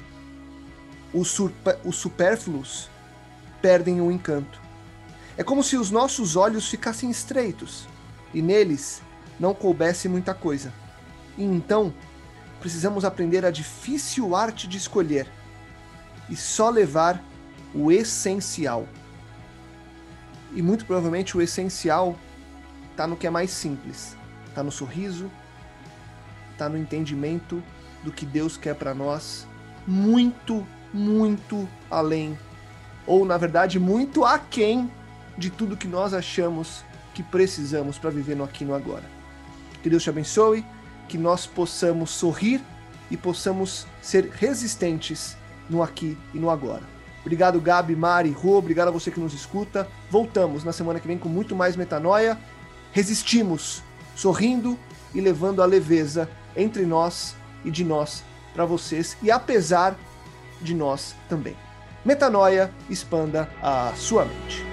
os, 1.12 1.38
os 1.84 1.96
supérfluos 1.96 2.88
perdem 3.60 4.00
o 4.00 4.10
encanto. 4.10 4.60
É 5.36 5.44
como 5.44 5.62
se 5.62 5.76
os 5.76 5.90
nossos 5.90 6.36
olhos 6.36 6.68
ficassem 6.68 7.10
estreitos 7.10 7.86
e 8.32 8.42
neles 8.42 9.02
não 9.38 9.54
coubesse 9.54 10.08
muita 10.08 10.34
coisa. 10.34 10.72
E 11.36 11.44
então, 11.44 11.92
precisamos 12.60 13.04
aprender 13.04 13.44
a 13.44 13.50
difícil 13.50 14.36
arte 14.36 14.68
de 14.68 14.76
escolher 14.76 15.26
e 16.28 16.36
só 16.36 16.68
levar 16.68 17.22
o 17.74 17.90
essencial. 17.90 18.86
E 20.52 20.62
muito 20.62 20.84
provavelmente 20.84 21.36
o 21.36 21.42
essencial 21.42 22.16
está 22.90 23.06
no 23.06 23.16
que 23.16 23.26
é 23.26 23.30
mais 23.30 23.50
simples, 23.50 24.16
está 24.48 24.62
no 24.62 24.70
sorriso, 24.70 25.30
está 26.52 26.68
no 26.68 26.76
entendimento 26.76 27.62
do 28.04 28.12
que 28.12 28.26
Deus 28.26 28.56
quer 28.56 28.74
para 28.74 28.92
nós, 28.92 29.46
muito, 29.86 30.66
muito 30.92 31.68
além, 31.90 32.38
ou 33.06 33.24
na 33.24 33.36
verdade 33.36 33.78
muito 33.78 34.24
aquém 34.24 34.90
de 35.36 35.50
tudo 35.50 35.76
que 35.76 35.88
nós 35.88 36.12
achamos 36.12 36.84
que 37.14 37.22
precisamos 37.22 37.98
para 37.98 38.10
viver 38.10 38.36
no 38.36 38.44
aqui 38.44 38.64
e 38.64 38.66
no 38.66 38.74
agora. 38.74 39.04
Que 39.82 39.90
Deus 39.90 40.02
te 40.02 40.10
abençoe, 40.10 40.64
que 41.08 41.18
nós 41.18 41.46
possamos 41.46 42.10
sorrir 42.10 42.60
e 43.10 43.16
possamos 43.16 43.86
ser 44.00 44.30
resistentes 44.30 45.36
no 45.68 45.82
aqui 45.82 46.16
e 46.32 46.38
no 46.38 46.50
agora. 46.50 46.82
Obrigado, 47.20 47.60
Gabi, 47.60 47.94
Mari, 47.94 48.30
Rô, 48.30 48.56
obrigado 48.58 48.88
a 48.88 48.90
você 48.90 49.10
que 49.10 49.20
nos 49.20 49.34
escuta. 49.34 49.86
Voltamos 50.10 50.64
na 50.64 50.72
semana 50.72 51.00
que 51.00 51.06
vem 51.06 51.18
com 51.18 51.28
muito 51.28 51.54
mais 51.54 51.76
metanoia. 51.76 52.38
Resistimos, 52.92 53.82
sorrindo 54.14 54.78
e 55.14 55.20
levando 55.20 55.62
a 55.62 55.66
leveza 55.66 56.28
entre 56.56 56.84
nós 56.84 57.34
e 57.64 57.70
de 57.70 57.84
nós 57.84 58.24
para 58.54 58.64
vocês 58.64 59.16
e 59.22 59.30
apesar 59.30 59.96
de 60.60 60.74
nós 60.74 61.14
também. 61.28 61.56
Metanoia, 62.04 62.70
expanda 62.88 63.48
a 63.62 63.92
sua 63.94 64.24
mente. 64.24 64.69